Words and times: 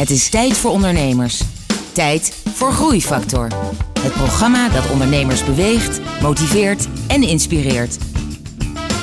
Het 0.00 0.10
is 0.10 0.28
tijd 0.28 0.56
voor 0.56 0.70
ondernemers. 0.70 1.42
Tijd 1.92 2.42
voor 2.54 2.72
Groeifactor. 2.72 3.48
Het 4.00 4.12
programma 4.12 4.68
dat 4.68 4.90
ondernemers 4.90 5.44
beweegt, 5.44 6.00
motiveert 6.22 6.88
en 7.06 7.22
inspireert. 7.22 7.98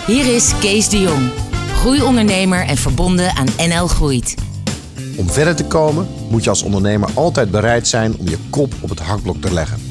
Hier 0.07 0.35
is 0.35 0.51
Kees 0.59 0.89
de 0.89 0.99
Jong, 0.99 1.29
groeiondernemer 1.75 2.65
en 2.65 2.77
verbonden 2.77 3.35
aan 3.35 3.47
NL 3.67 3.87
Groeit. 3.87 4.35
Om 5.17 5.29
verder 5.29 5.55
te 5.55 5.65
komen 5.65 6.07
moet 6.29 6.43
je 6.43 6.49
als 6.49 6.63
ondernemer 6.63 7.09
altijd 7.13 7.51
bereid 7.51 7.87
zijn 7.87 8.17
om 8.17 8.27
je 8.27 8.37
kop 8.49 8.73
op 8.79 8.89
het 8.89 8.99
hakblok 8.99 9.41
te 9.41 9.53
leggen. 9.53 9.81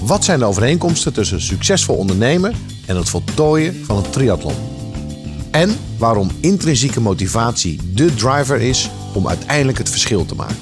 Wat 0.00 0.24
zijn 0.24 0.38
de 0.38 0.44
overeenkomsten 0.44 1.12
tussen 1.12 1.40
succesvol 1.40 1.96
ondernemen 1.96 2.54
en 2.86 2.96
het 2.96 3.08
voltooien 3.08 3.84
van 3.84 3.96
een 3.96 4.10
triathlon? 4.10 4.77
En 5.58 5.76
waarom 5.98 6.30
intrinsieke 6.40 7.00
motivatie 7.00 7.80
de 7.94 8.14
driver 8.14 8.60
is 8.60 8.90
om 9.14 9.28
uiteindelijk 9.28 9.78
het 9.78 9.90
verschil 9.90 10.24
te 10.24 10.34
maken. 10.34 10.56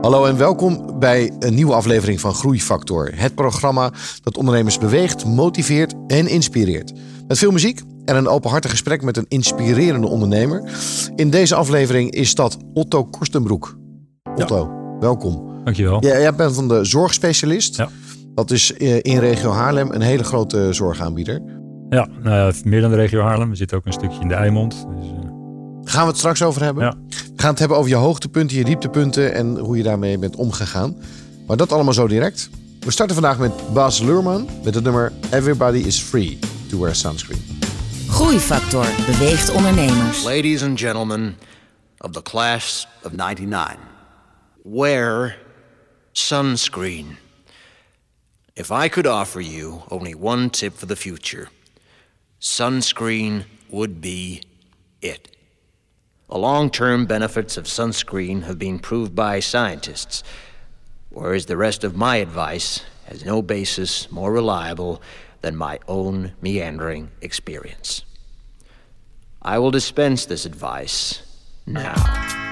Hallo 0.00 0.24
en 0.24 0.36
welkom 0.36 0.98
bij 0.98 1.32
een 1.38 1.54
nieuwe 1.54 1.74
aflevering 1.74 2.20
van 2.20 2.34
Groeifactor. 2.34 3.10
Het 3.14 3.34
programma 3.34 3.92
dat 4.22 4.36
ondernemers 4.36 4.78
beweegt, 4.78 5.24
motiveert 5.24 5.94
en 6.06 6.26
inspireert. 6.26 6.92
Met 7.28 7.38
veel 7.38 7.50
muziek 7.50 7.80
en 8.04 8.16
een 8.16 8.28
openhartig 8.28 8.70
gesprek 8.70 9.02
met 9.02 9.16
een 9.16 9.26
inspirerende 9.28 10.06
ondernemer. 10.06 10.70
In 11.16 11.30
deze 11.30 11.54
aflevering 11.54 12.10
is 12.10 12.34
dat 12.34 12.56
Otto 12.72 13.04
Korstenbroek. 13.04 13.76
Otto, 14.36 14.70
welkom. 15.00 15.53
Dankjewel. 15.64 16.04
Ja, 16.04 16.18
jij 16.18 16.34
bent 16.34 16.54
van 16.54 16.68
de 16.68 16.84
zorgspecialist. 16.84 17.76
Ja. 17.76 17.88
Dat 18.34 18.50
is 18.50 18.72
eh, 18.72 18.96
in 18.96 19.18
regio 19.18 19.50
Haarlem 19.50 19.90
een 19.90 20.00
hele 20.00 20.24
grote 20.24 20.72
zorgaanbieder. 20.72 21.42
Ja, 21.88 22.08
nou 22.22 22.36
ja, 22.36 22.52
meer 22.64 22.80
dan 22.80 22.90
de 22.90 22.96
regio 22.96 23.22
Haarlem. 23.22 23.50
We 23.50 23.56
zitten 23.56 23.76
ook 23.76 23.86
een 23.86 23.92
stukje 23.92 24.20
in 24.20 24.28
de 24.28 24.34
Eimond. 24.34 24.86
Dus, 25.00 25.06
uh... 25.06 25.14
Gaan 25.84 26.02
we 26.02 26.08
het 26.08 26.16
straks 26.16 26.42
over 26.42 26.62
hebben? 26.62 26.84
Ja. 26.84 26.94
We 27.08 27.40
gaan 27.40 27.50
het 27.50 27.58
hebben 27.58 27.76
over 27.76 27.90
je 27.90 27.96
hoogtepunten, 27.96 28.56
je 28.56 28.64
dieptepunten 28.64 29.34
en 29.34 29.58
hoe 29.58 29.76
je 29.76 29.82
daarmee 29.82 30.18
bent 30.18 30.36
omgegaan. 30.36 30.96
Maar 31.46 31.56
dat 31.56 31.72
allemaal 31.72 31.92
zo 31.92 32.06
direct. 32.06 32.50
We 32.80 32.90
starten 32.90 33.14
vandaag 33.14 33.38
met 33.38 33.52
Bas 33.72 34.00
Lurman 34.00 34.48
met 34.64 34.74
het 34.74 34.84
nummer 34.84 35.12
Everybody 35.30 35.78
is 35.78 36.00
Free 36.00 36.38
to 36.68 36.78
Wear 36.78 36.94
Sunscreen. 36.94 37.42
Groeifactor 38.08 38.86
beweegt 39.06 39.52
ondernemers. 39.52 40.24
Ladies 40.24 40.62
and 40.62 40.80
gentlemen 40.80 41.36
of 41.98 42.10
the 42.10 42.22
class 42.22 42.88
of 43.02 43.12
99, 43.12 43.76
wear 44.62 45.38
sunscreen. 46.14 47.16
If 48.56 48.70
I 48.70 48.88
could 48.88 49.06
offer 49.06 49.40
you 49.40 49.82
only 49.90 50.14
one 50.14 50.48
tip 50.48 50.74
for 50.74 50.86
the 50.86 50.96
future, 50.96 51.48
sunscreen 52.40 53.44
would 53.68 54.00
be 54.00 54.42
it. 55.02 55.36
The 56.28 56.38
long 56.38 56.70
term 56.70 57.06
benefits 57.06 57.56
of 57.56 57.64
sunscreen 57.64 58.44
have 58.44 58.58
been 58.58 58.78
proved 58.78 59.14
by 59.14 59.40
scientists, 59.40 60.22
whereas 61.10 61.46
the 61.46 61.56
rest 61.56 61.82
of 61.82 61.96
my 61.96 62.16
advice 62.16 62.84
has 63.06 63.24
no 63.24 63.42
basis 63.42 64.10
more 64.10 64.32
reliable 64.32 65.02
than 65.42 65.56
my 65.56 65.78
own 65.88 66.32
meandering 66.40 67.10
experience. 67.20 68.04
I 69.42 69.58
will 69.58 69.70
dispense 69.70 70.24
this 70.24 70.46
advice 70.46 71.22
now. 71.66 72.43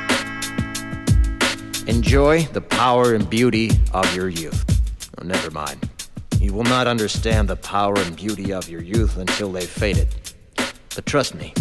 Enjoy 1.89 2.43
the 2.53 2.61
power 2.61 3.13
and 3.13 3.29
beauty 3.29 3.71
of 3.93 4.15
your 4.15 4.29
youth. 4.29 4.65
Oh, 5.19 5.25
never 5.25 5.51
mind. 5.51 5.91
You 6.39 6.53
will 6.53 6.63
not 6.63 6.87
understand 6.87 7.49
the 7.49 7.57
power 7.57 7.99
and 7.99 8.15
beauty 8.15 8.53
of 8.53 8.69
your 8.69 8.83
youth 8.83 9.17
until 9.17 9.51
they've 9.51 9.69
faded. 9.69 10.09
But 10.95 11.07
trust 11.07 11.35
me, 11.35 11.53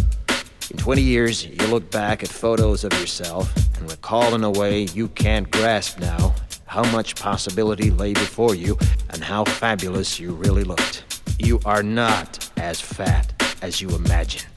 in 0.70 0.78
20 0.78 1.02
years, 1.02 1.48
you 1.48 1.66
look 1.68 1.90
back 1.90 2.22
at 2.22 2.30
photos 2.30 2.84
of 2.84 2.94
yourself 2.94 3.52
and 3.78 3.90
recall 3.90 4.36
in 4.36 4.44
a 4.44 4.52
way 4.52 4.84
you 4.94 5.08
can't 5.08 5.50
grasp 5.50 6.00
now 6.00 6.36
how 6.68 6.84
much 6.92 7.16
possibility 7.16 7.90
lay 7.90 8.14
before 8.14 8.54
you 8.54 8.78
and 9.10 9.24
how 9.24 9.44
fabulous 9.44 10.20
you 10.20 10.34
really 10.34 10.64
looked. 10.64 11.04
You 11.40 11.60
are 11.66 11.82
not 11.82 12.48
as 12.58 12.80
fat 12.80 13.34
as 13.64 13.82
you 13.82 13.90
imagine. 13.90 14.48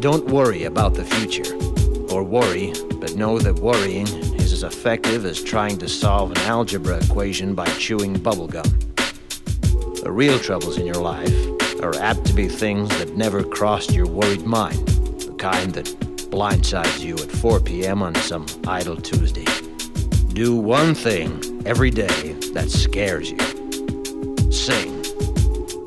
Don't 0.00 0.26
worry 0.26 0.64
about 0.64 0.94
the 0.94 1.04
future, 1.04 1.77
or 2.10 2.22
worry, 2.22 2.72
but 2.94 3.14
know 3.14 3.38
that 3.38 3.56
worrying 3.56 4.06
is 4.36 4.52
as 4.52 4.62
effective 4.62 5.24
as 5.24 5.42
trying 5.42 5.78
to 5.78 5.88
solve 5.88 6.30
an 6.30 6.38
algebra 6.38 6.98
equation 6.98 7.54
by 7.54 7.66
chewing 7.78 8.14
bubblegum. 8.16 8.66
The 10.02 10.10
real 10.12 10.38
troubles 10.38 10.78
in 10.78 10.86
your 10.86 10.96
life 10.96 11.34
are 11.82 11.94
apt 11.96 12.24
to 12.26 12.32
be 12.32 12.48
things 12.48 12.88
that 12.98 13.16
never 13.16 13.42
crossed 13.44 13.92
your 13.92 14.06
worried 14.06 14.46
mind, 14.46 14.88
the 14.88 15.34
kind 15.38 15.72
that 15.74 15.86
blindsides 16.30 17.00
you 17.00 17.14
at 17.14 17.30
4 17.30 17.60
p.m. 17.60 18.02
on 18.02 18.14
some 18.16 18.46
idle 18.66 18.96
Tuesday. 18.96 19.46
Do 20.32 20.54
one 20.54 20.94
thing 20.94 21.62
every 21.66 21.90
day 21.90 22.32
that 22.52 22.70
scares 22.70 23.30
you. 23.30 24.52
Sing. 24.52 25.02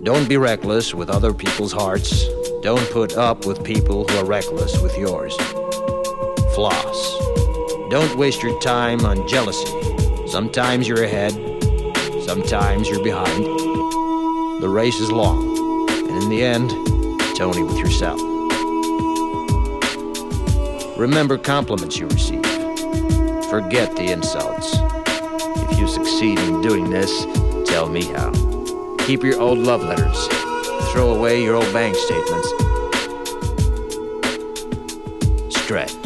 Don't 0.03 0.27
be 0.27 0.37
reckless 0.37 0.93
with 0.93 1.09
other 1.09 1.33
people's 1.33 1.71
hearts. 1.71 2.25
Don't 2.61 2.89
put 2.91 3.17
up 3.17 3.45
with 3.45 3.63
people 3.63 4.07
who 4.07 4.17
are 4.17 4.25
reckless 4.25 4.81
with 4.81 4.97
yours. 4.97 5.37
Floss. 6.61 7.17
Don't 7.89 8.15
waste 8.17 8.43
your 8.43 8.59
time 8.59 9.03
on 9.03 9.27
jealousy. 9.27 9.65
Sometimes 10.27 10.87
you're 10.87 11.03
ahead, 11.03 11.33
sometimes 12.23 12.87
you're 12.87 13.03
behind. 13.03 13.45
The 14.61 14.69
race 14.69 14.99
is 14.99 15.11
long, 15.11 15.89
and 15.89 16.21
in 16.21 16.29
the 16.29 16.43
end, 16.43 16.69
Tony 17.35 17.63
with 17.63 17.79
yourself. 17.79 18.21
Remember 20.99 21.39
compliments 21.39 21.97
you 21.97 22.05
receive. 22.05 22.45
Forget 23.49 23.95
the 23.95 24.11
insults. 24.11 24.75
If 25.71 25.79
you 25.79 25.87
succeed 25.87 26.37
in 26.37 26.61
doing 26.61 26.91
this, 26.91 27.25
tell 27.65 27.89
me 27.89 28.03
how. 28.03 28.31
Keep 29.07 29.23
your 29.23 29.41
old 29.41 29.57
love 29.57 29.81
letters. 29.81 30.27
Throw 30.91 31.15
away 31.15 31.41
your 31.41 31.55
old 31.55 31.73
bank 31.73 31.95
statements. 31.95 32.49
Stretch. 35.57 36.00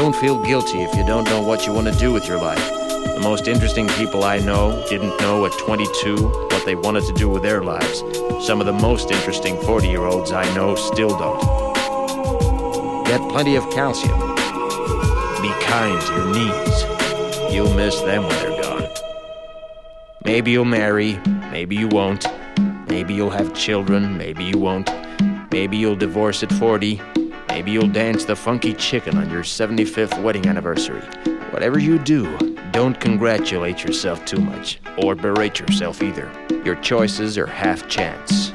Don't 0.00 0.16
feel 0.16 0.42
guilty 0.42 0.80
if 0.80 0.96
you 0.96 1.04
don't 1.04 1.24
know 1.24 1.42
what 1.42 1.66
you 1.66 1.74
want 1.74 1.86
to 1.86 1.92
do 1.92 2.10
with 2.10 2.26
your 2.26 2.38
life. 2.38 2.70
The 2.70 3.20
most 3.20 3.46
interesting 3.46 3.86
people 3.86 4.24
I 4.24 4.38
know 4.38 4.82
didn't 4.88 5.20
know 5.20 5.44
at 5.44 5.52
22 5.58 6.26
what 6.26 6.64
they 6.64 6.74
wanted 6.74 7.04
to 7.04 7.12
do 7.12 7.28
with 7.28 7.42
their 7.42 7.62
lives. 7.62 7.98
Some 8.40 8.60
of 8.60 8.66
the 8.66 8.72
most 8.72 9.10
interesting 9.10 9.60
40 9.60 9.88
year 9.88 10.06
olds 10.06 10.32
I 10.32 10.46
know 10.54 10.74
still 10.74 11.10
don't. 11.18 11.38
Get 13.04 13.20
plenty 13.28 13.56
of 13.56 13.70
calcium. 13.72 14.18
Be 15.42 15.52
kind 15.66 16.00
to 16.00 16.14
your 16.14 16.32
knees. 16.32 17.52
You'll 17.52 17.74
miss 17.74 18.00
them 18.00 18.22
when 18.22 18.38
they're 18.38 18.62
gone. 18.62 18.88
Maybe 20.24 20.52
you'll 20.52 20.64
marry, 20.64 21.18
maybe 21.50 21.76
you 21.76 21.88
won't. 21.88 22.26
Maybe 22.88 23.12
you'll 23.12 23.28
have 23.28 23.52
children, 23.52 24.16
maybe 24.16 24.44
you 24.44 24.56
won't. 24.56 24.88
Maybe 25.52 25.76
you'll 25.76 25.94
divorce 25.94 26.42
at 26.42 26.50
40. 26.54 27.02
Maybe 27.60 27.72
you'll 27.72 27.88
dance 27.88 28.24
the 28.24 28.34
funky 28.34 28.72
chicken 28.72 29.18
on 29.18 29.28
your 29.28 29.42
75th 29.42 30.22
wedding 30.22 30.46
anniversary. 30.46 31.02
Whatever 31.50 31.78
you 31.78 31.98
do, 31.98 32.38
don't 32.70 32.98
congratulate 32.98 33.84
yourself 33.84 34.24
too 34.24 34.40
much, 34.40 34.80
or 34.96 35.14
berate 35.14 35.60
yourself 35.60 36.02
either. 36.02 36.32
Your 36.64 36.76
choices 36.76 37.36
are 37.36 37.44
half 37.44 37.86
chance. 37.86 38.54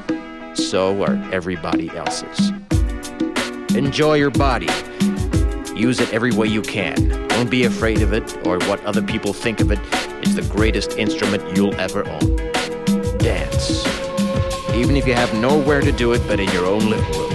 So 0.54 1.04
are 1.04 1.14
everybody 1.32 1.88
else's. 1.90 2.50
Enjoy 3.76 4.14
your 4.14 4.32
body. 4.32 4.68
Use 5.76 6.00
it 6.00 6.12
every 6.12 6.32
way 6.32 6.48
you 6.48 6.62
can. 6.62 7.28
Don't 7.28 7.48
be 7.48 7.62
afraid 7.62 8.02
of 8.02 8.12
it 8.12 8.44
or 8.44 8.58
what 8.66 8.84
other 8.84 9.02
people 9.02 9.32
think 9.32 9.60
of 9.60 9.70
it. 9.70 9.78
It's 10.24 10.34
the 10.34 10.52
greatest 10.52 10.98
instrument 10.98 11.56
you'll 11.56 11.76
ever 11.76 12.04
own. 12.08 12.36
Dance. 13.18 13.86
Even 14.74 14.96
if 14.96 15.06
you 15.06 15.14
have 15.14 15.32
nowhere 15.34 15.80
to 15.80 15.92
do 15.92 16.12
it 16.12 16.26
but 16.26 16.40
in 16.40 16.50
your 16.50 16.66
own 16.66 16.90
living 16.90 17.12
room. 17.12 17.25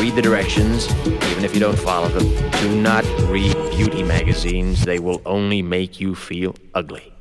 Read 0.00 0.14
the 0.14 0.22
directions, 0.22 0.88
even 1.06 1.44
if 1.44 1.54
you 1.54 1.60
don't 1.60 1.78
follow 1.78 2.08
them. 2.08 2.50
Do 2.62 2.80
not 2.80 3.04
read 3.28 3.54
beauty 3.70 4.02
magazines, 4.02 4.84
they 4.84 4.98
will 4.98 5.20
only 5.26 5.62
make 5.62 6.00
you 6.00 6.14
feel 6.14 6.54
ugly. 6.74 7.12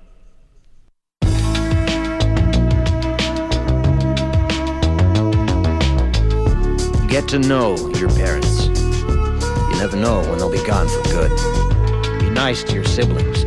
Get 7.08 7.28
to 7.30 7.40
know 7.40 7.76
your 7.96 8.10
parents. 8.10 8.68
You 8.68 9.78
never 9.80 9.98
know 9.98 10.22
when 10.22 10.38
they'll 10.38 10.52
be 10.52 10.64
gone 10.68 10.88
for 10.88 11.02
good. 11.10 12.20
Be 12.20 12.30
nice 12.30 12.64
to 12.66 12.74
your 12.74 12.84
siblings. 12.84 13.44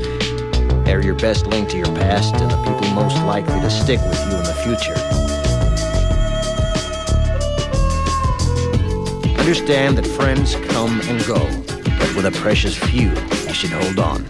They're 0.84 1.04
your 1.04 1.14
best 1.14 1.46
link 1.46 1.68
to 1.68 1.76
your 1.76 1.94
past 1.94 2.34
and 2.34 2.50
the 2.50 2.56
people 2.64 2.92
most 2.94 3.16
likely 3.18 3.60
to 3.60 3.70
stick 3.70 4.00
with 4.00 4.18
you 4.26 4.36
in 4.38 4.42
the 4.42 4.54
future. 4.54 5.19
Understand 9.50 9.98
that 9.98 10.06
friends 10.06 10.54
come 10.68 11.00
and 11.08 11.26
go, 11.26 11.40
but 11.98 12.14
with 12.14 12.24
a 12.24 12.30
precious 12.40 12.78
few, 12.78 13.10
you 13.10 13.52
should 13.52 13.72
hold 13.72 13.98
on. 13.98 14.22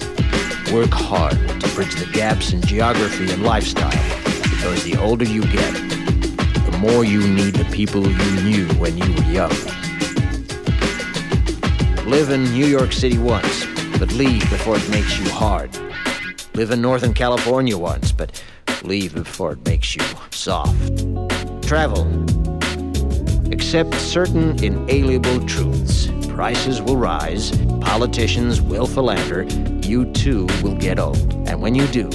Work 0.73 0.93
hard 0.93 1.37
to 1.61 1.69
bridge 1.75 1.95
the 1.97 2.09
gaps 2.11 2.55
in 2.55 2.63
geography 2.63 3.31
and 3.31 3.43
lifestyle, 3.43 3.91
because 4.25 4.83
the 4.83 4.97
older 4.99 5.27
you 5.27 5.43
get, 5.43 5.75
the 5.75 6.79
more 6.81 7.05
you 7.05 7.21
need 7.29 7.55
the 7.55 7.67
people 7.67 8.01
you 8.09 8.43
knew 8.43 8.67
when 8.77 8.97
you 8.97 9.13
were 9.13 9.31
young. 9.31 9.51
Live 12.07 12.31
in 12.31 12.45
New 12.45 12.65
York 12.65 12.91
City 12.91 13.19
once, 13.19 13.67
but 13.99 14.11
leave 14.15 14.41
before 14.49 14.79
it 14.79 14.89
makes 14.89 15.19
you 15.19 15.29
hard. 15.29 15.69
Live 16.55 16.71
in 16.71 16.81
Northern 16.81 17.13
California 17.13 17.77
once, 17.77 18.11
but 18.11 18.43
leave 18.85 19.13
before 19.13 19.53
it 19.53 19.67
makes 19.67 19.95
you 19.95 20.03
soft. 20.31 20.75
Travel. 21.63 22.07
Accept 23.53 23.95
certain 23.95 24.63
inalienable 24.63 25.45
truths. 25.47 26.09
Prices 26.29 26.81
will 26.81 26.97
rise, 26.97 27.51
politicians 27.81 28.61
will 28.61 28.87
philander, 28.87 29.43
you 29.87 30.11
too 30.13 30.47
will 30.63 30.77
get 30.77 30.99
old. 31.01 31.19
And 31.49 31.61
when 31.61 31.75
you 31.75 31.87
do, 31.89 32.09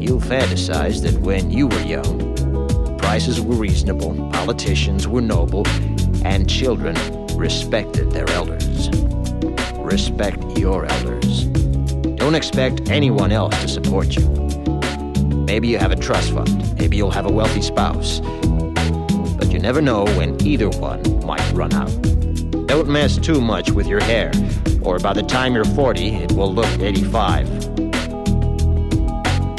you'll 0.00 0.20
fantasize 0.20 1.02
that 1.02 1.20
when 1.20 1.50
you 1.50 1.66
were 1.66 1.82
young, 1.82 2.96
prices 2.96 3.40
were 3.40 3.56
reasonable, 3.56 4.14
politicians 4.30 5.06
were 5.06 5.20
noble, 5.20 5.66
and 6.24 6.48
children 6.48 6.96
respected 7.36 8.10
their 8.12 8.28
elders. 8.30 8.88
Respect 9.76 10.42
your 10.58 10.86
elders. 10.86 11.44
Don't 12.16 12.34
expect 12.34 12.88
anyone 12.88 13.32
else 13.32 13.60
to 13.60 13.68
support 13.68 14.16
you. 14.16 14.26
Maybe 15.44 15.68
you 15.68 15.78
have 15.78 15.92
a 15.92 15.96
trust 15.96 16.32
fund, 16.32 16.78
maybe 16.78 16.96
you'll 16.96 17.10
have 17.10 17.26
a 17.26 17.32
wealthy 17.32 17.60
spouse, 17.60 18.20
you 19.60 19.64
never 19.64 19.82
know 19.82 20.06
when 20.16 20.40
either 20.42 20.70
one 20.70 21.02
might 21.26 21.52
run 21.52 21.70
out. 21.74 21.90
Don't 22.66 22.88
mess 22.88 23.18
too 23.18 23.42
much 23.42 23.70
with 23.70 23.86
your 23.86 24.02
hair, 24.02 24.32
or 24.80 24.98
by 24.98 25.12
the 25.12 25.22
time 25.22 25.54
you're 25.54 25.66
40, 25.66 26.14
it 26.14 26.32
will 26.32 26.50
look 26.50 26.66
85. 26.78 27.46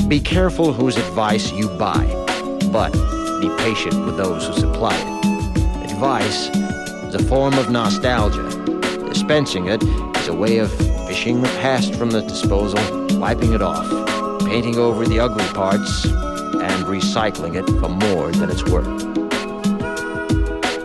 Be 0.10 0.20
careful 0.20 0.74
whose 0.74 0.98
advice 0.98 1.52
you 1.52 1.70
buy, 1.78 2.04
but 2.72 2.92
be 3.42 3.50
patient 3.60 4.04
with 4.08 4.18
those 4.18 4.48
who 4.48 4.54
supply 4.54 4.96
it. 4.96 5.92
Advice 5.92 6.50
is 7.06 7.14
a 7.14 7.24
form 7.26 7.54
of 7.60 7.70
nostalgia. 7.70 8.50
Dispensing 9.08 9.68
it 9.68 9.84
is 9.84 10.28
a 10.30 10.34
way 10.34 10.58
of 10.58 10.74
fishing 11.06 11.42
the 11.42 11.48
past 11.62 11.94
from 11.94 12.10
the 12.10 12.22
disposal, 12.22 12.80
wiping 13.20 13.54
it 13.54 13.62
off, 13.62 13.88
painting 14.48 14.78
over 14.80 15.06
the 15.06 15.20
ugly 15.20 15.46
parts, 15.54 16.06
and 16.06 16.86
recycling 16.86 17.56
it 17.56 17.68
for 17.80 17.90
more 17.90 18.32
than 18.32 18.50
it's 18.50 18.64
worth. 18.66 19.21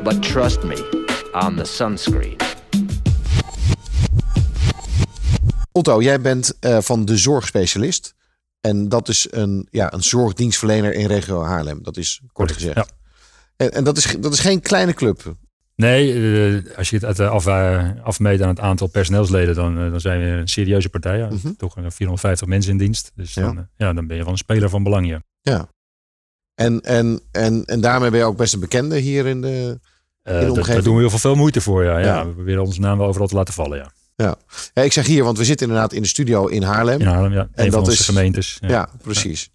But 0.06 0.22
trust 0.22 0.62
me 0.62 1.04
on 1.32 1.56
the 1.56 1.64
sunscreen. 1.64 2.36
Otto, 5.72 6.02
jij 6.02 6.20
bent 6.20 6.58
eh, 6.60 6.78
van 6.80 7.04
de 7.04 7.16
zorgspecialist. 7.16 8.14
En 8.60 8.88
dat 8.88 9.08
is 9.08 9.26
een, 9.30 9.68
ja, 9.70 9.92
een 9.92 10.02
zorgdienstverlener 10.02 10.92
in 10.92 11.06
regio 11.06 11.42
Haarlem. 11.42 11.82
Dat 11.82 11.96
is 11.96 12.20
kort 12.32 12.52
gezegd. 12.52 12.74
Ja. 12.76 12.86
En, 13.56 13.72
en 13.72 13.84
dat, 13.84 13.96
is, 13.96 14.16
dat 14.20 14.32
is 14.32 14.40
geen 14.40 14.60
kleine 14.60 14.94
club. 14.94 15.36
Nee, 15.74 16.12
eh, 16.12 16.76
als 16.76 16.90
je 16.90 16.96
het 16.96 17.04
uit, 17.04 17.18
eh, 17.18 17.30
af, 17.30 17.46
afmeet 18.04 18.42
aan 18.42 18.48
het 18.48 18.60
aantal 18.60 18.86
personeelsleden, 18.86 19.54
dan, 19.54 19.74
dan 19.74 20.00
zijn 20.00 20.20
we 20.20 20.26
een 20.26 20.48
serieuze 20.48 20.88
partij. 20.88 21.18
Ja. 21.18 21.26
Mhm. 21.30 21.52
Toch 21.56 21.76
een 21.76 21.92
450 21.92 22.46
mensen 22.46 22.72
in 22.72 22.78
dienst. 22.78 23.12
Dus 23.14 23.34
Ja. 23.34 23.42
dan, 23.42 23.68
ja, 23.76 23.92
dan 23.92 24.06
ben 24.06 24.16
je 24.16 24.22
wel 24.22 24.32
een 24.32 24.38
speler 24.38 24.68
van 24.68 24.82
belang. 24.82 25.08
Ja. 25.08 25.22
Ja. 25.40 25.68
En, 26.54 26.80
en, 26.80 27.20
en, 27.30 27.64
en 27.64 27.80
daarmee 27.80 28.10
ben 28.10 28.18
je 28.18 28.24
ook 28.24 28.36
best 28.36 28.54
een 28.54 28.60
bekende 28.60 28.98
hier 28.98 29.26
in 29.26 29.40
de... 29.40 29.78
Eh, 30.26 30.40
dat- 30.54 30.64
daar 30.66 30.82
doen 30.82 30.94
we 30.94 31.00
heel 31.00 31.10
veel, 31.10 31.18
veel 31.18 31.34
moeite 31.34 31.60
voor. 31.60 31.84
Ja. 31.84 31.98
Ja. 31.98 32.04
Ja. 32.06 32.26
We 32.26 32.32
proberen 32.32 32.62
onze 32.62 32.80
naam 32.80 32.98
wel 32.98 33.06
overal 33.06 33.26
te 33.26 33.34
laten 33.34 33.54
vallen. 33.54 33.78
Ja. 34.16 34.36
Ja, 34.74 34.82
ik 34.82 34.92
zeg 34.92 35.06
hier, 35.06 35.24
want 35.24 35.38
we 35.38 35.44
zitten 35.44 35.66
inderdaad 35.66 35.92
in 35.92 36.02
de 36.02 36.08
studio 36.08 36.46
in 36.46 36.62
Haarlem. 36.62 37.00
In 37.00 37.06
Haarlem, 37.06 37.32
ja. 37.32 37.40
Een 37.40 37.64
En 37.64 37.70
dat 37.70 37.80
onze 37.80 37.92
is- 37.92 38.00
gemeentes. 38.04 38.58
Ja. 38.60 38.68
Ja, 38.68 38.88
precies. 39.02 39.50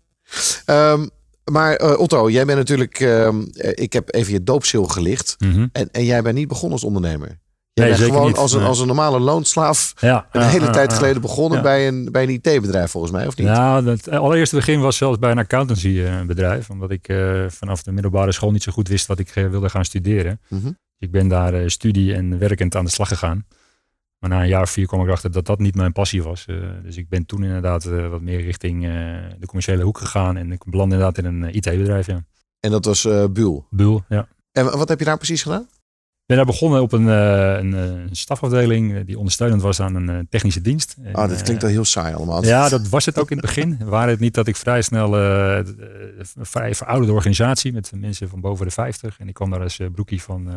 Ehm, 0.65 1.07
maar 1.51 1.75
eh, 1.75 2.00
Otto, 2.00 2.29
jij 2.29 2.45
bent 2.45 2.57
natuurlijk... 2.57 3.00
ehm, 3.00 3.41
eh, 3.53 3.71
ik 3.83 3.94
heb 3.94 4.13
even 4.13 4.33
je 4.33 4.44
doopsil 4.44 4.83
gelicht. 4.85 5.35
Mhm. 5.39 5.68
En, 5.71 5.89
en 5.91 6.06
jij 6.06 6.21
bent 6.21 6.35
niet 6.35 6.47
begonnen 6.47 6.71
als 6.71 6.83
ondernemer. 6.83 7.39
Nee, 7.81 7.97
bent 7.97 8.11
gewoon 8.11 8.27
niet. 8.27 8.37
als, 8.37 8.53
een, 8.53 8.59
Nee. 8.59 8.67
als 8.67 8.79
een 8.79 8.87
normale 8.87 9.19
loonslaaf... 9.19 9.93
ja. 9.99 10.27
een 10.31 10.41
hele 10.41 10.69
tijd 10.69 10.93
geleden 10.93 11.21
begonnen 11.21 11.61
bij 11.61 11.87
een, 11.87 12.11
bij 12.11 12.23
een 12.23 12.29
IT-bedrijf 12.29 12.91
volgens 12.91 13.13
mij, 13.13 13.27
of 13.27 13.37
niet? 13.37 13.47
Ja, 13.47 13.83
het 13.83 14.09
allereerste 14.09 14.55
begin 14.55 14.79
was 14.81 14.97
zelfs 14.97 15.19
bij 15.19 15.31
een 15.31 15.37
accountancybedrijf. 15.37 16.69
Omdat 16.69 16.91
ik 16.91 17.07
eh, 17.07 17.43
vanaf 17.47 17.83
de 17.83 17.91
middelbare 17.91 18.31
school 18.31 18.51
niet 18.51 18.63
zo 18.63 18.71
goed 18.71 18.87
wist 18.87 19.05
wat 19.07 19.19
ik 19.19 19.29
eh, 19.29 19.47
wilde 19.47 19.69
gaan 19.69 19.85
studeren. 19.85 20.39
Mhm. 20.47 20.71
Ik 20.97 21.11
ben 21.11 21.27
daar 21.27 21.53
eh, 21.53 21.67
studie 21.67 22.13
en 22.13 22.39
werkend 22.39 22.75
aan 22.75 22.85
de 22.85 22.91
slag 22.91 23.07
gegaan. 23.07 23.45
Maar 24.19 24.29
na 24.29 24.41
een 24.41 24.47
jaar 24.47 24.61
of 24.61 24.69
vier 24.69 24.87
kwam 24.87 24.99
ik 25.01 25.07
erachter 25.07 25.31
dat 25.31 25.45
dat 25.45 25.59
niet 25.59 25.75
mijn 25.75 25.91
passie 25.91 26.23
was. 26.23 26.45
Eh, 26.47 26.55
dus 26.83 26.97
ik 26.97 27.09
ben 27.09 27.25
toen 27.25 27.43
inderdaad 27.43 27.85
eh, 27.85 28.07
wat 28.07 28.21
meer 28.21 28.41
richting 28.41 28.85
eh, 28.85 28.91
de 29.39 29.45
commerciële 29.45 29.83
hoek 29.83 29.97
gegaan. 29.97 30.37
En 30.37 30.51
ik 30.51 30.63
belandde 30.65 30.95
inderdaad 30.95 31.17
in 31.17 31.25
een 31.25 31.43
eh, 31.43 31.55
IT-bedrijf, 31.55 32.07
ja. 32.07 32.23
En 32.59 32.71
dat 32.71 32.85
was 32.85 33.05
eh 33.05 33.25
Buul. 33.31 33.65
Buul, 33.69 34.03
ja. 34.09 34.27
En 34.51 34.77
wat 34.77 34.89
heb 34.89 34.99
je 34.99 35.05
daar 35.05 35.17
precies 35.17 35.41
gedaan? 35.43 35.67
Ik 36.31 36.37
ben 36.37 36.45
daar 36.45 36.55
begonnen 36.55 36.81
op 36.81 36.91
een, 36.91 37.09
eh, 37.09 37.57
een, 37.57 37.73
eh, 37.73 37.83
een 37.83 38.15
stafafdeling 38.15 38.95
eh, 38.95 39.05
die 39.05 39.17
ondersteunend 39.17 39.61
was 39.61 39.79
aan 39.79 39.95
een 39.95 40.27
technische 40.29 40.61
dienst. 40.61 40.95
En, 41.03 41.15
Oh, 41.15 41.27
dit 41.27 41.41
klinkt 41.41 41.61
wel 41.61 41.71
heel 41.71 41.85
saai 41.85 42.13
allemaal. 42.13 42.45
Ja, 42.45 42.69
dat 42.69 42.89
was 42.89 43.05
het 43.05 43.19
ook 43.19 43.31
in 43.31 43.37
het 43.37 43.45
begin. 43.45 43.77
Waar 43.85 44.07
het 44.07 44.19
niet 44.19 44.33
dat 44.33 44.47
ik 44.47 44.55
vrij 44.55 44.81
snel 44.81 45.17
een 45.17 45.65
vrij 46.41 46.75
verouderde 46.75 47.13
organisatie 47.13 47.73
met 47.73 47.91
mensen 47.95 48.29
van 48.29 48.41
boven 48.41 48.65
de 48.65 48.71
50. 48.71 49.19
En 49.19 49.27
ik 49.27 49.33
kwam 49.33 49.49
daar 49.49 49.61
als 49.61 49.79
broekie 49.91 50.21
van 50.21 50.47
eh 50.47 50.55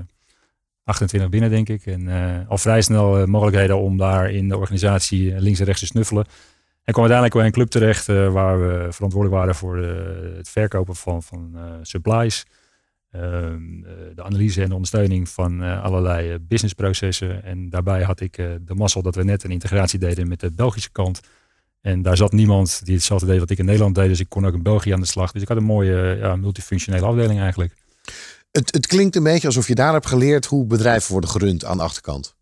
28 0.85 1.31
binnen, 1.31 1.51
denk 1.51 1.69
ik. 1.69 1.87
En 1.87 2.09
al 2.49 2.59
vrij 2.59 2.83
snel 2.83 3.27
mogelijkheden 3.27 3.79
om 3.79 3.97
daar 3.97 4.31
in 4.31 4.49
de 4.49 4.57
organisatie 4.57 5.41
links 5.41 5.59
en 5.59 5.65
rechts 5.65 5.81
te 5.81 5.87
snuffelen. 5.87 6.25
En 6.85 6.93
kwam 6.93 7.11
uiteindelijk 7.11 7.35
bij 7.35 7.47
een 7.47 7.53
club 7.53 7.69
terecht 7.69 8.07
waar 8.07 8.61
we 8.61 8.87
verantwoordelijk 8.91 9.41
waren 9.41 9.55
voor 9.55 9.77
het 10.37 10.49
verkopen 10.49 10.97
van, 10.97 11.23
van 11.23 11.57
supplies. 11.83 12.45
Ehm, 13.15 13.85
eh, 13.85 13.93
de 14.15 14.23
analyse 14.23 14.63
en 14.63 14.69
de 14.69 14.75
ondersteuning 14.75 15.29
van 15.29 15.63
eh, 15.63 15.83
allerlei 15.83 16.31
eh, 16.31 16.37
businessprocessen. 16.41 17.45
En 17.45 17.71
daarbij 17.71 18.03
had 18.03 18.21
ik 18.21 18.37
de 18.37 18.75
mazzel 18.75 19.03
dat 19.03 19.15
we 19.15 19.25
net 19.25 19.45
een 19.45 19.51
integratie 19.51 19.99
deden 19.99 20.29
met 20.29 20.41
de 20.41 20.51
Belgische 20.51 20.91
kant. 20.93 21.21
En 21.81 22.03
daar 22.03 22.17
zat 22.17 22.33
niemand 22.33 22.81
die 22.85 22.95
hetzelfde 22.95 23.27
deed 23.27 23.39
wat 23.39 23.51
ik 23.51 23.59
in 23.59 23.65
Nederland 23.65 23.95
deed. 23.95 24.09
Dus 24.09 24.21
ik 24.21 24.29
kon 24.29 24.47
ook 24.47 24.55
in 24.55 24.63
België 24.63 24.93
aan 24.93 25.01
de 25.01 25.07
slag. 25.07 25.33
Dus 25.33 25.43
ik 25.43 25.49
had 25.49 25.57
een 25.57 25.65
mooie 25.65 26.17
ja, 26.17 26.37
multifunctionele 26.37 27.07
afdeling 27.07 27.41
eigenlijk. 27.41 27.75
Het, 28.51 28.75
het 28.75 28.87
klinkt 28.87 29.17
een 29.17 29.23
beetje 29.23 29.47
alsof 29.47 29.69
je 29.69 29.75
daar 29.75 29.93
hebt 29.93 30.07
geleerd 30.07 30.47
hoe 30.47 30.67
bedrijven 30.67 31.13
worden 31.13 31.31
gerund 31.31 31.65
aan 31.65 31.77
de 31.77 31.83
achterkant. 31.83 32.35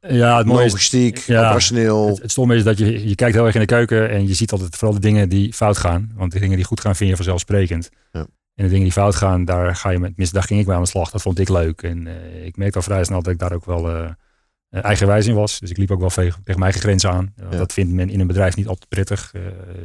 Ja, 0.00 0.36
het 0.38 0.46
mooie 0.46 0.64
is, 0.64 0.72
Logistiek, 0.72 1.18
ja, 1.18 1.44
operationeel. 1.44 2.08
het, 2.08 2.22
het 2.22 2.30
stomme 2.30 2.56
is 2.56 2.64
dat 2.64 2.78
je, 2.78 3.08
je 3.08 3.14
kijkt 3.14 3.34
heel 3.34 3.44
erg 3.44 3.54
in 3.54 3.60
de 3.60 3.66
keuken 3.66 4.10
en 4.10 4.28
je 4.28 4.34
ziet 4.34 4.52
altijd 4.52 4.76
vooral 4.76 4.94
de 4.94 5.06
dingen 5.06 5.28
die 5.28 5.52
fout 5.52 5.76
gaan. 5.76 6.12
Want 6.14 6.32
de 6.32 6.38
dingen 6.38 6.56
die 6.56 6.64
goed 6.64 6.80
gaan 6.80 6.96
vind 6.96 7.10
je 7.10 7.16
vanzelfsprekend. 7.16 7.90
Ja. 8.12 8.26
En 8.60 8.66
de 8.66 8.72
dingen 8.72 8.84
die 8.84 8.94
fout 8.94 9.14
gaan, 9.14 9.44
daar 9.44 9.76
ga 9.76 9.90
je 9.90 9.98
met, 9.98 10.32
daar 10.32 10.42
ging 10.42 10.60
ik 10.60 10.66
mee 10.66 10.76
aan 10.76 10.82
de 10.82 10.88
slag. 10.88 11.10
Dat 11.10 11.22
vond 11.22 11.38
ik 11.38 11.48
leuk. 11.48 11.82
En 11.82 12.06
eh, 12.06 12.44
ik 12.44 12.56
merkte 12.56 12.76
al 12.76 12.82
vrij 12.82 13.04
snel 13.04 13.22
dat 13.22 13.32
ik 13.32 13.38
daar 13.38 13.52
ook 13.52 13.64
wel 13.64 13.90
eh, 13.90 14.10
eigenwijs 14.70 15.26
in 15.26 15.34
was. 15.34 15.60
Dus 15.60 15.70
ik 15.70 15.76
liep 15.76 15.90
ook 15.90 16.00
wel 16.00 16.08
tegen, 16.08 16.42
mijn 16.44 16.62
eigen 16.62 16.80
grenzen 16.80 17.10
aan. 17.10 17.32
Ja. 17.36 17.48
Dat 17.48 17.72
vindt 17.72 17.92
men 17.92 18.10
in 18.10 18.20
een 18.20 18.26
bedrijf 18.26 18.56
niet 18.56 18.66
altijd 18.66 18.88
prettig. 18.88 19.32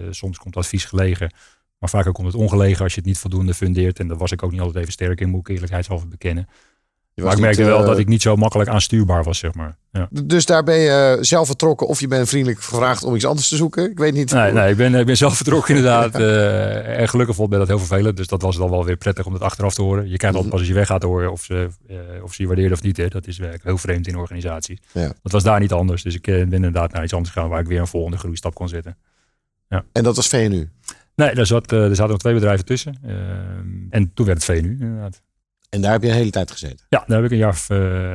Soms 0.10 0.38
komt 0.38 0.58
advies 0.58 0.86
gelegen. 0.86 1.34
Maar 1.78 1.90
vaak 1.90 2.08
ook 2.08 2.14
komt 2.14 2.28
het 2.28 2.36
ongelegen 2.36 2.84
als 2.84 2.94
je 2.94 3.00
het 3.00 3.08
niet 3.08 3.18
voldoende 3.18 3.54
fundeert. 3.54 4.00
En 4.00 4.08
daar 4.08 4.18
was 4.18 4.32
ik 4.32 4.44
ook 4.44 4.52
niet 4.52 4.60
altijd 4.60 4.78
even 4.78 4.94
sterk 4.94 5.22
in, 5.22 5.30
moet 5.30 5.40
ik 5.40 5.54
eerlijkheidshalve 5.54 6.08
bekennen. 6.08 6.48
Maar 7.16 7.26
ik 7.26 7.32
niet, 7.32 7.42
merkte 7.46 7.64
wel 7.64 7.80
eh, 7.80 7.86
dat 7.86 7.98
ik 7.98 8.08
niet 8.08 8.22
zo 8.22 8.36
makkelijk 8.36 8.70
aanstuurbaar 8.70 9.24
was, 9.24 9.38
zeg 9.38 9.54
maar. 9.54 9.76
Ja. 9.92 10.08
Dus 10.24 10.46
daar 10.46 10.64
ben 10.64 10.76
je 10.76 11.18
zelf 11.22 11.48
vertrokken 11.48 11.88
of 11.88 12.00
je 12.00 12.08
bent 12.08 12.30
vriendelijk 12.30 12.62
gevraagd 12.62 13.04
om 13.04 13.16
iets 13.16 13.26
anders 13.26 13.50
te 13.50 13.56
zoeken. 13.56 13.90
Ik 13.92 13.98
weet 13.98 14.14
niet. 14.14 14.32
Nee, 14.32 14.52
nee 14.52 14.72
ik, 14.72 14.78
ben, 14.78 14.96
ik 14.96 15.06
ben 15.06 15.18
zelf 15.18 15.36
vertrokken 15.36 15.76
inderdaad. 15.76 16.16
eh 16.16 17.00
en 17.00 17.10
gelukkig 17.10 17.36
vond 17.36 17.54
ik 17.54 17.58
dat 17.58 17.68
heel 17.68 17.80
vervelend. 17.80 18.18
Dus 18.18 18.28
dat 18.28 18.42
was 18.42 18.58
dan 18.58 18.70
wel 18.70 18.86
weer 18.86 18.98
prettig 18.98 19.26
om 19.26 19.34
het 19.34 19.42
achteraf 19.42 19.74
te 19.74 19.82
horen. 19.82 20.10
Je 20.10 20.18
krijgt 20.18 20.36
altijd 20.36 20.54
pas 20.54 20.60
als 20.60 20.70
je 20.70 20.76
weg 20.76 20.88
gaat 20.88 21.04
horen 21.04 21.32
of 21.32 21.44
ze, 21.44 21.68
eh, 21.88 21.98
of 22.24 22.34
ze 22.34 22.42
je 22.42 22.48
waarderen 22.48 22.72
of 22.72 22.82
niet. 22.82 22.98
Hè. 22.98 23.08
Dat 23.08 23.28
is 23.28 23.38
werkelijk 23.38 23.66
heel 23.66 23.78
vreemd 23.78 24.08
in 24.08 24.14
een 24.14 24.20
organisatie. 24.20 24.80
Ja. 24.92 25.14
Dat 25.22 25.32
was 25.32 25.44
daar 25.44 25.60
niet 25.60 25.72
anders. 25.72 26.04
Dus 26.04 26.16
ik 26.16 26.28
eh, 26.28 26.36
ben 26.36 26.52
inderdaad 26.52 26.92
naar 26.92 27.04
iets 27.04 27.14
anders 27.14 27.34
gegaan 27.34 27.50
waar 27.50 27.60
ik 27.60 27.68
weer 27.68 27.80
een 27.80 27.88
volgende 27.88 28.18
groeistap 28.18 28.54
kon 28.54 28.70
zetten. 28.70 28.98
En 29.92 30.04
dat 30.04 30.16
was 30.16 30.28
VNU. 30.28 30.70
Nee, 31.16 31.36
daar, 31.36 31.46
zat, 31.46 31.72
eh, 31.72 31.84
er 31.84 31.96
zaten 31.96 32.12
nog 32.12 32.20
twee 32.20 32.34
bedrijven 32.34 32.66
tussen. 32.66 32.98
Eh, 33.04 33.14
en 33.90 34.12
toen 34.14 34.26
werd 34.26 34.48
het 34.48 34.58
VNU 34.58 34.78
inderdaad. 34.80 35.22
En 35.76 35.82
daar 35.82 35.92
heb 35.92 36.02
je 36.02 36.08
een 36.10 36.14
hele 36.16 36.30
tijd 36.30 36.52
gezeten. 36.52 36.86
Ja, 36.90 37.04
daar 37.08 37.16
heb 37.18 37.26
ik 37.26 37.32
een 37.32 37.38
jaar 37.38 37.50
of 37.50 37.70
eh, 37.70 38.14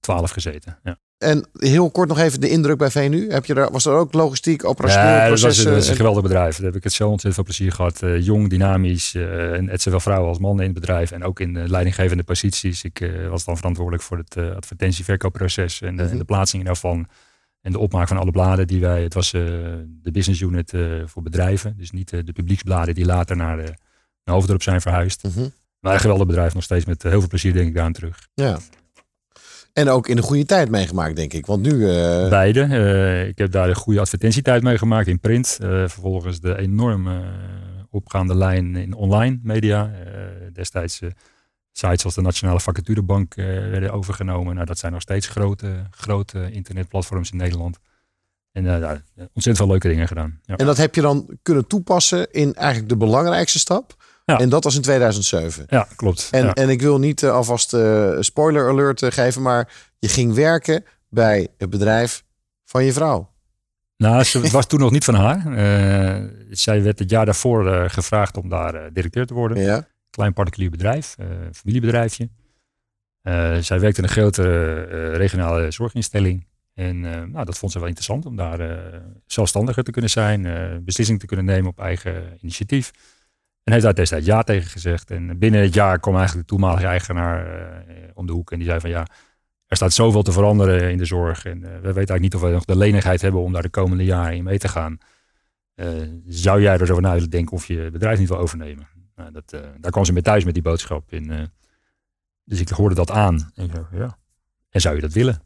twaalf 0.00 0.30
gezeten. 0.30 0.78
Ja. 0.82 0.98
En 1.18 1.48
heel 1.52 1.90
kort 1.90 2.08
nog 2.08 2.18
even 2.18 2.40
de 2.40 2.48
indruk 2.48 2.78
bij 2.78 2.90
VNU. 2.90 3.30
Heb 3.30 3.44
je 3.44 3.54
daar, 3.54 3.70
was 3.70 3.86
er 3.86 3.92
ook 3.92 4.12
logistiek, 4.12 4.64
operationeel 4.64 5.08
Ja, 5.08 5.20
dat, 5.20 5.30
was, 5.30 5.40
dat 5.40 5.50
is 5.50 5.64
een 5.86 5.90
en- 5.90 5.96
geweldig 5.96 6.22
bedrijf. 6.22 6.56
Daar 6.56 6.66
heb 6.66 6.76
ik 6.76 6.84
het 6.84 6.92
zo 6.92 7.02
ontzettend 7.08 7.34
veel 7.34 7.44
plezier 7.44 7.72
gehad. 7.72 8.02
Eh, 8.02 8.24
jong, 8.24 8.48
dynamisch. 8.50 9.14
eh, 9.14 9.52
en 9.52 9.68
het 9.68 9.82
zowel 9.82 10.00
vrouwen 10.00 10.28
als 10.28 10.38
mannen 10.38 10.64
in 10.66 10.70
het 10.70 10.80
bedrijf. 10.80 11.10
En 11.10 11.24
ook 11.24 11.40
in 11.40 11.52
de 11.54 11.68
leidinggevende 11.68 12.22
posities. 12.22 12.84
Ik 12.84 13.10
was 13.28 13.44
dan 13.44 13.56
verantwoordelijk 13.56 14.02
voor 14.02 14.18
het 14.18 14.36
advertentieverkoopproces. 14.36 15.80
En 15.80 15.96
de, 15.96 16.02
Mhm. 16.02 16.12
en 16.12 16.18
de 16.18 16.24
plaatsingen 16.24 16.66
daarvan. 16.66 17.06
En 17.60 17.72
de 17.72 17.78
opmaak 17.78 18.08
van 18.08 18.16
alle 18.18 18.30
bladen 18.30 18.66
die 18.66 18.80
wij... 18.80 19.02
Het 19.02 19.14
was 19.14 19.30
de 19.30 20.10
business 20.12 20.40
unit 20.40 20.72
voor 21.04 21.22
bedrijven. 21.22 21.74
Dus 21.76 21.90
niet 21.90 22.10
de 22.10 22.32
publieksbladen 22.32 22.94
die 22.94 23.04
later 23.04 23.36
naar, 23.36 23.56
de, 23.56 23.74
naar 24.24 24.34
Hoofddorp 24.34 24.62
zijn 24.62 24.80
verhuisd. 24.80 25.22
Mhm. 25.24 25.48
Maar 25.80 25.94
een 25.94 26.00
geweldig 26.00 26.26
bedrijf. 26.26 26.54
Nog 26.54 26.62
steeds 26.62 26.84
met 26.84 27.04
eh, 27.04 27.10
heel 27.10 27.20
veel 27.20 27.28
plezier 27.28 27.52
denk 27.52 27.68
ik 27.68 27.74
daar 27.74 27.84
aan 27.84 27.92
terug. 27.92 28.28
Ja. 28.34 28.58
En 29.72 29.88
ook 29.88 30.08
in 30.08 30.16
een 30.16 30.22
goede 30.22 30.44
tijd 30.44 30.70
meegemaakt, 30.70 31.16
denk 31.16 31.32
ik. 31.32 31.46
Want 31.46 31.62
nu... 31.62 31.88
eh, 31.88 32.28
Beide. 32.28 32.62
Eh, 32.62 33.26
ik 33.28 33.38
heb 33.38 33.50
daar 33.50 33.68
een 33.68 33.74
goede 33.74 34.00
advertentietijd 34.00 34.62
mee 34.62 34.78
gemaakt 34.78 35.06
in 35.06 35.20
print. 35.20 35.56
Vervolgens 35.60 36.40
de 36.40 36.58
enorme 36.58 37.22
opgaande 37.90 38.34
lijn 38.34 38.76
in 38.76 38.94
online 38.94 39.38
media. 39.42 39.90
destijds 40.52 41.00
sites 41.72 42.04
als 42.04 42.14
de 42.14 42.20
Nationale 42.20 42.60
Vacaturebank 42.60 43.34
werden 43.34 43.92
overgenomen. 43.92 44.54
Nou, 44.54 44.66
dat 44.66 44.78
zijn 44.78 44.92
nog 44.92 45.00
steeds 45.02 45.26
grote, 45.28 45.86
grote 45.90 46.50
internetplatforms 46.50 47.30
in 47.30 47.36
Nederland. 47.36 47.78
En 48.52 48.64
uh, 48.64 48.78
ontzettend 49.16 49.56
veel 49.56 49.66
leuke 49.66 49.88
dingen 49.88 50.08
gedaan. 50.08 50.40
Ja. 50.44 50.56
En 50.56 50.66
dat 50.66 50.76
heb 50.76 50.94
je 50.94 51.00
dan 51.00 51.38
kunnen 51.42 51.66
toepassen 51.66 52.32
in 52.32 52.54
eigenlijk 52.54 52.88
de 52.88 52.96
belangrijkste 52.96 53.58
stap. 53.58 53.99
Ja. 54.30 54.38
En 54.38 54.48
dat 54.48 54.64
was 54.64 54.74
in 54.74 54.82
2007. 54.82 55.64
Ja, 55.68 55.88
klopt. 55.96 56.28
En, 56.30 56.52
en 56.52 56.68
ik 56.68 56.80
wil 56.80 56.98
niet 56.98 57.22
uh, 57.22 57.32
alvast 57.32 57.74
uh, 57.74 58.16
spoiler 58.20 58.68
alert 58.68 59.04
geven, 59.04 59.42
maar 59.42 59.72
je 59.98 60.08
ging 60.08 60.34
werken 60.34 60.84
bij 61.08 61.48
het 61.58 61.70
bedrijf 61.70 62.24
van 62.64 62.84
je 62.84 62.92
vrouw. 62.92 63.30
Nou, 63.96 64.24
ze 64.24 64.50
was 64.50 64.66
toen 64.66 64.80
nog 64.80 64.90
niet 64.90 65.04
van 65.04 65.14
haar. 65.14 65.42
zij 66.50 66.82
werd 66.82 66.98
het 66.98 67.10
jaar 67.10 67.24
daarvoor 67.24 67.90
gevraagd 67.90 68.36
om 68.36 68.48
daar 68.48 68.92
directeur 68.92 69.26
te 69.26 69.34
worden. 69.34 69.58
Ja. 69.58 69.86
Klein 70.10 70.32
particulier 70.32 70.70
bedrijf, 70.70 71.16
familiebedrijfje. 71.52 72.28
zij 73.60 73.80
werkte 73.80 74.02
in 74.02 74.04
een 74.04 74.08
grote 74.08 74.82
regionale 75.12 75.70
zorginstelling. 75.70 76.46
En 76.74 77.00
nou, 77.30 77.44
dat 77.44 77.58
vond 77.58 77.72
ze 77.72 77.78
wel 77.78 77.88
interessant 77.88 78.26
om 78.26 78.36
daar 78.36 78.60
zelfstandiger 79.26 79.84
te 79.84 79.90
kunnen 79.90 80.10
zijn, 80.10 80.44
uh, 80.44 80.76
beslissing 80.80 81.20
te 81.20 81.26
kunnen 81.26 81.44
nemen 81.44 81.70
op 81.70 81.80
eigen 81.80 82.38
initiatief. 82.40 82.92
En 83.64 83.72
heeft 83.72 83.84
daar 83.84 83.94
destijds 83.94 84.26
ja 84.26 84.42
tegen 84.42 84.70
gezegd. 84.70 85.10
En 85.10 85.38
binnen 85.38 85.60
het 85.60 85.74
jaar 85.74 85.98
kwam 85.98 86.16
eigenlijk 86.16 86.48
de 86.48 86.54
toenmalige 86.54 86.86
eigenaar 86.86 87.64
om 88.14 88.26
de 88.26 88.32
hoek 88.32 88.52
en 88.52 88.58
die 88.58 88.66
zei 88.66 88.80
van 88.80 88.90
ja, 88.90 89.06
er 89.66 89.76
staat 89.76 89.92
zoveel 89.92 90.22
te 90.22 90.32
veranderen 90.32 90.90
in 90.90 90.98
de 90.98 91.04
zorg. 91.04 91.44
En 91.44 91.60
we 91.60 91.68
weten 91.68 91.94
eigenlijk 91.94 92.20
niet 92.20 92.34
of 92.34 92.40
we 92.40 92.50
nog 92.50 92.64
de 92.64 92.76
lenigheid 92.76 93.20
hebben 93.20 93.40
om 93.40 93.52
daar 93.52 93.62
de 93.62 93.68
komende 93.68 94.04
jaren 94.04 94.36
in 94.36 94.44
mee 94.44 94.58
te 94.58 94.68
gaan. 94.68 94.98
zou 96.26 96.62
jij 96.62 96.78
er 96.78 96.86
zo 96.86 96.94
van 96.94 97.12
willen 97.12 97.30
denken 97.30 97.52
of 97.52 97.66
je 97.66 97.78
het 97.78 97.92
bedrijf 97.92 98.18
niet 98.18 98.28
wil 98.28 98.38
overnemen? 98.38 98.88
Nou, 99.16 99.32
dat, 99.32 99.50
daar 99.78 99.90
kwam 99.90 100.04
ze 100.04 100.12
mee 100.12 100.22
thuis 100.22 100.44
met 100.44 100.54
die 100.54 100.62
boodschap. 100.62 101.12
En, 101.12 101.52
dus 102.44 102.60
ik 102.60 102.68
hoorde 102.68 102.94
dat 102.94 103.10
aan. 103.10 103.50
En 103.54 103.64
ik 103.64 103.72
ja. 103.92 104.18
En 104.70 104.80
zou 104.80 104.94
je 104.94 105.00
dat 105.00 105.12
willen? 105.12 105.42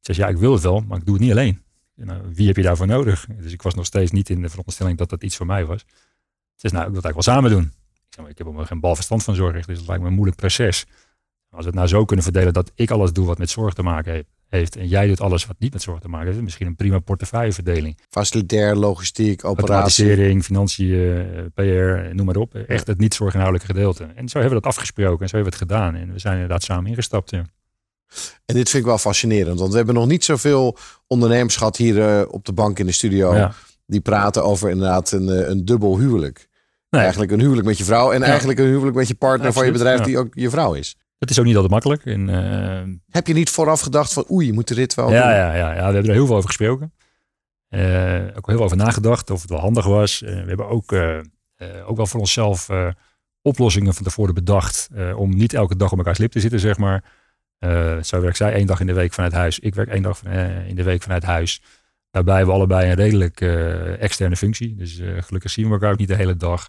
zei, 0.00 0.18
ja, 0.18 0.28
ik 0.28 0.40
wil 0.40 0.52
het 0.52 0.62
wel, 0.62 0.80
maar 0.80 0.98
ik 0.98 1.04
doe 1.04 1.14
het 1.14 1.22
niet 1.22 1.32
alleen. 1.32 1.62
Nou, 1.94 2.22
wie 2.32 2.46
heb 2.46 2.56
je 2.56 2.62
daarvoor 2.62 2.86
nodig? 2.86 3.26
Dus 3.40 3.52
ik 3.52 3.62
was 3.62 3.74
nog 3.74 3.86
steeds 3.86 4.10
niet 4.10 4.30
in 4.30 4.42
de 4.42 4.48
veronderstelling 4.48 4.98
dat 4.98 5.10
dat 5.10 5.22
iets 5.22 5.36
voor 5.36 5.46
mij 5.46 5.64
was. 5.64 5.84
Ze 6.56 6.66
nou, 6.66 6.86
ik 6.86 6.92
wil 6.92 7.02
het 7.02 7.04
eigenlijk 7.04 7.14
wel 7.14 7.34
samen 7.34 7.50
doen. 7.50 7.64
Ik 7.64 8.12
zei, 8.14 8.22
maar 8.22 8.30
ik 8.30 8.38
heb 8.38 8.46
er 8.46 8.66
geen 8.66 8.80
balverstand 8.80 9.24
van 9.24 9.34
zorg, 9.34 9.66
dus 9.66 9.78
het 9.78 9.86
lijkt 9.86 10.02
me 10.02 10.08
een 10.08 10.14
moeilijk 10.14 10.38
proces. 10.38 10.86
Als 11.50 11.60
we 11.60 11.66
het 11.66 11.74
nou 11.74 11.88
zo 11.88 12.04
kunnen 12.04 12.24
verdelen 12.24 12.52
dat 12.52 12.72
ik 12.74 12.90
alles 12.90 13.12
doe 13.12 13.26
wat 13.26 13.38
met 13.38 13.50
zorg 13.50 13.74
te 13.74 13.82
maken 13.82 14.26
heeft, 14.48 14.76
en 14.76 14.88
jij 14.88 15.06
doet 15.06 15.20
alles 15.20 15.46
wat 15.46 15.56
niet 15.58 15.72
met 15.72 15.82
zorg 15.82 16.00
te 16.00 16.08
maken 16.08 16.26
heeft, 16.26 16.40
misschien 16.40 16.66
een 16.66 16.76
prima 16.76 16.98
portefeuilleverdeling. 16.98 17.98
Facilitair, 18.08 18.74
logistiek, 18.74 19.44
operatie. 19.44 19.74
Automatisering, 19.74 20.44
financiën, 20.44 21.52
PR, 21.54 22.14
noem 22.14 22.26
maar 22.26 22.36
op. 22.36 22.54
Echt 22.54 22.86
het 22.86 22.98
niet 22.98 23.14
zorginhoudelijke 23.14 23.72
gedeelte. 23.72 24.04
En 24.04 24.28
zo 24.28 24.38
hebben 24.38 24.56
we 24.56 24.62
dat 24.62 24.72
afgesproken 24.72 25.20
en 25.20 25.28
zo 25.28 25.36
hebben 25.36 25.52
we 25.52 25.58
het 25.58 25.70
gedaan. 25.70 25.94
En 25.94 26.12
we 26.12 26.18
zijn 26.18 26.34
inderdaad 26.34 26.62
samen 26.62 26.90
ingestapt. 26.90 27.30
Ja. 27.30 27.44
En 28.44 28.54
dit 28.54 28.70
vind 28.70 28.82
ik 28.82 28.88
wel 28.88 28.98
fascinerend, 28.98 29.58
want 29.58 29.70
we 29.70 29.76
hebben 29.76 29.94
nog 29.94 30.06
niet 30.06 30.24
zoveel 30.24 30.76
ondernemers 31.06 31.56
gehad 31.56 31.76
hier 31.76 31.96
uh, 31.96 32.22
op 32.28 32.44
de 32.44 32.52
bank 32.52 32.78
in 32.78 32.86
de 32.86 32.92
studio. 32.92 33.50
Die 33.86 34.00
praten 34.00 34.44
over 34.44 34.70
inderdaad 34.70 35.12
een, 35.12 35.28
eh, 35.28 35.48
een 35.48 35.64
dubbel 35.64 35.98
huwelijk. 35.98 36.48
Nee. 36.90 37.00
Eigenlijk 37.00 37.32
een 37.32 37.40
huwelijk 37.40 37.66
met 37.66 37.78
je 37.78 37.84
vrouw 37.84 38.12
en 38.12 38.22
eigenlijk 38.22 38.58
een 38.58 38.66
huwelijk 38.66 38.96
met 38.96 39.08
je 39.08 39.14
partner 39.14 39.52
van 39.52 39.66
je 39.66 39.72
bedrijf 39.72 40.00
die 40.00 40.18
ook 40.18 40.28
je 40.34 40.50
vrouw 40.50 40.74
is. 40.74 40.96
Dat 41.18 41.30
is 41.30 41.38
ook 41.38 41.44
niet 41.44 41.54
altijd 41.54 41.72
makkelijk. 41.72 42.04
En, 42.04 42.28
uh, 42.28 42.96
Heb 43.08 43.26
je 43.26 43.34
niet 43.34 43.50
vooraf 43.50 43.80
gedacht 43.80 44.12
van 44.12 44.24
oei, 44.30 44.46
je 44.46 44.52
moet 44.52 44.74
dit 44.74 44.94
wel 44.94 45.10
ja, 45.10 45.22
doen? 45.22 45.30
Ja, 45.30 45.54
ja, 45.54 45.72
ja, 45.72 45.74
we 45.74 45.82
hebben 45.82 46.04
er 46.04 46.12
heel 46.12 46.26
veel 46.26 46.36
over 46.36 46.48
gesproken. 46.48 46.92
Uh, 47.70 48.14
ook 48.36 48.46
heel 48.46 48.56
veel 48.56 48.64
over 48.64 48.76
nagedacht 48.76 49.30
of 49.30 49.40
het 49.40 49.50
wel 49.50 49.58
handig 49.58 49.86
was. 49.86 50.20
we 50.20 50.44
hebben 50.46 50.68
ook, 50.68 50.92
ook 51.86 51.96
wel 51.96 52.06
voor 52.06 52.20
onszelf 52.20 52.68
oplossingen 53.42 53.94
van 53.94 54.04
tevoren 54.04 54.34
bedacht. 54.34 54.88
om 55.16 55.36
niet 55.36 55.54
elke 55.54 55.76
dag 55.76 55.92
op 55.92 55.98
elkaar 55.98 56.14
slip 56.14 56.32
te 56.32 56.40
zitten, 56.40 56.60
zeg 56.60 56.78
maar. 56.78 57.04
Zo 58.02 58.20
werkt 58.20 58.36
zij 58.36 58.52
één 58.52 58.66
dag 58.66 58.80
in 58.80 58.86
de 58.86 58.92
week 58.92 59.12
vanuit 59.12 59.32
huis. 59.32 59.58
Ik 59.58 59.74
werk 59.74 59.88
één 59.88 60.02
dag 60.02 60.22
in 60.66 60.76
de 60.76 60.82
week 60.82 61.02
vanuit 61.02 61.22
huis. 61.22 61.62
Daarbij 62.16 62.36
hebben 62.36 62.54
we 62.54 62.60
allebei 62.60 62.90
een 62.90 62.96
redelijk 62.96 63.40
uh, 63.40 64.02
externe 64.02 64.36
functie. 64.36 64.74
Dus 64.74 65.00
gelukkig 65.20 65.50
zien 65.50 65.66
we 65.66 65.72
elkaar 65.72 65.92
ook 65.92 65.98
niet 65.98 66.08
de 66.08 66.14
hele 66.14 66.36
dag. 66.36 66.68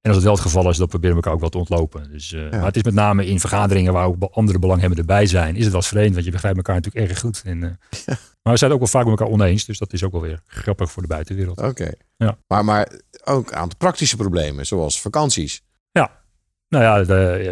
En 0.00 0.10
als 0.10 0.14
het 0.14 0.24
wel 0.24 0.32
het 0.32 0.42
geval 0.42 0.70
is, 0.70 0.76
dan 0.76 0.88
proberen 0.88 1.16
we 1.16 1.22
elkaar 1.22 1.32
ook 1.32 1.40
wel 1.40 1.48
te 1.48 1.58
ontlopen. 1.58 2.10
Dus, 2.10 2.30
ja. 2.30 2.48
Maar 2.50 2.64
het 2.64 2.76
is 2.76 2.82
met 2.82 2.94
name 2.94 3.26
in 3.26 3.40
vergaderingen 3.40 3.92
waar 3.92 4.06
ook 4.06 4.22
andere 4.22 4.58
belanghebbenden 4.58 5.06
erbij 5.06 5.26
zijn, 5.26 5.56
is 5.56 5.64
het 5.64 5.72
wel 5.72 5.82
vreemd, 5.82 6.12
want 6.12 6.24
je 6.24 6.30
begrijpt 6.30 6.56
elkaar 6.56 6.74
natuurlijk 6.74 7.10
erg 7.10 7.20
goed. 7.20 7.42
En, 7.44 7.60
ja. 8.06 8.16
Maar 8.42 8.52
we 8.52 8.58
zijn 8.58 8.70
het 8.70 8.80
ook 8.80 8.90
wel 8.90 9.00
vaak 9.00 9.10
met 9.10 9.18
elkaar 9.18 9.34
oneens, 9.34 9.64
dus 9.64 9.78
dat 9.78 9.92
is 9.92 10.04
ook 10.04 10.12
wel 10.12 10.20
weer 10.20 10.40
grappig 10.46 10.90
voor 10.90 11.02
de 11.02 11.08
buitenwereld. 11.08 11.62
Oké. 11.62 11.90
Ja. 12.16 12.38
Maar, 12.46 12.64
maar 12.64 13.00
ook 13.24 13.52
aan 13.52 13.68
praktische 13.78 14.16
problemen, 14.16 14.66
zoals 14.66 15.00
vakanties. 15.00 15.62
Ja, 15.90 16.10
nou 16.68 16.84
ja, 16.84 17.04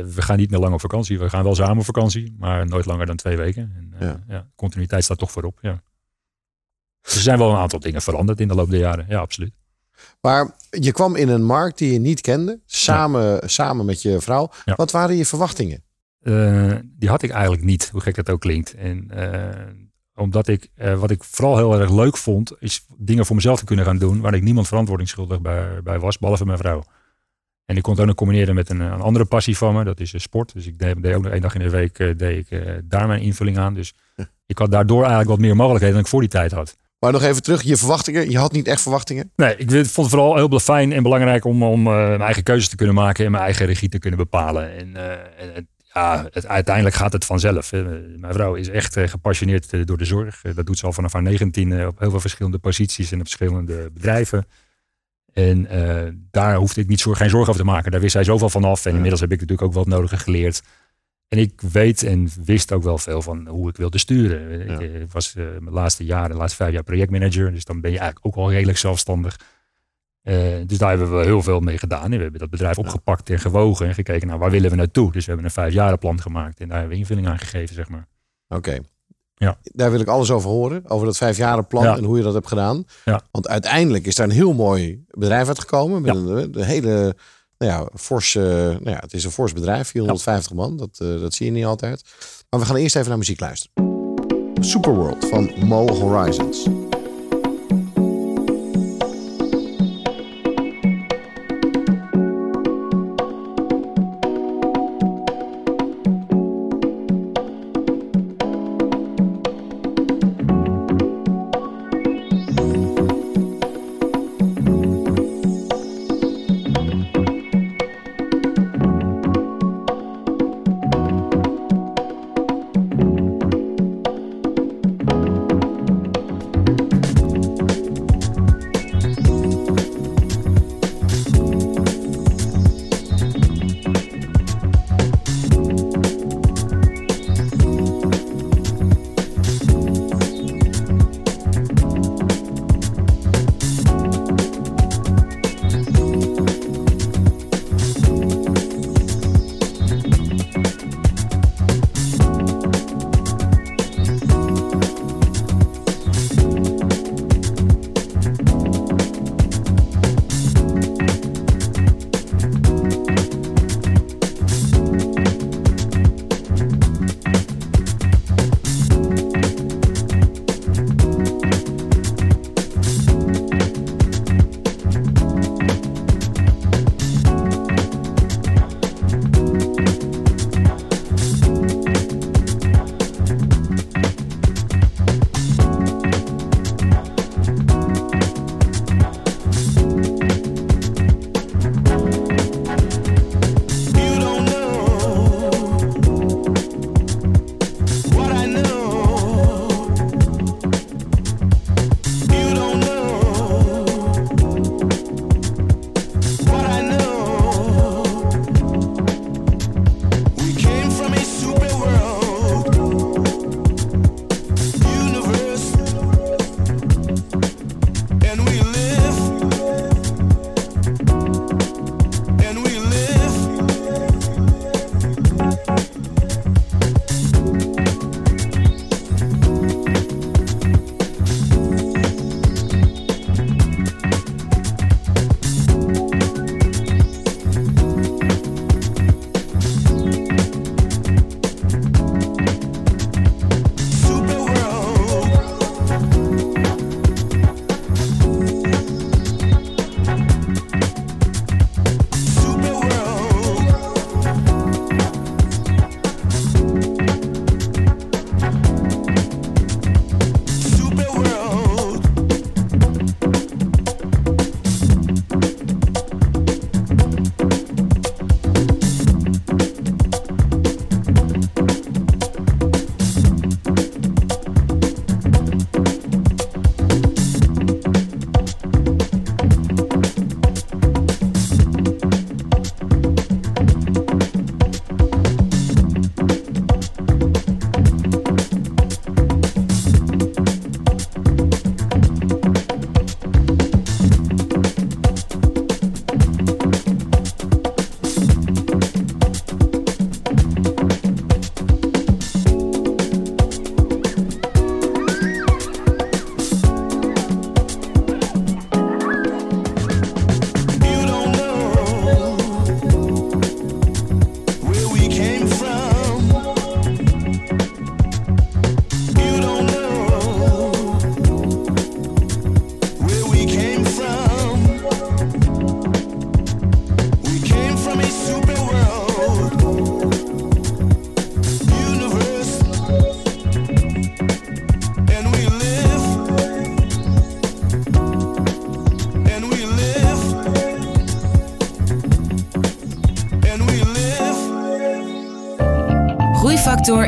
we 0.04 0.22
gaan 0.22 0.36
niet 0.36 0.50
meer 0.50 0.60
lang 0.60 0.74
op 0.74 0.80
vakantie. 0.80 1.18
We 1.18 1.30
gaan 1.30 1.44
wel 1.44 1.54
samen 1.54 1.78
op 1.78 1.84
vakantie, 1.84 2.34
maar 2.38 2.66
nooit 2.66 2.86
langer 2.86 3.06
dan 3.06 3.16
twee 3.16 3.36
weken. 3.36 3.72
En, 3.76 3.92
uh, 3.94 4.00
ja. 4.00 4.24
ja. 4.28 4.46
continuïteit 4.54 5.04
staat 5.04 5.18
toch 5.18 5.30
voorop. 5.30 5.58
Ja. 5.60 5.82
Dus 7.06 7.14
er 7.14 7.20
zijn 7.20 7.38
wel 7.38 7.50
een 7.50 7.56
aantal 7.56 7.80
dingen 7.80 8.02
veranderd 8.02 8.40
in 8.40 8.48
de 8.48 8.54
loop 8.54 8.70
der 8.70 8.80
jaren. 8.80 9.06
Ja, 9.08 9.18
absoluut. 9.18 9.52
Maar 10.20 10.56
je 10.70 10.92
kwam 10.92 11.16
in 11.16 11.28
een 11.28 11.44
markt 11.44 11.78
die 11.78 11.92
je 11.92 11.98
niet 11.98 12.20
kende, 12.20 12.60
samen, 12.64 13.50
samen 13.50 13.86
met 13.86 14.02
je 14.02 14.20
vrouw. 14.20 14.50
Wat 14.64 14.90
waren 14.90 15.16
je 15.16 15.26
verwachtingen? 15.26 15.84
Uh, 16.22 16.74
die 16.84 17.08
had 17.08 17.22
ik 17.22 17.30
eigenlijk 17.30 17.64
niet, 17.64 17.88
hoe 17.92 18.00
gek 18.00 18.14
dat 18.14 18.30
ook 18.30 18.40
klinkt. 18.40 18.74
En 18.74 19.10
uh, 19.14 19.48
omdat 20.14 20.48
ik, 20.48 20.70
wat 20.98 21.10
ik 21.10 21.24
vooral 21.24 21.56
heel 21.56 21.80
erg 21.80 21.90
leuk 21.90 22.16
vond, 22.16 22.52
is 22.58 22.86
dingen 22.96 23.26
voor 23.26 23.36
mezelf 23.36 23.58
te 23.58 23.64
kunnen 23.64 23.84
gaan 23.84 23.98
doen 23.98 24.20
waar 24.20 24.34
ik 24.34 24.42
niemand 24.42 24.68
verantwoordingsschuldig 24.68 25.40
bij, 25.40 25.82
bij 25.82 25.98
was, 25.98 26.18
behalve 26.18 26.46
mijn 26.46 26.58
vrouw. 26.58 26.82
En 27.64 27.76
ik 27.76 27.82
kon 27.82 27.92
het 27.92 28.00
ook 28.00 28.06
nog 28.06 28.16
combineren 28.16 28.54
met 28.54 28.70
een, 28.70 28.80
een 28.80 29.00
andere 29.00 29.24
passie 29.24 29.56
van 29.56 29.74
me. 29.74 29.84
Dat 29.84 30.00
is 30.00 30.22
sport. 30.22 30.52
Dus 30.52 30.66
ik 30.66 30.78
deed, 30.78 31.02
deed, 31.02 31.14
ook 31.14 31.22
nog 31.22 31.32
één 31.32 31.40
dag 31.40 31.54
in 31.54 31.60
de 31.60 31.70
week 31.70 31.96
deed 32.18 32.50
ik, 32.50 32.62
daar 32.84 33.06
mijn 33.06 33.22
invulling 33.22 33.58
aan. 33.58 33.74
Dus 33.74 33.94
ik 34.46 34.58
had 34.58 34.70
daardoor 34.70 35.00
eigenlijk 35.00 35.30
wat 35.30 35.38
meer 35.38 35.56
mogelijkheden 35.56 35.94
dan 35.94 36.04
ik 36.04 36.10
voor 36.10 36.20
die 36.20 36.30
tijd 36.30 36.52
had. 36.52 36.76
Maar 36.98 37.12
nog 37.12 37.22
even 37.22 37.42
terug, 37.42 37.62
je 37.62 37.76
verwachtingen. 37.76 38.30
Je 38.30 38.38
had 38.38 38.52
niet 38.52 38.66
echt 38.66 38.80
verwachtingen? 38.80 39.32
Nee, 39.36 39.56
ik 39.56 39.70
vond 39.70 39.96
het 39.96 40.08
vooral 40.08 40.36
heel 40.36 40.60
fijn 40.60 40.92
en 40.92 41.02
belangrijk 41.02 41.44
om, 41.44 41.62
om 41.62 41.86
uh, 41.86 41.94
mijn 41.94 42.20
eigen 42.20 42.42
keuzes 42.42 42.68
te 42.68 42.76
kunnen 42.76 42.94
maken 42.94 43.24
en 43.24 43.30
mijn 43.30 43.42
eigen 43.42 43.66
regie 43.66 43.88
te 43.88 43.98
kunnen 43.98 44.18
bepalen. 44.18 44.76
En, 44.76 44.96
en 45.54 45.68
ja, 45.92 46.28
het, 46.32 46.46
uiteindelijk 46.46 46.96
gaat 46.96 47.12
het 47.12 47.24
vanzelf. 47.24 47.72
Mijn 47.72 48.32
vrouw 48.32 48.54
is 48.54 48.68
echt 48.68 48.98
gepassioneerd 48.98 49.86
door 49.86 49.98
de 49.98 50.04
zorg. 50.04 50.40
dat 50.54 50.66
doet 50.66 50.78
ze 50.78 50.86
al 50.86 50.92
vanaf 50.92 51.12
haar 51.12 51.22
19 51.22 51.86
op 51.86 51.98
heel 51.98 52.10
veel 52.10 52.20
verschillende 52.20 52.58
posities 52.58 53.12
en 53.12 53.18
op 53.20 53.24
verschillende 53.24 53.90
bedrijven. 53.94 54.46
En 55.36 55.68
uh, 55.72 56.12
daar 56.30 56.56
hoefde 56.56 56.80
ik 56.80 56.88
niet 56.88 57.00
zo, 57.00 57.12
geen 57.12 57.30
zorgen 57.30 57.48
over 57.48 57.64
te 57.64 57.70
maken. 57.70 57.90
Daar 57.90 58.00
wist 58.00 58.14
hij 58.14 58.24
zoveel 58.24 58.50
van 58.50 58.64
af. 58.64 58.86
En 58.86 58.94
inmiddels 58.94 59.20
heb 59.20 59.32
ik 59.32 59.40
natuurlijk 59.40 59.68
ook 59.68 59.74
het 59.74 59.94
nodige 59.94 60.16
geleerd. 60.16 60.62
En 61.28 61.38
ik 61.38 61.60
weet 61.60 62.02
en 62.02 62.28
wist 62.44 62.72
ook 62.72 62.82
wel 62.82 62.98
veel 62.98 63.22
van 63.22 63.46
hoe 63.48 63.68
ik 63.68 63.76
wilde 63.76 63.98
sturen. 63.98 64.66
Ja. 64.66 64.78
Ik, 64.78 64.94
ik, 64.94 65.12
was 65.12 65.34
uh, 65.34 65.44
mijn 65.44 65.74
laatste 65.74 66.04
jaren, 66.04 66.30
de 66.30 66.36
laatste 66.36 66.56
vijf 66.56 66.72
jaar 66.72 66.82
projectmanager. 66.82 67.52
Dus 67.52 67.64
dan 67.64 67.80
ben 67.80 67.90
je 67.90 67.98
eigenlijk 67.98 68.26
ook 68.26 68.44
al 68.44 68.50
redelijk 68.50 68.78
zelfstandig. 68.78 69.38
Uh, 70.22 70.34
dus 70.66 70.78
daar 70.78 70.88
hebben 70.88 71.18
we 71.18 71.24
heel 71.24 71.42
veel 71.42 71.60
mee 71.60 71.78
gedaan. 71.78 72.10
we 72.10 72.16
hebben 72.16 72.40
dat 72.40 72.50
bedrijf 72.50 72.78
opgepakt 72.78 73.30
en 73.30 73.38
gewogen 73.38 73.86
en 73.86 73.94
gekeken 73.94 74.28
naar 74.28 74.38
waar 74.38 74.50
willen 74.50 74.70
we 74.70 74.76
naartoe. 74.76 75.12
Dus 75.12 75.24
we 75.24 75.26
hebben 75.26 75.44
een 75.44 75.54
vijfjarenplan 75.54 76.20
gemaakt 76.20 76.60
en 76.60 76.68
daar 76.68 76.78
hebben 76.78 76.94
we 76.94 77.00
invulling 77.00 77.28
aan 77.28 77.38
gegeven, 77.38 77.74
zeg 77.74 77.88
maar. 77.88 78.06
Oké. 78.48 78.78
Ja. 79.34 79.58
Daar 79.62 79.90
wil 79.90 80.00
ik 80.00 80.08
alles 80.08 80.30
over 80.30 80.50
horen. 80.50 80.88
Over 80.88 81.06
dat 81.06 81.16
vijfjarenplan 81.16 81.84
ja. 81.84 81.96
en 81.96 82.04
hoe 82.04 82.16
je 82.16 82.22
dat 82.22 82.34
hebt 82.34 82.48
gedaan. 82.48 82.84
Ja. 83.04 83.22
Want 83.30 83.48
uiteindelijk 83.48 84.06
is 84.06 84.14
daar 84.14 84.26
een 84.26 84.32
heel 84.32 84.52
mooi 84.52 85.04
bedrijf 85.10 85.48
uitgekomen. 85.48 86.02
Met 86.02 86.14
een, 86.14 86.58
een, 86.58 86.64
hele 86.64 87.16
nou 87.58 87.72
ja, 87.72 87.88
forse, 87.94 88.38
nou 88.80 88.90
ja, 88.90 88.98
het 89.00 89.12
is 89.12 89.24
een 89.24 89.30
fors 89.30 89.52
bedrijf, 89.52 89.88
450 89.88 90.52
man. 90.52 90.76
Dat, 90.76 90.98
uh, 91.02 91.20
dat 91.20 91.34
zie 91.34 91.46
je 91.46 91.52
niet 91.52 91.64
altijd. 91.64 92.02
Maar 92.50 92.60
we 92.60 92.66
gaan 92.66 92.76
eerst 92.76 92.96
even 92.96 93.08
naar 93.08 93.18
muziek 93.18 93.40
luisteren. 93.40 93.74
Superworld 94.60 95.26
van 95.26 95.50
Mo 95.64 95.88
Horizons. 95.88 96.66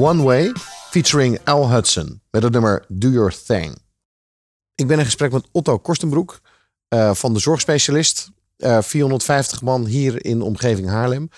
One 0.00 0.22
Way 0.22 0.52
featuring 0.90 1.38
Al 1.44 1.70
Hudson 1.70 2.20
met 2.30 2.42
het 2.42 2.52
nummer 2.52 2.84
Do 2.88 3.08
Your 3.08 3.34
Thing. 3.46 3.78
Ik 4.74 4.86
ben 4.86 4.98
in 4.98 5.04
gesprek 5.04 5.32
met 5.32 5.48
Otto 5.52 5.78
Korstenbroek 5.78 6.40
uh, 6.94 7.14
van 7.14 7.32
de 7.32 7.38
zorgspecialist. 7.38 8.30
Uh, 8.56 8.76
eh, 8.76 8.82
450 8.82 9.62
man 9.62 9.86
hier 9.86 10.24
in 10.24 10.38
de 10.38 10.44
omgeving 10.44 10.88
Haarlem. 10.88 11.28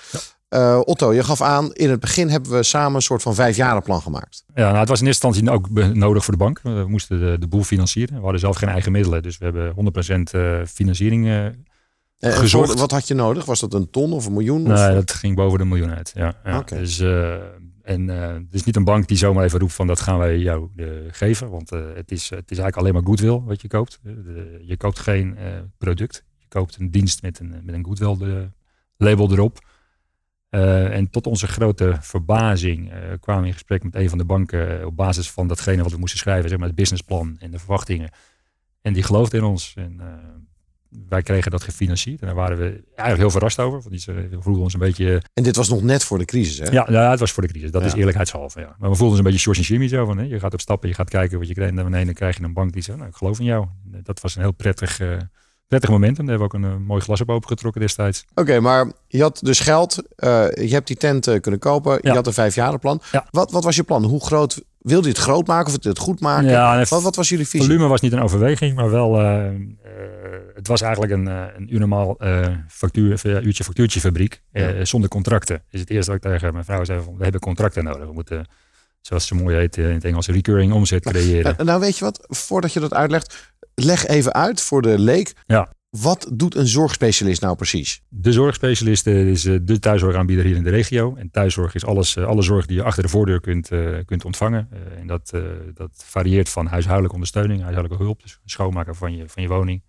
Uh, 0.51 0.81
Otto, 0.85 1.12
je 1.12 1.25
gaf 1.25 1.40
aan, 1.40 1.72
in 1.72 1.90
het 1.90 2.01
begin 2.01 2.29
hebben 2.29 2.51
we 2.51 2.62
samen 2.62 2.94
een 2.94 3.03
soort 3.03 3.22
van 3.22 3.35
vijfjarenplan 3.35 4.03
gemaakt. 4.03 4.44
Ja, 4.55 4.66
nou, 4.66 4.79
het 4.79 4.88
was 4.88 5.01
in 5.01 5.07
eerste 5.07 5.27
instantie 5.27 5.55
ook 5.55 5.94
nodig 5.94 6.25
voor 6.25 6.35
de 6.35 6.44
bank. 6.44 6.61
We 6.62 6.85
moesten 6.88 7.20
de, 7.20 7.38
de 7.38 7.46
boel 7.46 7.62
financieren. 7.62 8.14
We 8.14 8.22
hadden 8.22 8.40
zelf 8.40 8.57
geen 8.57 8.68
eigen 8.68 8.92
middelen, 8.92 9.22
dus 9.22 9.38
we 9.38 9.44
hebben 9.44 9.75
100% 10.64 10.68
financiering 10.68 11.53
gezorgd. 12.18 12.79
Wat 12.79 12.90
had 12.90 13.09
je 13.09 13.14
nodig? 13.14 13.44
Was 13.44 13.61
dat 13.61 13.75
een 13.75 13.90
ton 13.90 14.12
of 14.12 14.27
een 14.27 14.33
miljoen? 14.33 14.62
Nee, 14.62 14.88
of? 14.88 14.94
dat 14.94 15.12
ging 15.12 15.37
boven 15.37 15.59
de 15.59 15.64
miljoen 15.64 15.94
uit. 15.94 16.12
Ja, 16.14 16.35
ja. 16.44 16.59
Okay. 16.59 16.79
Dus 16.79 17.03
en 17.83 18.09
uh, 18.09 18.33
het 18.33 18.55
is 18.55 18.64
niet 18.64 18.77
een 18.77 18.85
bank 18.85 19.09
die 19.09 19.16
zomaar 19.16 19.45
even 19.45 19.59
roept 19.59 19.73
van 19.73 19.87
dat 19.87 20.01
gaan 20.01 20.18
wij 20.18 20.38
jou 20.38 20.68
uh, 20.77 20.88
geven. 21.11 21.51
Want 21.51 21.73
uh, 21.73 21.81
het, 21.95 22.11
is, 22.11 22.31
het 22.31 22.51
is 22.51 22.59
eigenlijk 22.59 22.77
alleen 22.77 22.92
maar 22.92 23.03
goodwill 23.03 23.40
wat 23.40 23.62
je 23.62 23.68
koopt. 23.68 24.01
je 24.61 24.77
koopt 24.77 24.99
geen 24.99 25.37
product. 25.79 26.25
Je 26.38 26.49
koopt 26.49 26.77
een 26.77 26.90
dienst 26.90 27.23
met 27.23 27.38
een, 27.38 27.61
met 27.62 27.75
een 27.75 27.85
goodwill 27.85 28.51
label 28.97 29.33
erop. 29.33 29.59
en 30.51 31.11
tot 31.11 31.27
onze 31.27 31.47
grote 31.47 31.97
verbazing 32.01 32.92
kwamen 33.21 33.42
we 33.42 33.49
in 33.49 33.55
gesprek 33.55 33.83
met 33.83 33.95
een 33.95 34.09
van 34.09 34.18
de 34.18 34.25
banken 34.25 34.87
op 34.87 34.97
basis 34.97 35.31
van 35.31 35.47
datgene 35.49 35.83
wat 35.83 35.92
we 35.92 35.99
moesten 35.99 36.18
schrijven, 36.18 36.49
zeg 36.49 36.59
maar 36.59 36.66
het 36.66 36.77
businessplan 36.77 37.37
en 37.38 37.51
de 37.51 37.59
verwachtingen. 37.59 38.11
En 38.81 38.92
die 38.92 39.03
geloofde 39.03 39.37
in 39.37 39.45
ons. 39.45 39.75
En 39.77 40.01
wij 41.09 41.22
kregen 41.22 41.50
dat 41.50 41.62
gefinancierd. 41.62 42.20
En 42.20 42.26
daar 42.26 42.37
waren 42.37 42.59
we 42.59 42.64
eigenlijk 42.87 43.18
heel 43.18 43.31
verrast 43.31 43.59
over. 43.59 43.81
Want 43.81 43.90
die 43.90 44.40
vroegen 44.40 44.62
ons 44.62 44.74
een 44.74 44.81
beetje... 44.81 45.22
En 45.35 45.42
dit 45.42 45.57
was 45.57 45.68
nog 45.68 45.83
net 45.83 46.05
voor 46.05 46.18
de 46.18 46.24
crisis, 46.24 46.59
hè? 46.59 46.70
Ja, 46.70 46.87
ja 46.90 47.11
het 47.11 47.20
was 47.20 47.33
voor 47.33 47.42
de 47.42 47.48
crisis. 47.48 47.70
Dat 47.70 47.85
is 47.85 47.92
eerlijkheidshalve, 47.92 48.61
ja. 48.61 48.76
Maar 48.78 48.90
we 48.90 48.96
voelden 48.96 49.09
ons 49.09 49.18
een 49.18 49.24
beetje 49.24 49.38
George 49.38 49.61
en 49.61 49.66
Jimmy 49.66 49.88
zo 49.88 50.07
van... 50.07 50.18
Hè? 50.18 50.24
Je 50.24 50.40
gaat 50.40 50.52
op 50.52 50.61
stappen, 50.61 50.88
je 50.88 50.94
gaat 50.94 51.11
kijken 51.11 51.38
wat 51.38 51.48
je 51.48 51.55
krijgt. 51.55 51.76
En 51.76 51.90
dan 51.90 52.12
krijg 52.12 52.37
je 52.37 52.44
een 52.44 52.52
bank 52.52 52.72
die 52.72 52.83
zegt, 52.83 52.98
nou, 52.98 53.11
ik 53.11 53.16
geloof 53.16 53.38
in 53.38 53.44
jou. 53.44 53.66
Dat 53.85 54.20
was 54.20 54.35
een 54.35 54.42
heel 54.42 54.52
prettig, 54.52 55.00
uh, 55.00 55.16
prettig 55.68 55.90
moment. 55.90 56.18
En 56.18 56.26
daar 56.26 56.38
hebben 56.38 56.61
we 56.61 56.66
ook 56.66 56.72
een 56.72 56.81
uh, 56.81 56.87
mooi 56.87 57.00
glas 57.00 57.20
op 57.20 57.31
opengetrokken 57.31 57.81
destijds. 57.81 58.24
Oké, 58.35 58.61
maar 58.61 58.92
je 59.07 59.22
had 59.22 59.38
dus 59.42 59.61
geld. 59.61 59.96
Uh, 59.96 60.50
je 60.55 60.72
hebt 60.72 60.87
die 60.87 60.96
tent 60.96 61.40
kunnen 61.40 61.61
kopen. 61.61 61.98
Je 62.02 62.11
had 62.11 62.26
een 62.26 62.33
vijfjarenplan. 62.33 63.00
Ja. 63.12 63.26
Wat, 63.31 63.52
wat 63.52 63.64
was 63.64 63.76
je 63.76 63.83
plan? 63.83 64.05
Hoe 64.05 64.24
groot 64.24 64.62
wilde 64.83 65.09
je 65.09 65.14
het 65.14 65.23
groot 65.23 65.47
maken 65.47 65.66
of 65.75 65.85
het, 65.85 65.99
goed 65.99 66.21
maken? 66.21 66.49
Ja, 66.51 66.85
wat, 66.88 67.03
wat 67.03 67.16
was 67.16 67.29
jullie 67.29 67.49
visie? 67.49 67.66
Volume 67.66 67.87
was 67.88 68.01
niet 68.01 68.12
een 68.12 68.23
overweging, 68.23 68.75
maar 68.77 68.90
wel, 68.90 69.18
eh, 69.21 69.47
eh, 69.47 69.53
het 70.55 70.66
was 70.66 70.81
eigenlijk 70.81 71.12
een, 71.12 71.29
eh, 71.29 71.45
een 71.57 71.73
uur 71.75 71.79
normaal 71.79 72.16
eh, 72.18 72.47
factuur, 72.68 73.21
uurtje 73.45 73.64
factuurtje 73.64 74.01
fabriek, 74.01 74.42
Ja. 74.53 74.85
zonder 74.85 75.09
contracten. 75.09 75.62
Is 75.71 75.81
het 75.81 75.90
eerste 75.90 76.11
wat 76.12 76.25
ik 76.25 76.31
tegen 76.31 76.53
mijn 76.53 76.64
vrouw 76.64 76.85
zei, 76.85 77.01
van, 77.03 77.16
we 77.16 77.23
hebben 77.23 77.40
contracten 77.40 77.85
nodig. 77.85 78.07
We 78.07 78.12
moeten, 78.12 78.47
zoals 79.01 79.27
ze 79.27 79.35
mooi 79.35 79.57
heet 79.57 79.77
in 79.77 79.85
het 79.85 80.05
Engels, 80.05 80.27
recurring 80.27 80.73
omzet 80.73 81.05
creëren. 81.05 81.59
Eh, 81.59 81.64
nou, 81.66 81.81
weet 81.81 81.99
je 81.99 82.05
wat? 82.05 82.25
Voordat 82.29 82.73
je 82.73 82.81
dat 82.81 82.95
uitlegt, 82.95 83.53
leg 83.75 84.07
even 84.07 84.33
uit 84.33 84.61
voor 84.61 84.83
de 84.83 84.99
leek. 84.99 85.33
Ja. 85.47 85.73
Wat 86.00 86.31
doet 86.33 86.55
een 86.55 86.66
zorgspecialist 86.66 87.40
nou 87.40 87.57
precies? 87.57 88.02
De 88.09 88.33
zorgspecialist 88.33 89.07
eh, 89.07 89.28
is 89.28 89.44
eh, 89.44 89.59
de 89.62 89.78
thuiszorgaanbieder 89.78 90.44
hier 90.44 90.57
in 90.57 90.62
de 90.62 90.70
regio. 90.70 91.14
En 91.16 91.31
thuiszorg 91.31 91.74
is 91.74 91.85
alles, 91.85 92.16
eh, 92.16 92.24
alle 92.24 92.42
zorg 92.42 92.66
die 92.66 92.76
je 92.76 92.83
achter 92.83 93.02
de 93.02 93.09
voordeur 93.09 93.40
kunt, 93.40 93.70
kunt 94.05 94.24
ontvangen. 94.24 94.68
En 94.96 95.07
dat, 95.07 95.33
dat 95.74 96.05
varieert 96.05 96.48
van 96.48 96.66
huishoudelijke 96.66 97.14
ondersteuning, 97.14 97.61
huishoudelijke 97.61 98.05
hulp, 98.05 98.22
dus 98.22 98.38
schoonmaken 98.44 98.94
van 98.94 99.16
je, 99.16 99.28
van 99.28 99.42
je 99.42 99.48
woning, 99.48 99.83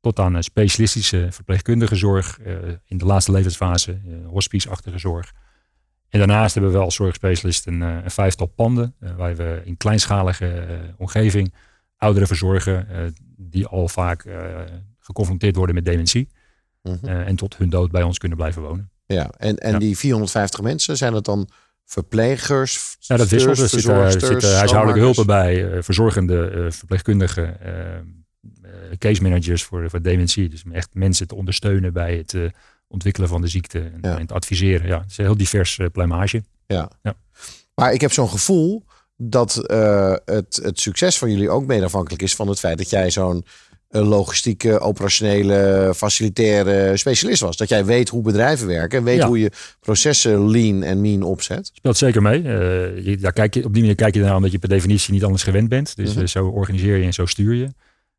tot 0.00 0.18
aan 0.18 0.42
specialistische 0.42 1.26
verpleegkundige 1.30 1.94
zorg 1.94 2.38
in 2.84 2.98
de 2.98 3.04
laatste 3.04 3.32
levensfase, 3.32 4.00
hospice-achtige 4.26 4.98
zorg. 4.98 5.32
En 6.08 6.18
daarnaast 6.18 6.54
hebben 6.54 6.72
we 6.72 6.78
als 6.78 6.94
zorgspecialist 6.94 7.66
een, 7.66 7.80
een 7.80 8.10
vijftal 8.10 8.46
panden, 8.46 8.94
waar 9.16 9.36
we 9.36 9.62
in 9.64 9.76
kleinschalige 9.76 10.94
omgeving 10.96 11.54
ouderen 11.96 12.28
verzorgen, 12.28 13.14
die 13.36 13.66
al 13.66 13.88
vaak 13.88 14.24
geconfronteerd 15.08 15.56
worden 15.56 15.74
met 15.74 15.84
dementie. 15.84 16.28
Mhm. 16.82 16.96
Eh, 17.02 17.26
en 17.26 17.36
tot 17.36 17.56
hun 17.56 17.68
dood 17.70 17.90
bij 17.90 18.02
ons 18.02 18.18
kunnen 18.18 18.38
blijven 18.38 18.62
wonen. 18.62 18.90
Ja, 19.06 19.30
en, 19.36 19.56
en 19.58 19.72
Ja. 19.72 19.78
die 19.78 19.98
450 19.98 20.60
mensen, 20.60 20.96
zijn 20.96 21.14
het 21.14 21.24
dan 21.24 21.48
verplegers? 21.84 22.96
Ja, 23.00 23.16
dat 23.16 23.28
wisselt. 23.28 23.58
Er 23.58 23.68
zitten, 23.68 23.78
er 23.78 23.84
verzorgsters, 23.84 24.32
zitten 24.32 24.56
huishoudelijke 24.56 25.00
hulpen 25.00 25.26
bij, 25.26 25.72
eh, 25.72 25.82
verzorgende 25.82 26.48
eh, 26.50 26.70
verpleegkundigen, 26.70 27.60
eh, 27.60 27.96
eh, 27.96 28.02
case 28.98 29.22
managers 29.22 29.62
voor, 29.64 29.90
voor 29.90 30.02
dementie. 30.02 30.48
Dus 30.48 30.64
om 30.64 30.72
echt 30.72 30.88
mensen 30.94 31.26
te 31.26 31.34
ondersteunen 31.34 31.92
bij 31.92 32.16
het 32.16 32.34
eh, 32.34 32.42
ontwikkelen 32.88 33.28
van 33.28 33.40
de 33.40 33.48
ziekte 33.48 33.78
en, 33.78 33.98
Ja. 34.02 34.18
en 34.18 34.26
adviseren. 34.26 34.86
Ja, 34.86 35.00
het 35.00 35.10
is 35.10 35.18
een 35.18 35.24
heel 35.24 35.36
divers 35.36 35.80
pluimage. 35.92 36.42
Ja. 36.66 36.90
Ja. 37.02 37.14
Maar 37.74 37.92
ik 37.92 38.00
heb 38.00 38.12
zo'n 38.12 38.28
gevoel 38.30 38.84
dat 39.16 39.66
eh, 39.66 40.14
het, 40.24 40.60
het 40.62 40.80
succes 40.80 41.18
van 41.18 41.30
jullie 41.30 41.50
ook 41.50 41.66
mede 41.66 41.84
afhankelijk 41.84 42.22
is 42.22 42.34
van 42.34 42.48
het 42.48 42.58
feit 42.58 42.78
dat 42.78 42.90
jij 42.90 43.10
zo'n 43.10 43.36
eh, 43.44 43.67
logistieke, 43.88 44.80
operationele, 44.80 45.92
facilitaire 45.96 46.96
specialist 46.96 47.40
was. 47.40 47.56
Dat 47.56 47.68
jij 47.68 47.84
weet 47.84 48.08
hoe 48.08 48.22
bedrijven 48.22 48.66
werken 48.66 48.98
en 48.98 49.04
weet 49.04 49.16
Ja. 49.18 49.26
hoe 49.26 49.38
je 49.40 49.50
processen 49.80 50.50
lean 50.50 50.82
en 50.82 51.00
mean 51.00 51.22
opzet. 51.22 51.70
Speelt 51.74 51.96
zeker 51.96 52.22
mee. 52.22 52.42
Eh, 52.42 53.04
je, 53.06 53.16
daar 53.20 53.32
kijk 53.32 53.54
je, 53.54 53.64
op 53.64 53.72
die 53.72 53.80
manier 53.82 53.96
kijk 53.96 54.14
je 54.14 54.20
ernaar 54.20 54.36
omdat 54.36 54.52
je 54.52 54.58
per 54.58 54.68
definitie 54.68 55.12
niet 55.12 55.24
anders 55.24 55.42
gewend 55.42 55.68
bent. 55.68 55.96
Dus 55.96 56.10
Mhm. 56.14 56.20
eh, 56.20 56.26
zo 56.26 56.46
organiseer 56.46 56.96
je 56.96 57.04
en 57.04 57.12
zo 57.14 57.26
stuur 57.26 57.54
je. 57.54 57.68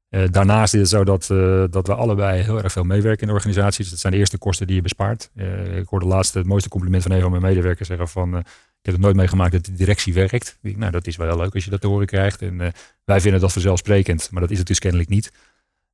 Eh, 0.09 0.23
daarnaast 0.31 0.73
is 0.73 0.79
het 0.79 0.89
zo 0.89 1.03
dat, 1.03 1.27
dat 1.71 1.87
we 1.87 1.93
allebei 1.95 2.41
heel 2.41 2.63
erg 2.63 2.71
veel 2.71 2.83
meewerken 2.83 3.21
in 3.21 3.27
de 3.27 3.33
organisatie. 3.33 3.81
Dus 3.81 3.89
dat 3.89 3.99
zijn 3.99 4.13
de 4.13 4.19
eerste 4.19 4.37
kosten 4.37 4.67
die 4.67 4.75
je 4.75 4.81
bespaart. 4.81 5.29
Ik 5.75 5.87
hoorde 5.87 6.05
laatst 6.05 6.33
het 6.33 6.45
mooiste 6.45 6.69
compliment 6.69 7.03
van 7.03 7.11
een 7.11 7.21
van 7.21 7.31
mijn 7.31 7.43
medewerkers 7.43 7.87
zeggen 7.87 8.07
van... 8.07 8.37
ik 8.37 8.45
heb 8.85 8.93
het 8.93 9.03
nooit 9.03 9.15
meegemaakt 9.15 9.51
dat 9.51 9.65
de 9.65 9.73
directie 9.73 10.13
werkt. 10.13 10.57
Nou, 10.61 10.91
dat 10.91 11.07
is 11.07 11.15
wel 11.15 11.27
heel 11.27 11.37
leuk 11.37 11.53
als 11.53 11.63
je 11.63 11.69
dat 11.69 11.81
te 11.81 11.87
horen 11.87 12.07
krijgt. 12.07 12.41
En 12.41 12.57
wij 13.05 13.21
vinden 13.21 13.41
dat 13.41 13.51
vanzelfsprekend, 13.53 14.27
maar 14.31 14.41
dat 14.41 14.51
is 14.51 14.57
het 14.57 14.67
dus 14.67 14.79
kennelijk 14.79 15.09
niet. 15.09 15.31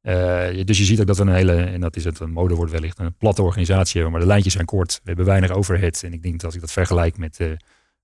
Eh, 0.05 0.65
dus 0.65 0.77
je 0.77 0.83
ziet 0.83 0.99
ook 0.99 1.07
dat 1.07 1.17
we 1.17 1.23
een 1.23 1.33
hele, 1.33 1.53
en 1.55 1.81
dat 1.81 1.95
is 1.95 2.03
het 2.03 2.19
een 2.19 2.31
modewoord 2.31 2.71
wellicht, 2.71 2.99
een 2.99 3.15
platte 3.17 3.41
organisatie 3.41 3.93
hebben. 3.93 4.11
Maar 4.11 4.21
de 4.21 4.27
lijntjes 4.27 4.53
zijn 4.53 4.65
kort. 4.65 4.93
We 4.93 5.01
hebben 5.07 5.25
weinig 5.25 5.51
overhead. 5.51 6.01
En 6.03 6.13
ik 6.13 6.21
denk 6.21 6.33
dat 6.33 6.43
als 6.45 6.55
ik 6.55 6.61
dat 6.61 6.71
vergelijk 6.71 7.17
met, 7.17 7.39
eh, 7.39 7.47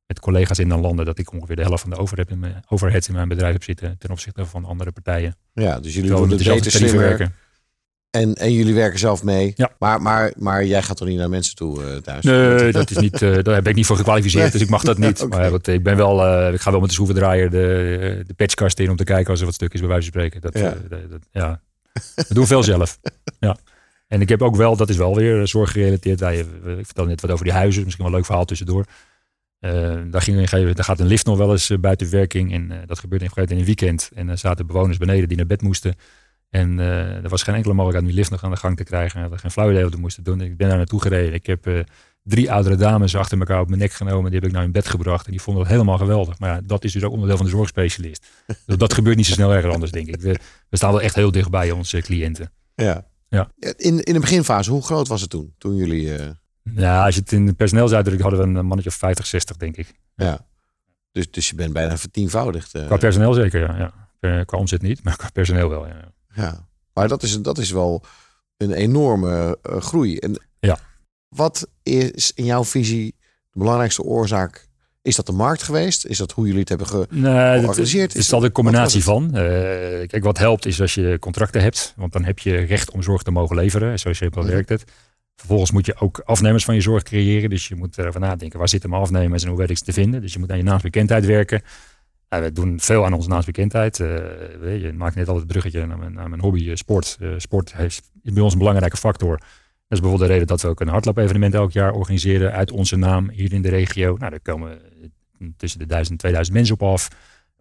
met 0.07 0.19
collega's 0.19 0.59
in 0.59 0.69
dan 0.69 0.81
landen, 0.81 1.05
dat 1.05 1.19
ik 1.19 1.33
ongeveer 1.33 1.55
de 1.55 1.61
helft 1.61 1.81
van 1.81 1.89
de 1.89 1.97
overhead 1.97 2.29
in 2.29 2.39
mijn, 2.39 2.63
overhead 2.67 3.07
in 3.07 3.13
mijn 3.13 3.27
bedrijf 3.27 3.53
heb 3.53 3.63
zitten 3.63 3.95
ten 3.97 4.09
opzichte 4.09 4.45
van 4.45 4.65
andere 4.65 4.91
partijen. 4.91 5.35
Ja, 5.53 5.79
dus 5.79 5.93
jullie 5.93 6.09
Terwijl 6.09 6.29
dezelfde 6.37 6.63
beter 6.63 6.79
slimmer. 6.79 6.99
werken. 7.07 7.35
En, 8.09 8.33
en 8.33 8.53
jullie 8.53 8.73
werken 8.73 8.99
zelf 8.99 9.23
mee. 9.23 9.53
Ja. 9.55 9.71
Maar, 9.79 10.01
maar, 10.01 10.33
maar 10.37 10.65
jij 10.65 10.81
gaat 10.81 10.97
toch 10.97 11.07
niet 11.07 11.17
naar 11.17 11.29
mensen 11.29 11.55
toe 11.55 11.83
eh, 11.85 11.95
thuis? 11.97 12.23
Nee, 12.23 12.71
dat 12.71 12.89
is 12.89 12.97
niet, 12.97 13.21
eh, 13.21 13.31
daar 13.33 13.61
ben 13.61 13.65
ik 13.71 13.75
niet 13.75 13.85
voor 13.85 13.95
gekwalificeerd, 13.97 14.43
Nee. 14.43 14.51
dus 14.51 14.61
ik 14.61 14.69
mag 14.69 14.83
dat 14.83 14.97
niet. 14.97 15.25
Maar 15.29 15.51
wat, 15.51 15.67
ik 15.67 15.83
ben 15.83 15.95
wel, 15.97 16.13
ik 16.53 16.61
ga 16.61 16.71
wel 16.71 16.79
met 16.79 16.89
de 16.89 16.95
schroevendraaier 16.95 17.49
de, 17.49 18.23
de 18.27 18.33
patchkast 18.33 18.79
in 18.79 18.89
om 18.89 18.95
te 18.95 19.03
kijken 19.03 19.29
als 19.31 19.39
er 19.39 19.45
wat 19.45 19.55
stuk 19.55 19.73
is, 19.73 19.79
bij 19.79 19.89
wijze 19.89 20.11
van 20.11 20.21
spreken. 20.21 20.41
Dat, 20.41 20.57
Ja. 20.57 20.63
ja. 20.63 20.75
dat, 20.89 21.09
dat- 21.09 21.27
ja. 21.31 21.61
We 22.15 22.33
doen 22.33 22.47
veel 22.47 22.63
zelf. 22.63 22.99
Ja. 23.39 23.57
En 24.07 24.21
ik 24.21 24.29
heb 24.29 24.41
ook 24.41 24.55
wel, 24.55 24.75
dat 24.75 24.89
is 24.89 24.97
wel 24.97 25.15
weer 25.15 25.47
zorggerelateerd. 25.47 26.19
Wij, 26.19 26.45
we- 26.63 26.77
ik 26.77 26.85
vertel 26.85 27.05
net 27.05 27.21
wat 27.21 27.31
over 27.31 27.45
die 27.45 27.53
huizen, 27.53 27.83
misschien 27.83 28.03
wel 28.03 28.13
een 28.13 28.19
leuk 28.19 28.27
verhaal 28.27 28.45
tussendoor. 28.45 28.85
Eh, 29.59 30.01
daar, 30.09 30.21
ging 30.21 30.47
daar 30.49 30.83
gaat 30.83 30.99
een 30.99 31.05
lift 31.05 31.25
nog 31.25 31.37
wel 31.37 31.51
eens 31.51 31.69
eh, 31.69 31.77
buiten 31.77 32.09
werking. 32.11 32.53
En 32.53 32.71
eh, 32.71 32.77
dat 32.87 32.99
gebeurde 32.99 33.25
in, 33.25 33.31
in 33.47 33.57
een 33.57 33.65
weekend. 33.65 34.09
En 34.15 34.29
er 34.29 34.37
zaten 34.37 34.67
bewoners 34.67 34.97
beneden 34.97 35.27
die 35.27 35.37
naar 35.37 35.45
bed 35.45 35.61
moesten. 35.61 35.95
En 36.49 36.79
eh, 36.79 37.23
er 37.23 37.29
was 37.29 37.43
geen 37.43 37.55
enkele 37.55 37.73
mogelijkheid 37.73 38.03
om 38.03 38.11
die 38.11 38.19
lift 38.19 38.31
nog 38.31 38.43
aan 38.43 38.51
de 38.51 38.57
gang 38.57 38.77
te 38.77 38.83
krijgen. 38.83 39.15
We 39.15 39.21
hadden 39.21 39.39
geen 39.39 39.51
flauw 39.51 39.69
idee 39.71 39.83
wat 39.83 39.93
we 39.93 39.99
moesten 39.99 40.23
doen. 40.23 40.41
Ik 40.41 40.57
ben 40.57 40.67
daar 40.67 40.77
naartoe 40.77 41.01
gereden. 41.01 41.33
Ik 41.33 41.45
heb 41.45 41.67
eh, 41.67 41.79
drie 42.23 42.51
oudere 42.51 42.75
dames 42.75 43.15
achter 43.15 43.37
elkaar 43.39 43.59
op 43.61 43.67
mijn 43.67 43.79
nek 43.79 43.91
genomen. 43.91 44.31
Die 44.31 44.39
heb 44.39 44.47
ik 44.47 44.53
naar 44.53 44.61
hun 44.63 44.71
bed 44.71 44.87
gebracht. 44.87 45.25
En 45.25 45.31
die 45.31 45.41
vonden 45.41 45.63
het 45.63 45.71
helemaal 45.71 45.97
geweldig. 45.97 46.39
Maar 46.39 46.49
ja, 46.55 46.61
dat 46.63 46.83
is 46.83 46.91
dus 46.93 47.03
ook 47.03 47.11
onderdeel 47.11 47.37
van 47.37 47.45
de 47.45 47.51
zorgspecialist. 47.51 48.25
Dus 48.65 48.77
dat 48.77 48.93
gebeurt 48.93 49.17
niet 49.17 49.25
zo 49.25 49.33
snel 49.33 49.53
ergens 49.53 49.73
anders, 49.73 49.91
denk 49.91 50.07
ik. 50.07 50.21
We, 50.21 50.39
we 50.69 50.77
staan 50.77 50.91
wel 50.91 51.01
echt 51.01 51.15
heel 51.15 51.31
dicht 51.31 51.49
bij 51.49 51.71
onze 51.71 52.01
cliënten. 52.01 52.51
Ja. 52.75 53.07
Ja. 53.29 53.49
In, 53.77 54.03
in 54.03 54.13
de 54.13 54.19
beginfase, 54.19 54.71
hoe 54.71 54.81
groot 54.83 55.07
was 55.07 55.21
het 55.21 55.29
toen? 55.29 55.53
Toen 55.57 55.75
jullie... 55.75 56.15
eh, 56.15 56.29
Ja, 56.75 57.05
als 57.05 57.15
je 57.15 57.21
het 57.21 57.31
in 57.31 57.45
de 57.45 57.53
personeels 57.53 57.91
uitdrukt, 57.93 58.21
hadden 58.21 58.39
we 58.39 58.45
een 58.59 58.65
mannetje 58.65 58.89
of 58.89 58.95
50, 58.95 59.25
60, 59.25 59.57
denk 59.57 59.77
ik. 59.77 59.93
ja. 60.15 60.49
Dus, 61.11 61.31
dus 61.31 61.49
je 61.49 61.55
bent 61.55 61.73
bijna 61.73 61.97
vertienvoudigd. 61.97 62.73
eh. 62.75 62.85
Qua 62.85 62.97
personeel 62.97 63.33
zeker, 63.33 63.59
ja. 63.59 63.77
ja. 63.77 63.93
Per- 64.19 64.45
Qua 64.45 64.57
omzet 64.57 64.81
niet, 64.81 65.03
maar 65.03 65.15
qua 65.17 65.29
personeel 65.33 65.69
wel, 65.69 65.87
ja. 65.87 66.11
Ja, 66.35 66.67
maar 66.93 67.07
dat 67.07 67.23
is, 67.23 67.41
dat 67.41 67.57
is 67.57 67.71
wel 67.71 68.03
een 68.57 68.71
enorme 68.71 69.57
eh, 69.61 69.77
groei. 69.81 70.17
En 70.17 70.41
Ja. 70.59 70.77
Wat 71.35 71.67
is 71.83 72.31
in 72.35 72.45
jouw 72.45 72.63
visie 72.63 73.15
de 73.51 73.59
belangrijkste 73.59 74.03
oorzaak? 74.03 74.67
Is 75.01 75.15
dat 75.15 75.25
de 75.25 75.31
markt 75.31 75.63
geweest? 75.63 76.05
Is 76.05 76.17
dat 76.17 76.31
hoe 76.31 76.45
jullie 76.45 76.59
het 76.59 76.69
hebben 76.69 76.87
ge... 76.87 77.07
Georganiseerd 77.09 78.07
het 78.11 78.21
is 78.21 78.25
is 78.27 78.33
altijd 78.33 78.49
een 78.49 78.63
combinatie 78.63 79.03
van. 79.03 79.25
Eh, 79.35 80.07
kijk, 80.07 80.23
wat 80.23 80.37
helpt 80.37 80.65
is 80.65 80.81
als 80.81 80.93
je 80.93 81.17
contracten 81.19 81.61
hebt. 81.61 81.93
Want 81.95 82.13
dan 82.13 82.23
heb 82.23 82.39
je 82.39 82.55
recht 82.57 82.91
om 82.91 83.03
zorg 83.03 83.21
te 83.21 83.31
mogen 83.31 83.55
leveren. 83.55 83.99
Zo 83.99 84.13
simpel 84.13 84.41
Mhm. 84.41 84.51
werkt 84.51 84.69
het. 84.69 84.83
Vervolgens 85.35 85.71
moet 85.71 85.85
je 85.85 85.95
ook 85.99 86.21
afnemers 86.25 86.65
van 86.65 86.75
je 86.75 86.81
zorg 86.81 87.03
creëren. 87.03 87.49
Dus 87.49 87.67
je 87.67 87.75
moet 87.75 87.97
erover 87.97 88.19
nadenken. 88.19 88.59
Waar 88.59 88.69
zitten 88.69 88.89
mijn 88.89 89.01
afnemers 89.01 89.43
en 89.43 89.49
hoe 89.49 89.57
weet 89.57 89.69
ik 89.69 89.77
ze 89.77 89.83
te 89.83 89.93
vinden? 89.93 90.21
Dus 90.21 90.33
je 90.33 90.39
moet 90.39 90.51
aan 90.51 90.57
je 90.57 90.63
naamsbekendheid 90.63 91.25
werken. 91.25 91.61
Nou, 92.29 92.43
we 92.43 92.51
doen 92.51 92.79
veel 92.79 93.05
aan 93.05 93.13
onze 93.13 93.29
naamsbekendheid. 93.29 93.99
Eh, 93.99 94.07
je, 94.81 94.93
maakt 94.95 95.15
net 95.15 95.27
al 95.27 95.35
het 95.35 95.47
bruggetje 95.47 95.85
naar 95.85 95.97
mijn, 95.97 96.13
naar 96.13 96.29
mijn 96.29 96.41
hobby 96.41 96.69
eh, 96.69 96.75
sport. 96.75 97.17
Sport 97.37 97.75
heeft, 97.75 98.11
is 98.23 98.33
bij 98.33 98.43
ons 98.43 98.53
een 98.53 98.59
belangrijke 98.59 98.97
factor. 98.97 99.41
Dat 99.91 99.99
is 99.99 99.99
bijvoorbeeld 99.99 100.29
de 100.29 100.33
reden 100.33 100.47
dat 100.47 100.61
we 100.61 100.67
ook 100.67 100.79
een 100.79 100.87
hardloop-evenement 100.87 101.53
elk 101.53 101.71
jaar 101.71 101.93
organiseren 101.93 102.51
uit 102.51 102.71
onze 102.71 102.95
naam 102.95 103.29
hier 103.29 103.53
in 103.53 103.61
de 103.61 103.69
regio. 103.69 104.15
Nou, 104.17 104.29
daar 104.29 104.39
komen 104.39 104.79
tussen 105.57 105.79
de 105.79 105.85
1000 105.85 106.11
en 106.11 106.17
2000 106.17 106.55
mensen 106.57 106.73
op 106.75 106.83
af 106.83 107.07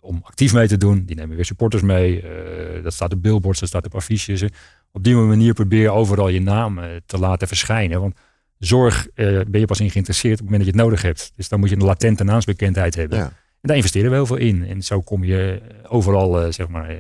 om 0.01 0.21
actief 0.23 0.53
mee 0.53 0.69
te 0.69 0.77
doen. 0.77 1.05
Die 1.05 1.17
nemen 1.17 1.37
weer 1.37 1.45
supporters 1.45 1.83
mee. 1.83 2.23
Eh, 2.23 2.83
dat 2.83 2.93
staat 2.93 3.13
op 3.13 3.23
billboards, 3.23 3.61
dat 3.61 3.69
staat 3.69 3.85
op 3.87 3.95
affiches. 3.95 4.45
Op 4.93 5.05
die 5.05 5.15
manier 5.15 5.53
probeer 5.55 5.81
je 5.81 5.91
overal 5.91 6.29
je 6.29 6.41
naam 6.41 6.79
eh, 6.79 6.87
te 7.07 7.19
laten 7.19 7.49
verschijnen. 7.49 8.01
Want 8.01 8.15
zorg 8.59 9.09
eh, 9.15 9.41
ben 9.49 9.61
je 9.61 9.67
pas 9.67 9.81
in 9.81 9.91
geïnteresseerd 9.91 10.41
op 10.41 10.41
het 10.41 10.51
moment 10.51 10.65
dat 10.65 10.75
je 10.75 10.81
het 10.81 10.89
nodig 10.89 11.03
hebt. 11.03 11.33
Dus 11.37 11.49
dan 11.49 11.61
moet 11.61 11.69
je 11.69 11.77
een 11.77 11.85
latente 11.85 12.25
naamsbekendheid 12.25 12.95
hebben. 12.95 13.19
Ja. 13.19 13.25
En 13.25 13.69
daar 13.69 13.77
investeren 13.77 14.11
we 14.11 14.17
heel 14.17 14.27
veel 14.27 14.37
in. 14.37 14.67
En 14.67 14.83
zo 14.83 15.01
kom 15.01 15.25
je 15.25 15.63
overal 15.89 16.41
eh, 16.41 16.53
zeg 16.53 16.69
maar, 16.69 16.89
eh, 16.89 16.97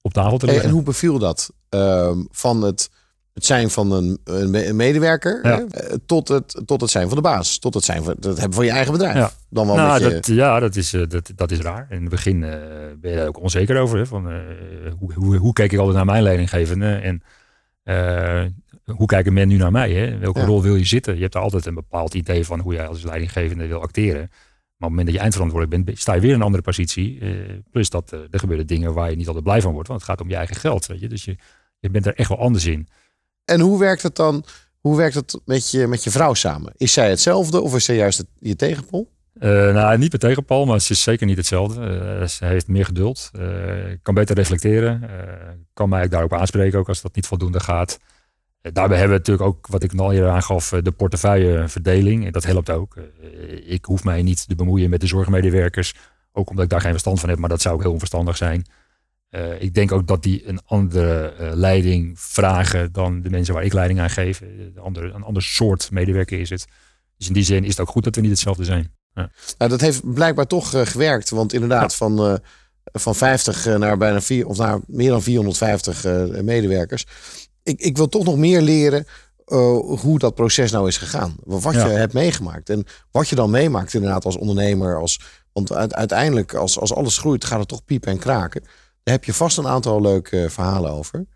op 0.00 0.12
tafel 0.12 0.38
te 0.38 0.46
En, 0.46 0.52
liggen. 0.52 0.68
en 0.68 0.74
hoe 0.74 0.84
beviel 0.84 1.18
dat? 1.18 1.52
Ehm, 1.68 2.24
van 2.30 2.62
het, 2.62 2.90
het 3.38 3.46
zijn 3.46 3.70
van 3.70 3.92
een, 3.92 4.18
een 4.24 4.50
me- 4.50 4.66
een 4.66 4.76
medewerker 4.76 5.38
Ja. 5.46 5.64
hè, 5.68 5.98
tot, 5.98 6.28
het, 6.28 6.62
tot 6.64 6.80
het 6.80 6.90
zijn 6.90 7.06
van 7.06 7.16
de 7.16 7.22
baas. 7.22 7.58
Tot 7.58 7.74
het 7.74 7.84
zijn 7.84 8.02
van 8.02 8.14
het 8.20 8.24
hebben 8.24 8.52
van 8.52 8.64
je 8.64 8.70
eigen 8.70 8.92
bedrijf. 8.92 9.14
Ja. 9.14 9.30
Dan 9.50 9.66
wel 9.66 9.76
nou, 9.76 9.92
met 10.02 10.08
je, 10.08 10.14
dat, 10.14 10.26
ja, 10.26 10.60
dat 10.60 10.76
is, 10.76 10.92
eh, 10.92 11.02
dat, 11.08 11.32
dat 11.34 11.50
is 11.50 11.58
raar. 11.58 11.86
In 11.90 12.00
het 12.00 12.10
begin 12.10 12.42
eh, 12.44 12.50
ben 13.00 13.10
je 13.10 13.16
daar 13.16 13.26
ook 13.26 13.40
onzeker 13.40 13.80
over. 13.80 13.98
Hè, 13.98 14.06
van, 14.06 14.30
eh, 14.30 14.36
hoe, 14.98 15.12
hoe, 15.12 15.36
hoe 15.36 15.52
keek 15.52 15.72
ik 15.72 15.78
altijd 15.78 15.96
naar 15.96 16.04
mijn 16.04 16.22
leidinggevende? 16.22 16.94
En 16.94 17.22
eh, 17.82 18.44
hoe 18.84 19.06
kijken 19.06 19.32
men 19.32 19.48
nu 19.48 19.56
naar 19.56 19.72
mij? 19.72 19.92
Hè? 19.92 20.18
Welke 20.18 20.40
Ja. 20.40 20.46
rol 20.46 20.62
wil 20.62 20.76
je 20.76 20.84
zitten? 20.84 21.14
Je 21.14 21.22
hebt 21.22 21.34
er 21.34 21.40
altijd 21.40 21.66
een 21.66 21.74
bepaald 21.74 22.14
idee 22.14 22.44
van 22.44 22.60
hoe 22.60 22.74
jij 22.74 22.86
als 22.86 23.02
leidinggevende 23.02 23.66
wil 23.66 23.80
acteren. 23.80 24.20
Maar 24.20 24.88
op 24.88 24.94
het 24.96 25.04
moment 25.04 25.06
dat 25.06 25.14
je 25.14 25.20
eindverantwoordelijk 25.20 25.84
bent, 25.84 25.98
sta 25.98 26.14
je 26.14 26.20
weer 26.20 26.30
in 26.30 26.36
een 26.36 26.42
andere 26.42 26.62
positie. 26.62 27.18
Plus 27.70 27.90
dat 27.90 28.10
er 28.10 28.38
gebeuren 28.38 28.66
dingen 28.66 28.94
waar 28.94 29.10
je 29.10 29.16
niet 29.16 29.26
altijd 29.26 29.44
blij 29.44 29.60
van 29.60 29.72
wordt. 29.72 29.88
Want 29.88 30.00
het 30.00 30.08
gaat 30.10 30.20
om 30.20 30.28
je 30.28 30.36
eigen 30.36 30.56
geld. 30.56 30.86
Weet 30.86 31.00
je? 31.00 31.08
Dus 31.08 31.24
je, 31.24 31.36
je 31.78 31.90
bent 31.90 32.06
er 32.06 32.14
echt 32.14 32.28
wel 32.28 32.38
anders 32.38 32.66
in. 32.66 32.88
En 33.48 33.60
hoe 33.60 33.78
werkt 33.78 34.02
het 34.02 34.16
dan? 34.16 34.44
Hoe 34.80 34.96
werkt 34.96 35.14
het 35.14 35.40
met 35.44 35.70
je, 35.70 35.86
met 35.86 36.04
je 36.04 36.10
vrouw 36.10 36.34
samen? 36.34 36.72
Is 36.76 36.92
zij 36.92 37.08
hetzelfde 37.08 37.60
of 37.60 37.74
is 37.74 37.84
zij 37.84 37.96
juist 37.96 38.24
je 38.38 38.56
tegenpol? 38.56 39.10
Eh, 39.38 39.50
nou, 39.50 39.98
niet 39.98 40.10
per 40.10 40.18
tegenpal, 40.18 40.66
maar 40.66 40.80
ze 40.80 40.92
is 40.92 41.02
zeker 41.02 41.26
niet 41.26 41.36
hetzelfde. 41.36 41.86
Eh, 42.20 42.26
ze 42.26 42.44
heeft 42.44 42.68
meer 42.68 42.84
geduld, 42.84 43.30
eh, 43.32 43.44
kan 44.02 44.14
beter 44.14 44.36
reflecteren, 44.36 45.10
kan 45.72 45.88
mij 45.88 46.04
ook 46.04 46.10
daarop 46.10 46.32
aanspreken, 46.32 46.78
ook 46.78 46.88
als 46.88 47.02
dat 47.02 47.14
niet 47.14 47.26
voldoende 47.26 47.60
gaat. 47.60 47.98
Daarbij 48.60 48.98
hebben 48.98 49.16
we 49.16 49.22
natuurlijk 49.24 49.48
ook, 49.48 49.66
wat 49.66 49.82
ik 49.82 49.94
al 49.94 50.12
eerder 50.12 50.30
aangaf, 50.30 50.68
de 50.68 50.92
portefeuilleverdeling. 50.92 52.32
Dat 52.32 52.44
helpt 52.44 52.70
ook. 52.70 52.96
Ik 53.66 53.84
hoef 53.84 54.04
mij 54.04 54.22
niet 54.22 54.48
te 54.48 54.54
bemoeien 54.54 54.90
met 54.90 55.00
de 55.00 55.06
zorgmedewerkers 55.06 55.94
Ook 56.32 56.50
omdat 56.50 56.64
ik 56.64 56.70
daar 56.70 56.80
geen 56.80 56.90
verstand 56.90 57.20
van 57.20 57.28
heb, 57.28 57.38
maar 57.38 57.48
dat 57.48 57.60
zou 57.60 57.74
ook 57.74 57.82
heel 57.82 57.92
onverstandig 57.92 58.36
zijn. 58.36 58.64
Eh, 59.30 59.62
ik 59.62 59.74
denk 59.74 59.92
ook 59.92 60.06
dat 60.06 60.22
die 60.22 60.48
een 60.48 60.60
andere 60.64 61.34
uh, 61.40 61.50
leiding 61.54 62.20
vragen 62.20 62.92
dan 62.92 63.22
de 63.22 63.30
mensen 63.30 63.54
waar 63.54 63.64
ik 63.64 63.72
leiding 63.72 64.00
aan 64.00 64.10
geef. 64.10 64.40
Een 64.40 64.78
andere, 64.78 65.12
een 65.12 65.22
ander 65.22 65.42
soort 65.42 65.90
medewerker 65.90 66.40
is 66.40 66.50
het. 66.50 66.66
Dus 67.16 67.26
in 67.26 67.32
die 67.32 67.42
zin 67.42 67.64
is 67.64 67.70
het 67.70 67.80
ook 67.80 67.88
goed 67.88 68.04
dat 68.04 68.14
we 68.14 68.20
niet 68.20 68.30
hetzelfde 68.30 68.64
zijn. 68.64 68.92
Ja. 69.14 69.30
Nou, 69.58 69.70
dat 69.70 69.80
heeft 69.80 70.14
blijkbaar 70.14 70.46
toch 70.46 70.74
uh, 70.74 70.86
gewerkt. 70.86 71.30
Want 71.30 71.52
inderdaad, 71.52 71.90
ja. 71.90 71.96
van, 71.96 72.40
van 72.92 73.14
50 73.14 73.78
naar 73.78 73.96
bijna 73.96 74.20
vier, 74.20 74.46
of 74.46 74.58
naar 74.58 74.78
meer 74.86 75.10
dan 75.10 75.22
450 75.22 76.04
medewerkers. 76.42 77.06
Ik, 77.62 77.80
ik 77.80 77.96
wil 77.96 78.08
toch 78.08 78.24
nog 78.24 78.36
meer 78.36 78.60
leren 78.60 79.06
hoe 80.00 80.18
dat 80.18 80.34
proces 80.34 80.70
nou 80.70 80.88
is 80.88 80.96
gegaan. 80.96 81.36
Wat 81.44 81.74
ja. 81.74 81.86
je 81.86 81.92
hebt 81.92 82.12
meegemaakt. 82.12 82.70
En 82.70 82.86
wat 83.10 83.28
je 83.28 83.34
dan 83.34 83.50
meemaakt 83.50 83.94
inderdaad 83.94 84.24
als 84.24 84.36
ondernemer. 84.36 85.00
Als, 85.00 85.20
want 85.52 85.72
uiteindelijk, 85.92 86.54
als, 86.54 86.78
als 86.78 86.94
alles 86.94 87.18
groeit, 87.18 87.44
gaat 87.44 87.58
het 87.58 87.68
toch 87.68 87.84
piepen 87.84 88.12
en 88.12 88.18
kraken. 88.18 88.62
Daar 89.08 89.16
heb 89.16 89.26
je 89.26 89.34
vast 89.34 89.58
een 89.58 89.66
aantal 89.66 90.00
leuke 90.00 90.50
verhalen 90.50 90.90
over. 90.90 91.26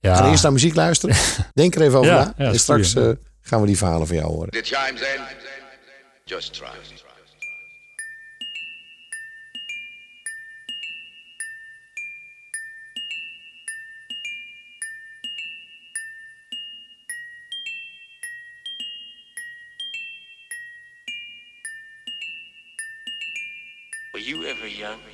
Ja. 0.00 0.10
We 0.10 0.16
gaan 0.16 0.30
eerst 0.30 0.42
naar 0.42 0.52
muziek 0.52 0.74
luisteren. 0.74 1.16
Denk 1.54 1.74
er 1.74 1.82
even 1.82 1.98
over 1.98 2.12
ja, 2.12 2.24
na. 2.24 2.44
Ja, 2.44 2.50
en 2.50 2.58
straks 2.58 2.94
uh, 2.94 3.10
gaan 3.40 3.60
we 3.60 3.66
die 3.66 3.76
verhalen 3.76 4.06
van 4.06 4.16
jou 4.16 4.28
horen. 4.28 4.50
The 4.50 4.62
chimes 4.62 5.00
in. 5.00 5.20
Just 6.24 6.52
try. 6.52 6.68
Were 24.12 24.24
you 24.24 24.46
ever 24.46 24.68
young? 24.68 25.11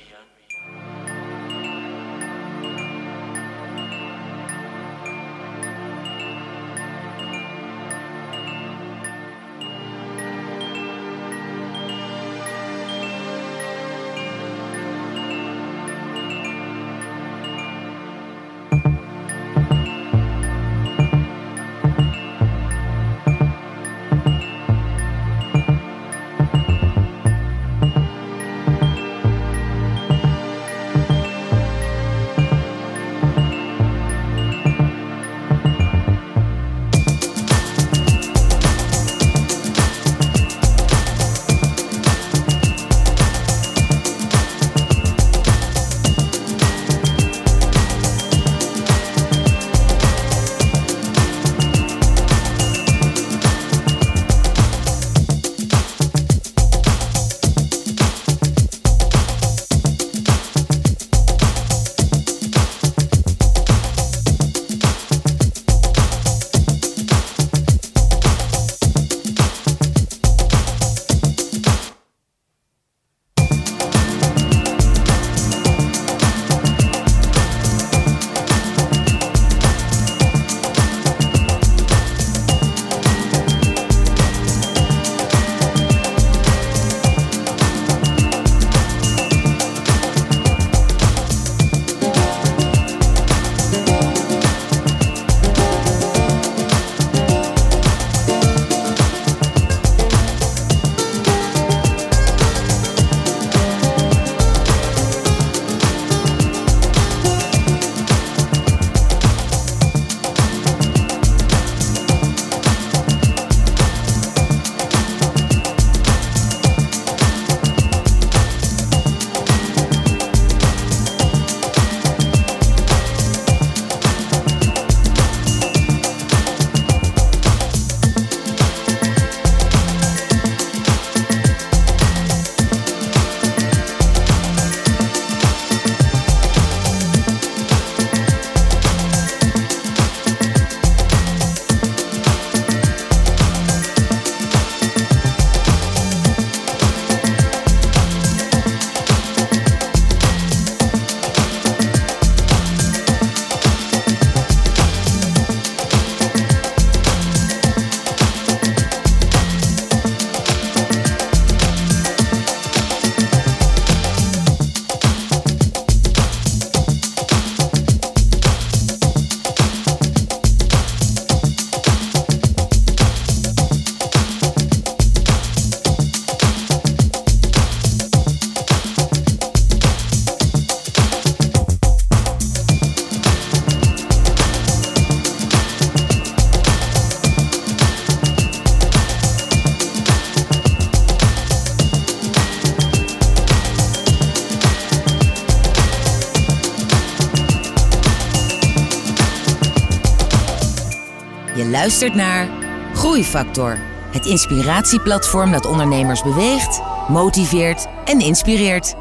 Luistert 201.79 202.15
naar 202.15 202.49
Groeifactor. 202.93 203.77
Het 204.11 204.25
inspiratieplatform 204.25 205.51
dat 205.51 205.65
ondernemers 205.65 206.23
beweegt, 206.23 206.81
motiveert 207.07 207.87
en 208.05 208.19
inspireert. 208.19 208.95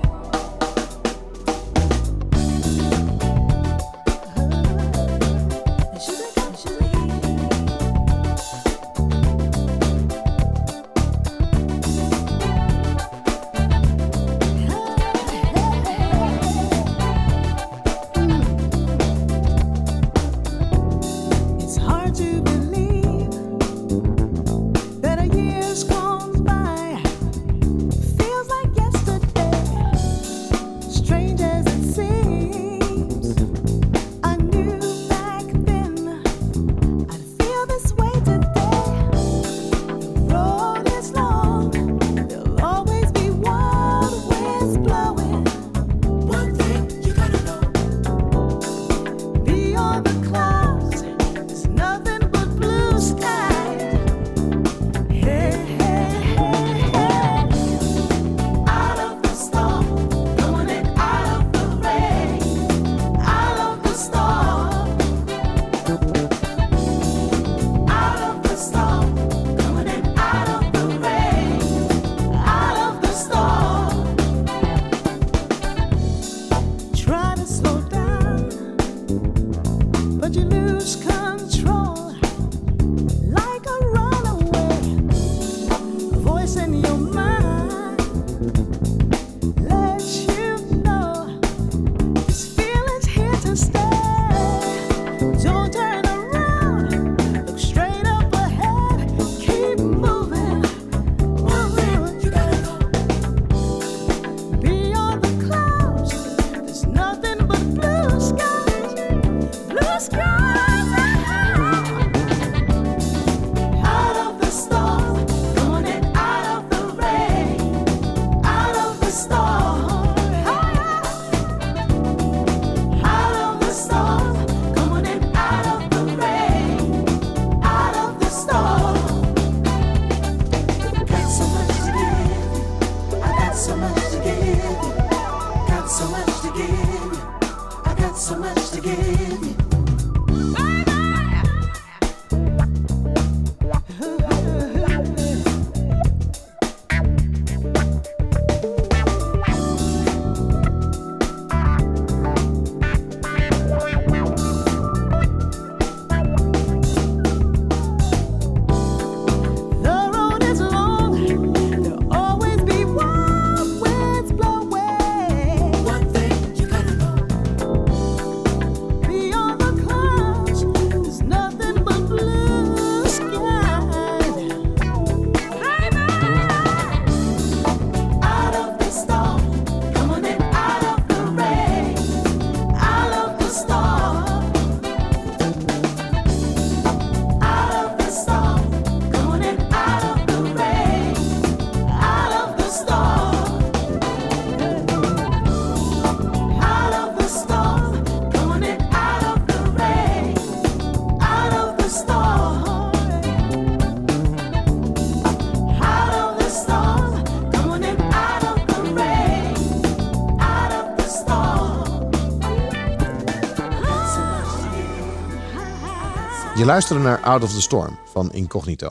Luisterde 216.69 217.03
naar 217.03 217.21
Out 217.21 217.43
of 217.43 217.55
the 217.55 217.61
Storm 217.61 217.99
van 218.13 218.33
Incognito. 218.33 218.89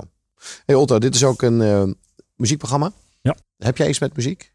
Hey 0.65 0.75
Otto, 0.75 0.99
dit 0.99 1.15
is 1.15 1.23
ook 1.23 1.41
een 1.41 1.61
eh, 1.61 1.83
muziekprogramma. 2.35 2.91
Ja. 3.21 3.35
Heb 3.57 3.77
jij 3.77 3.87
iets 3.89 3.99
met 3.99 4.15
muziek? 4.15 4.51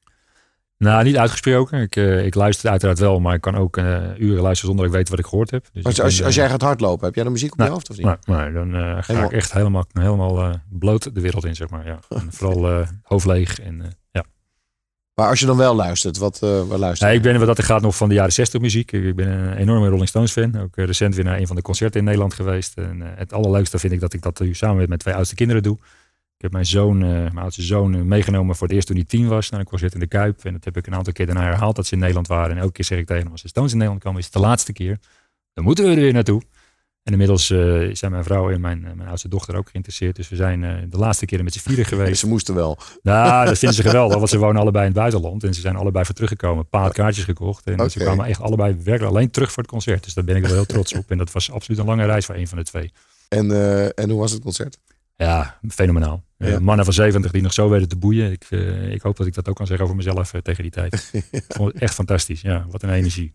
Nou, 0.79 1.05
niet 1.05 1.17
uitgesproken. 1.17 1.81
Ik, 1.81 1.97
eh, 1.97 2.25
ik 2.27 2.35
luister 2.35 2.71
uiteraard 2.71 2.99
wel, 2.99 3.21
maar 3.21 3.35
ik 3.35 3.41
kan 3.41 3.57
ook 3.57 3.77
eh, 3.77 3.85
uren 4.19 4.43
luisteren 4.43 4.57
zonder 4.57 4.77
dat 4.77 4.87
ik 4.87 4.93
weet 4.93 5.09
wat 5.09 5.19
ik 5.19 5.27
gehoord 5.27 5.51
heb. 5.51 5.67
Dus 5.73 5.85
Als, 5.85 6.01
als, 6.01 6.17
ben, 6.17 6.27
als 6.27 6.35
jij 6.35 6.49
gaat 6.49 6.63
hardlopen, 6.63 7.05
heb 7.07 7.15
jij 7.15 7.25
de 7.25 7.31
muziek 7.31 7.53
op 7.53 7.59
je 7.61 7.69
hoofd 7.69 7.91
of 7.91 7.97
niet? 7.97 8.07
Nee, 8.07 8.37
nee, 8.37 8.53
dan 8.53 8.75
eh, 8.75 8.81
ga 8.81 9.01
Helemaal- 9.07 9.29
ik 9.31 9.37
echt 9.37 9.53
helemaal, 9.53 9.85
helemaal 9.93 10.61
bloot 10.69 11.15
de 11.15 11.21
wereld 11.21 11.45
in, 11.45 11.55
zeg 11.55 11.69
maar. 11.71 11.87
Ja. 11.87 11.99
En 12.09 12.33
vooral 12.33 12.87
hoofd 13.03 13.27
leeg. 13.27 13.61
En. 13.61 14.01
Maar 15.15 15.29
als 15.29 15.41
je 15.41 15.47
dan 15.47 15.57
wel 15.57 15.75
luistert, 15.75 16.17
wat, 16.19 16.43
eh 16.43 16.63
waar 16.69 16.79
luister 16.79 17.07
Ja, 17.07 17.13
je? 17.13 17.19
ik 17.19 17.25
ben 17.25 17.39
wat 17.39 17.47
dat 17.47 17.59
er 17.59 17.65
gaat 17.65 17.83
nog 17.83 17.97
van 17.97 18.09
de 18.09 18.15
jaren 18.15 18.33
60 18.33 18.61
muziek. 18.61 18.93
Ik 18.93 19.15
ben 19.17 19.29
een 19.29 19.57
enorme 19.57 19.89
Rolling 19.89 20.09
Stones 20.09 20.33
fan. 20.33 20.61
Ook 20.61 20.77
eh, 20.77 20.85
recent 20.85 21.15
weer 21.15 21.25
naar 21.25 21.39
een 21.39 21.47
van 21.47 21.57
de 21.57 21.63
concerten 21.63 21.99
in 21.99 22.05
Nederland 22.05 22.35
geweest. 22.35 22.77
En 22.79 23.03
eh, 23.03 23.09
het 23.15 23.33
allerleukste 23.33 23.79
vind 23.79 23.93
ik 23.93 24.01
dat 24.01 24.13
ik 24.13 24.23
dat 24.23 24.41
nu 24.41 24.55
samen 24.55 24.77
met 24.77 24.89
mijn 24.89 25.01
twee 25.01 25.15
oudste 25.15 25.35
kinderen 25.35 25.63
doe. 25.63 25.77
Ik 26.37 26.49
heb 26.49 26.53
mijn 26.53 26.67
zoon, 26.67 26.99
mijn 26.99 27.39
oudste 27.39 27.63
zoon, 27.63 28.09
meegenomen 28.09 28.57
voor 28.57 28.67
het 28.67 28.77
eerst 28.77 28.87
toen 28.87 28.97
hij 28.97 29.05
tien 29.05 29.29
was 29.29 29.51
naar 29.51 29.61
een 29.61 29.67
concert 29.67 29.95
in 29.95 30.01
de 30.01 30.07
Kuip. 30.07 30.45
En 30.45 30.53
dat 30.53 30.65
heb 30.65 30.77
ik 30.77 30.87
een 30.87 30.95
aantal 30.95 31.13
keer 31.13 31.27
daarna 31.27 31.43
herhaald 31.43 31.77
dat 31.77 31.87
ze 31.87 31.93
in 31.93 31.99
Nederland 31.99 32.27
waren. 32.27 32.51
En 32.51 32.59
elke 32.59 32.73
keer 32.73 32.85
zeg 32.85 32.99
ik 32.99 33.07
tegen 33.07 33.23
hem, 33.23 33.33
als 33.33 33.43
de 33.43 33.49
Stones 33.49 33.71
in 33.71 33.77
Nederland 33.77 34.05
komen, 34.05 34.19
is 34.19 34.25
het 34.25 34.35
de 34.35 34.41
laatste 34.41 34.73
keer. 34.73 34.99
Dan 35.55 35.65
moeten 35.65 35.85
we 35.85 35.91
er 35.91 35.97
weer 35.97 36.13
naartoe. 36.13 36.43
En 37.03 37.13
inmiddels 37.13 37.51
eh, 37.51 37.89
zijn 37.93 38.11
mijn 38.11 38.25
vrouw 38.25 38.51
en 38.51 38.61
mijn, 38.61 38.85
eh, 38.85 38.93
mijn 38.93 39.09
oudste 39.09 39.29
dochter 39.29 39.57
ook 39.57 39.69
geïnteresseerd. 39.71 40.17
Dus 40.17 40.29
we 40.29 40.37
zijn 40.37 40.65
eh, 40.65 40.75
de 40.89 40.97
laatste 40.97 41.27
keren 41.27 41.45
met 41.45 41.53
z'n 41.53 41.61
vieren 41.61 41.85
geweest. 41.93 42.21
Ze 42.21 42.27
moesten 42.27 42.55
wel. 42.55 42.79
Nou, 43.03 43.47
dat 43.47 43.59
vinden 43.59 43.77
ze 43.77 43.83
geweldig, 43.91 44.17
want 44.17 44.29
ze 44.29 44.39
wonen 44.39 44.61
allebei 44.61 44.85
in 44.85 44.91
het 44.91 45.01
buitenland. 45.01 45.45
En 45.45 45.55
ze 45.55 45.61
zijn 45.61 45.77
allebei 45.77 46.05
voor 46.05 46.15
teruggekomen. 46.15 46.67
Had 46.71 46.93
kaartjes 46.93 47.25
gekocht. 47.25 47.65
En 47.65 47.91
ze 47.91 47.99
kwamen 47.99 48.27
echt 48.27 48.41
allebei 48.41 48.75
werkelijk 48.75 49.15
alleen 49.15 49.31
terug 49.31 49.53
voor 49.53 49.63
het 49.63 49.73
concert. 49.73 50.05
Dus 50.05 50.15
daar 50.15 50.25
ben 50.25 50.37
ik 50.37 50.43
wel 50.43 50.53
heel 50.53 50.65
trots 50.65 50.95
op. 50.95 51.11
En 51.11 51.19
dat 51.19 51.33
was 51.33 51.51
absoluut 51.51 51.81
een 51.81 51.87
lange 51.87 52.05
reis 52.05 52.27
voor 52.27 52.35
een 52.35 52.49
van 52.49 52.59
de 52.59 52.65
twee. 52.65 52.93
En, 53.29 53.51
en 53.95 54.11
hoe 54.11 54.21
was 54.21 54.33
het 54.33 54.43
concert? 54.43 54.79
Ja, 55.17 55.59
fenomenaal. 55.69 56.25
Ja. 56.37 56.61
mannen 56.61 56.85
van 56.85 56.95
70 56.95 57.31
die 57.31 57.43
nog 57.43 57.53
zo 57.53 57.69
weten 57.69 57.89
te 57.89 57.97
boeien. 57.97 58.33
Ik, 58.33 58.51
ik 58.91 59.03
hoop 59.03 59.17
dat 59.17 59.27
ik 59.27 59.35
dat 59.35 59.49
ook 59.49 59.57
kan 59.57 59.67
zeggen 59.67 59.85
over 59.85 59.97
mezelf 59.97 60.33
tegen 60.43 60.63
die 60.63 60.73
tijd. 60.73 61.11
Ik 61.31 61.45
vond 61.57 61.73
het 61.73 61.83
echt 61.83 61.95
fantastisch. 61.95 62.41
Ja, 62.41 62.67
wat 62.71 62.83
een 62.83 62.91
energie. 62.91 63.35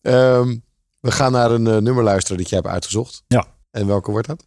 Ehm, 0.00 0.56
we 1.04 1.10
gaan 1.12 1.32
naar 1.32 1.50
een 1.50 1.66
eh, 1.66 1.76
nummer 1.76 2.04
luisteren 2.04 2.38
dat 2.38 2.48
jij 2.48 2.58
hebt 2.58 2.70
uitgezocht. 2.72 3.24
Ja. 3.26 3.46
En 3.70 3.86
welke 3.86 4.10
wordt 4.10 4.26
dat? 4.26 4.46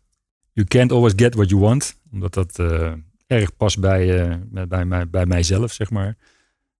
You 0.51 0.67
can't 0.67 0.91
always 0.91 1.13
get 1.15 1.35
what 1.35 1.49
you 1.49 1.61
want. 1.61 1.97
Omdat 2.11 2.33
dat 2.33 2.59
eh, 2.59 2.93
erg 3.27 3.55
past 3.57 3.79
bij, 3.79 4.29
eh, 4.29 4.35
bij, 4.67 4.85
mij, 4.85 5.09
bij 5.09 5.25
mijzelf, 5.25 5.71
zeg 5.71 5.89
maar. 5.89 6.17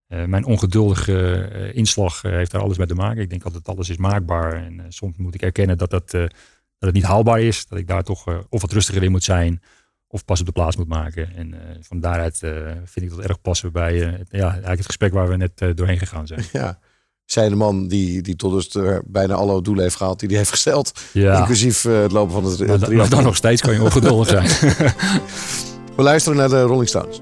Mijn 0.07 0.45
ongeduldige 0.45 1.71
inslag 1.73 2.21
heeft 2.21 2.51
daar 2.51 2.61
alles 2.61 2.77
mee 2.77 2.87
te 2.87 2.93
maken. 2.95 3.21
Ik 3.21 3.29
denk 3.29 3.43
altijd 3.43 3.67
alles 3.67 3.89
is 3.89 3.97
maakbaar. 3.97 4.53
En 4.53 4.85
soms 4.89 5.17
moet 5.17 5.33
ik 5.35 5.41
erkennen 5.41 5.77
dat, 5.77 5.89
dat, 5.89 6.11
dat 6.11 6.29
het 6.79 6.93
niet 6.93 7.03
haalbaar 7.03 7.39
is. 7.41 7.65
Dat 7.67 7.79
ik 7.79 7.87
daar 7.87 8.03
toch 8.03 8.45
of 8.49 8.61
wat 8.61 8.71
rustiger 8.71 9.03
in 9.03 9.11
moet 9.11 9.23
zijn. 9.23 9.61
Of 10.07 10.25
pas 10.25 10.39
op 10.39 10.45
de 10.45 10.51
plaats 10.51 10.75
moet 10.75 10.87
maken. 10.87 11.35
En 11.35 11.55
van 11.81 11.99
daaruit 11.99 12.37
vind 12.83 13.05
ik 13.05 13.09
dat 13.09 13.19
erg 13.19 13.41
passen 13.41 13.71
bij 13.71 13.97
het- 13.97 14.27
ja, 14.31 14.47
eigenlijk 14.49 14.77
het 14.77 14.85
gesprek 14.85 15.13
waar 15.13 15.27
we 15.27 15.35
net 15.37 15.77
doorheen 15.77 15.99
gegaan 15.99 16.27
zijn. 16.27 16.43
Ja. 16.51 16.79
Zij 17.27 17.49
de 17.49 17.55
man 17.55 17.87
die, 17.87 18.21
die 18.21 18.35
tot 18.35 18.53
dus 18.53 18.83
eh, 18.83 18.97
bijna 19.05 19.33
alle 19.33 19.61
doelen 19.61 19.83
heeft 19.83 19.95
gehaald 19.95 20.19
die 20.19 20.27
hij 20.29 20.37
heeft 20.37 20.49
gesteld. 20.49 20.91
Ja, 21.13 21.37
Inclusief 21.39 21.85
eh, 21.85 22.01
het 22.01 22.11
lopen 22.11 22.33
van 22.33 22.43
het 22.45 22.67
maar, 22.67 22.79
dan- 22.79 22.95
maar 22.95 23.09
dan 23.09 23.23
nog 23.23 23.35
steeds 23.35 23.61
kan 23.61 23.73
je 23.73 23.81
ongeduldig 23.83 24.27
zijn. 24.27 24.47
We 25.95 26.03
luisteren 26.03 26.37
naar 26.37 26.49
de 26.49 26.61
Rolling 26.61 26.89
Stones. 26.89 27.21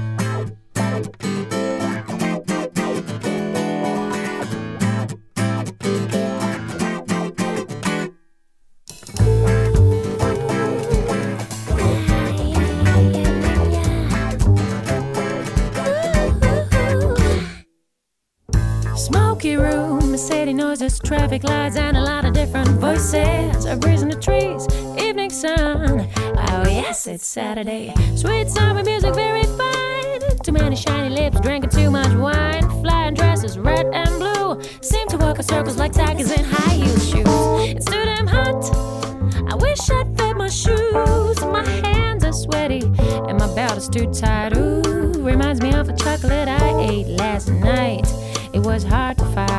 City 20.89 21.07
traffic 21.07 21.43
lights, 21.43 21.75
and 21.75 21.95
a 21.95 22.01
lot 22.01 22.25
of 22.25 22.33
different 22.33 22.69
voices. 22.79 23.65
A 23.65 23.75
breeze 23.75 24.01
in 24.01 24.09
the 24.09 24.15
trees, 24.15 24.67
evening 24.99 25.29
sun. 25.29 26.09
Oh, 26.17 26.63
yes, 26.67 27.05
it's 27.05 27.25
Saturday. 27.25 27.93
Sweet 28.15 28.49
summer 28.49 28.83
music, 28.83 29.13
very 29.13 29.43
fine. 29.43 30.37
Too 30.43 30.51
many 30.51 30.75
shiny 30.75 31.09
lips, 31.09 31.39
drinking 31.41 31.69
too 31.69 31.91
much 31.91 32.13
wine. 32.15 32.67
Flying 32.81 33.13
dresses, 33.13 33.59
red 33.59 33.85
and 33.93 34.09
blue. 34.17 34.59
Seem 34.81 35.07
to 35.09 35.17
walk 35.17 35.37
in 35.37 35.43
circles 35.43 35.77
like 35.77 35.93
tigers 35.93 36.31
in 36.31 36.43
high 36.43 36.73
heel 36.73 36.99
shoes. 36.99 37.75
It's 37.75 37.85
too 37.85 38.03
damn 38.03 38.25
hot. 38.25 38.63
I 39.51 39.55
wish 39.55 39.87
I'd 39.89 40.17
fit 40.17 40.35
my 40.35 40.49
shoes. 40.49 41.39
My 41.41 41.67
hands 41.85 42.23
are 42.23 42.33
sweaty, 42.33 42.81
and 43.27 43.37
my 43.37 43.53
belt 43.53 43.77
is 43.77 43.87
too 43.87 44.11
tight. 44.11 44.57
Ooh, 44.57 45.13
reminds 45.21 45.61
me 45.61 45.73
of 45.73 45.89
a 45.89 45.95
chocolate 45.95 46.47
I 46.47 46.79
ate 46.89 47.07
last 47.07 47.49
night. 47.49 48.07
It 48.53 48.59
was 48.59 48.83
hard 48.83 49.19
to 49.19 49.25
find. 49.25 49.50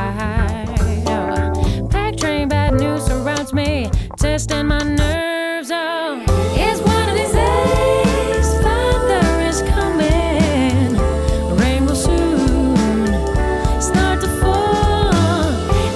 Me, 3.53 3.89
testing 4.17 4.65
my 4.67 4.79
nerves. 4.79 5.69
Oh. 5.71 5.75
out. 5.75 6.23
it's 6.57 6.81
one 6.81 7.09
of 7.09 7.15
these 7.15 7.31
days. 7.31 8.47
Thunder 8.63 9.41
is 9.41 9.61
coming. 9.61 10.97
Rain 11.57 11.85
will 11.85 11.95
soon 11.95 13.07
start 13.79 14.21
to 14.21 14.27
fall. 14.41 15.11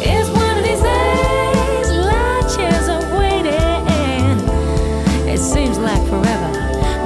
It's 0.02 0.30
one 0.30 0.58
of 0.58 0.64
these 0.64 0.82
days. 0.82 1.90
Latches 2.06 2.90
are 2.90 3.18
waiting. 3.18 4.38
It 5.28 5.40
seems 5.40 5.80
like 5.80 6.04
forever 6.08 6.52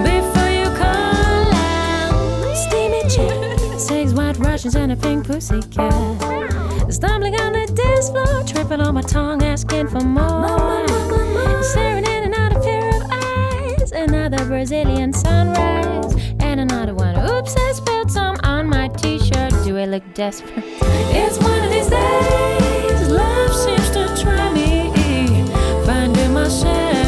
before 0.03 0.49
you 0.49 0.69
call 0.75 1.53
out. 1.53 2.55
Steamy 2.55 3.03
chick, 3.03 3.79
six 3.79 4.11
white 4.11 4.37
Russians 4.37 4.75
and 4.75 4.91
a 4.91 4.97
pink 4.97 5.27
pussycat. 5.27 6.91
Stumbling 6.91 7.39
on 7.39 7.60
dance 8.01 8.09
floor, 8.09 8.43
tripping 8.43 8.81
on 8.81 8.95
my 8.95 9.01
tongue, 9.01 9.43
asking 9.43 9.87
for 9.87 10.01
more. 10.01 10.87
Staring 11.63 12.05
in 12.05 12.23
and 12.25 12.33
out 12.33 12.55
of 12.55 12.63
pair 12.63 12.89
of 12.89 13.03
eyes. 13.11 13.91
Another 13.91 14.43
Brazilian 14.45 15.13
sunrise, 15.13 16.15
and 16.39 16.59
another 16.59 16.95
one. 16.95 17.15
Oops, 17.29 17.55
I 17.55 17.71
spilled 17.73 18.11
some 18.11 18.37
on 18.43 18.67
my 18.67 18.87
t-shirt. 18.87 19.51
Do 19.63 19.77
I 19.77 19.85
look 19.85 20.03
desperate? 20.13 20.63
It's 21.13 21.37
one 21.37 21.63
of 21.63 21.71
these 21.71 21.89
days. 21.89 23.07
Love 23.09 23.53
seems 23.53 23.89
to 23.91 24.21
try 24.21 24.51
me. 24.53 24.91
Finding 25.85 26.33
myself 26.33 27.00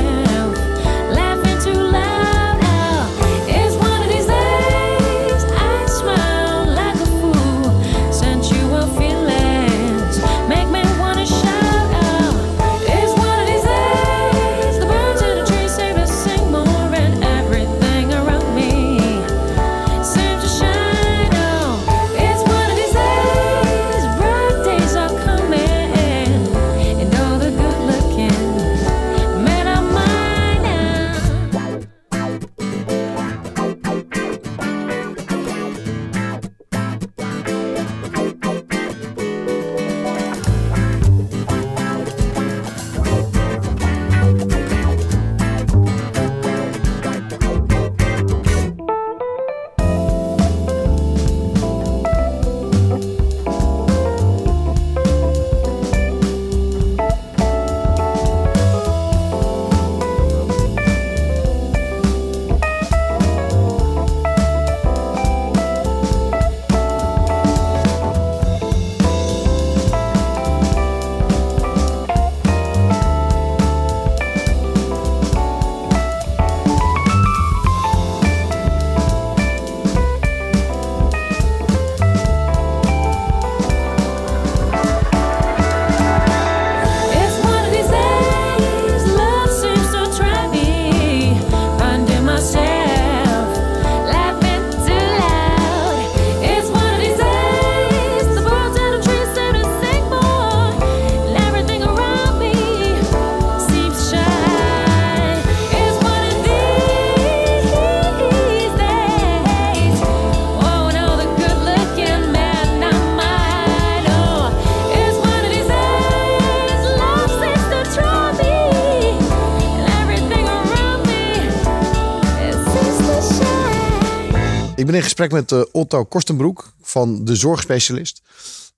ben 124.93 125.01
in 125.01 125.07
gesprek 125.07 125.31
met 125.31 125.51
eh, 125.51 125.61
Otto 125.71 126.03
Korstenbroek 126.05 126.73
van 126.81 127.25
de 127.25 127.35
Zorgspecialist. 127.35 128.21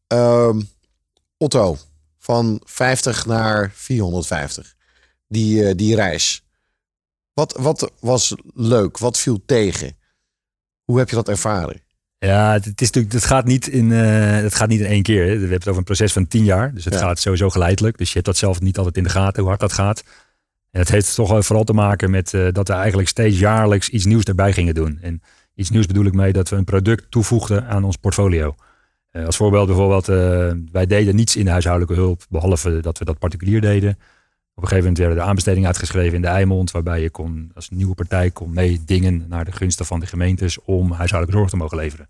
Ehm, 0.08 0.62
Otto, 1.38 1.78
van 2.20 2.62
50 2.64 3.26
naar 3.26 3.72
450. 3.74 4.76
Die, 5.28 5.68
eh, 5.68 5.76
die 5.76 5.96
reis. 5.96 6.44
Wat, 7.34 7.56
wat 7.60 7.92
was 8.00 8.36
leuk? 8.54 8.98
Wat 8.98 9.18
viel 9.18 9.42
tegen? 9.46 9.98
Hoe 10.84 10.98
heb 10.98 11.10
je 11.10 11.16
dat 11.16 11.30
ervaren? 11.30 11.82
Ja, 12.18 12.54
het, 12.54 12.66
is 12.82 12.92
natuurlijk, 12.92 13.14
het 13.14 13.26
gaat 13.26 13.46
niet 13.46 13.68
in, 13.68 13.90
het 13.90 14.56
gaat 14.56 14.68
niet 14.68 14.80
in 14.80 14.86
één 14.86 15.04
keer. 15.04 15.22
Hè. 15.22 15.26
We 15.34 15.40
hebben 15.40 15.58
het 15.58 15.68
over 15.68 15.78
een 15.78 15.84
proces 15.84 16.14
van 16.14 16.28
tien 16.28 16.44
jaar. 16.44 16.74
Dus 16.74 16.86
het 16.86 16.94
Ja. 16.94 17.00
gaat 17.00 17.20
sowieso 17.20 17.50
geleidelijk. 17.50 17.98
Dus 17.98 18.08
je 18.08 18.14
hebt 18.14 18.26
dat 18.26 18.38
zelf 18.38 18.62
niet 18.62 18.78
altijd 18.78 18.98
in 18.98 19.04
de 19.04 19.10
gaten, 19.10 19.40
hoe 19.40 19.48
hard 19.48 19.60
dat 19.60 19.74
gaat. 19.74 20.04
En 20.72 20.80
het 20.80 20.90
heeft 20.90 21.16
toch 21.16 21.46
vooral 21.46 21.64
te 21.64 21.74
maken 21.74 22.10
met 22.10 22.32
dat 22.52 22.68
we 22.68 22.74
eigenlijk 22.74 23.08
steeds 23.08 23.40
jaarlijks 23.40 23.90
iets 23.90 24.06
nieuws 24.06 24.24
erbij 24.24 24.54
gingen 24.54 24.74
doen. 24.74 25.00
En 25.02 25.22
iets 25.56 25.70
nieuws 25.70 25.86
bedoel 25.86 26.06
ik 26.06 26.14
mee 26.14 26.34
dat 26.34 26.50
we 26.50 26.56
een 26.56 26.64
product 26.64 27.12
toevoegden 27.12 27.68
aan 27.68 27.84
ons 27.84 27.98
portfolio. 27.98 28.56
Eh, 29.12 29.26
als 29.26 29.36
voorbeeld 29.38 29.68
bijvoorbeeld, 29.68 30.08
eh, 30.10 30.52
wij 30.72 30.86
deden 30.86 31.16
niets 31.16 31.36
in 31.36 31.46
de 31.46 31.52
huishoudelijke 31.52 32.02
hulp, 32.02 32.26
behalve 32.30 32.80
dat 32.80 32.98
we 32.98 33.06
dat 33.06 33.20
particulier 33.20 33.62
deden. 33.62 33.90
Op 33.90 34.64
een 34.64 34.70
gegeven 34.70 34.78
moment 34.78 34.98
werden 34.98 35.18
de 35.18 35.24
aanbestedingen 35.24 35.68
uitgeschreven 35.68 36.16
in 36.16 36.22
de 36.22 36.28
Eimond, 36.28 36.72
waarbij 36.72 37.02
je 37.02 37.10
kon, 37.10 37.52
als 37.54 37.70
nieuwe 37.70 37.96
partij 37.96 38.32
kon 38.32 38.54
meedingen 38.54 39.26
naar 39.28 39.46
de 39.46 39.52
gunsten 39.52 39.86
van 39.86 40.00
de 40.00 40.06
gemeentes 40.06 40.62
om 40.62 40.92
huishoudelijke 40.92 41.38
zorg 41.38 41.50
te 41.50 41.58
mogen 41.58 41.78
leveren. 41.78 42.08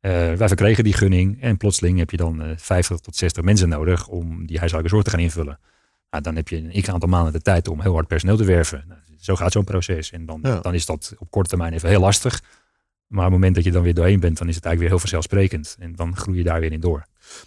Eh, 0.00 0.10
wij 0.12 0.48
verkregen 0.48 0.84
die 0.84 0.92
gunning 0.92 1.42
en 1.42 1.56
plotseling 1.56 1.98
heb 1.98 2.10
je 2.10 2.16
dan 2.16 2.42
eh 2.42 2.50
50 2.56 2.98
tot 2.98 3.16
60 3.16 3.44
mensen 3.44 3.68
nodig 3.68 4.08
om 4.08 4.46
die 4.46 4.58
huishoudelijke 4.58 4.88
zorg 4.88 5.04
te 5.04 5.10
gaan 5.10 5.20
invullen. 5.20 5.58
Nou, 6.10 6.22
dan 6.22 6.36
heb 6.36 6.48
je 6.48 6.56
een 6.56 6.82
x 6.82 6.90
aantal 6.90 7.08
maanden 7.08 7.32
de 7.32 7.40
tijd 7.40 7.68
om 7.68 7.80
heel 7.80 7.92
hard 7.92 8.06
personeel 8.06 8.36
te 8.36 8.44
werven. 8.44 8.84
Nou, 8.88 9.00
zo 9.24 9.36
gaat 9.36 9.52
zo'n 9.52 9.64
proces. 9.64 10.10
En 10.10 10.26
dan, 10.26 10.40
Ja. 10.42 10.60
dan 10.60 10.74
is 10.74 10.86
dat 10.86 11.14
op 11.18 11.30
korte 11.30 11.48
termijn 11.48 11.72
even 11.72 11.88
heel 11.88 12.00
lastig. 12.00 12.42
Maar 13.06 13.26
op 13.26 13.30
het 13.30 13.40
moment 13.40 13.54
dat 13.54 13.64
je 13.64 13.70
dan 13.70 13.82
weer 13.82 13.94
doorheen 13.94 14.20
bent, 14.20 14.38
dan 14.38 14.48
is 14.48 14.54
het 14.54 14.64
eigenlijk 14.64 14.78
weer 14.78 14.88
heel 14.88 14.98
vanzelfsprekend. 14.98 15.76
En 15.78 15.94
dan 15.94 16.16
groei 16.16 16.36
je 16.36 16.44
daar 16.44 16.60
weer 16.60 16.72
in 16.72 16.80
door. 16.80 17.04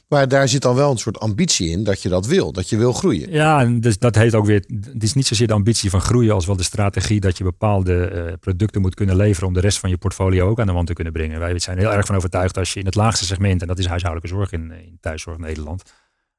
Maar 0.07 0.27
daar 0.27 0.47
zit 0.47 0.61
dan 0.61 0.75
wel 0.75 0.91
een 0.91 0.97
soort 0.97 1.19
ambitie 1.19 1.69
in 1.69 1.83
dat 1.83 2.01
je 2.01 2.09
dat 2.09 2.25
wil. 2.25 2.51
Dat 2.51 2.69
je 2.69 2.77
wil 2.77 2.93
groeien. 2.93 3.31
Ja, 3.31 3.59
en 3.61 3.79
dus 3.79 3.97
dat 3.99 4.15
heet 4.15 4.35
ook 4.35 4.45
weer. 4.45 4.63
Het 4.91 5.03
is 5.03 5.13
niet 5.13 5.27
zozeer 5.27 5.47
de 5.47 5.53
ambitie 5.53 5.89
van 5.89 6.01
groeien 6.01 6.33
als 6.33 6.45
wel 6.45 6.55
de 6.55 6.63
strategie 6.63 7.19
dat 7.19 7.37
je 7.37 7.43
bepaalde 7.43 8.05
eh, 8.05 8.33
producten 8.39 8.81
moet 8.81 8.95
kunnen 8.95 9.15
leveren 9.15 9.47
om 9.47 9.53
de 9.53 9.59
rest 9.59 9.79
van 9.79 9.89
je 9.89 9.97
portfolio 9.97 10.47
ook 10.49 10.59
aan 10.59 10.67
de 10.67 10.73
wand 10.73 10.87
te 10.87 10.93
kunnen 10.93 11.13
brengen. 11.13 11.39
Wij 11.39 11.59
zijn 11.59 11.77
heel 11.77 11.93
erg 11.93 12.05
van 12.05 12.15
overtuigd 12.15 12.57
als 12.57 12.73
je 12.73 12.79
in 12.79 12.85
het 12.85 12.95
laagste 12.95 13.25
segment, 13.25 13.61
en 13.61 13.67
dat 13.67 13.79
is 13.79 13.85
huishoudelijke 13.85 14.35
zorg 14.37 14.51
in, 14.51 14.71
in 14.71 14.97
thuiszorg 15.01 15.37
Nederland, 15.37 15.81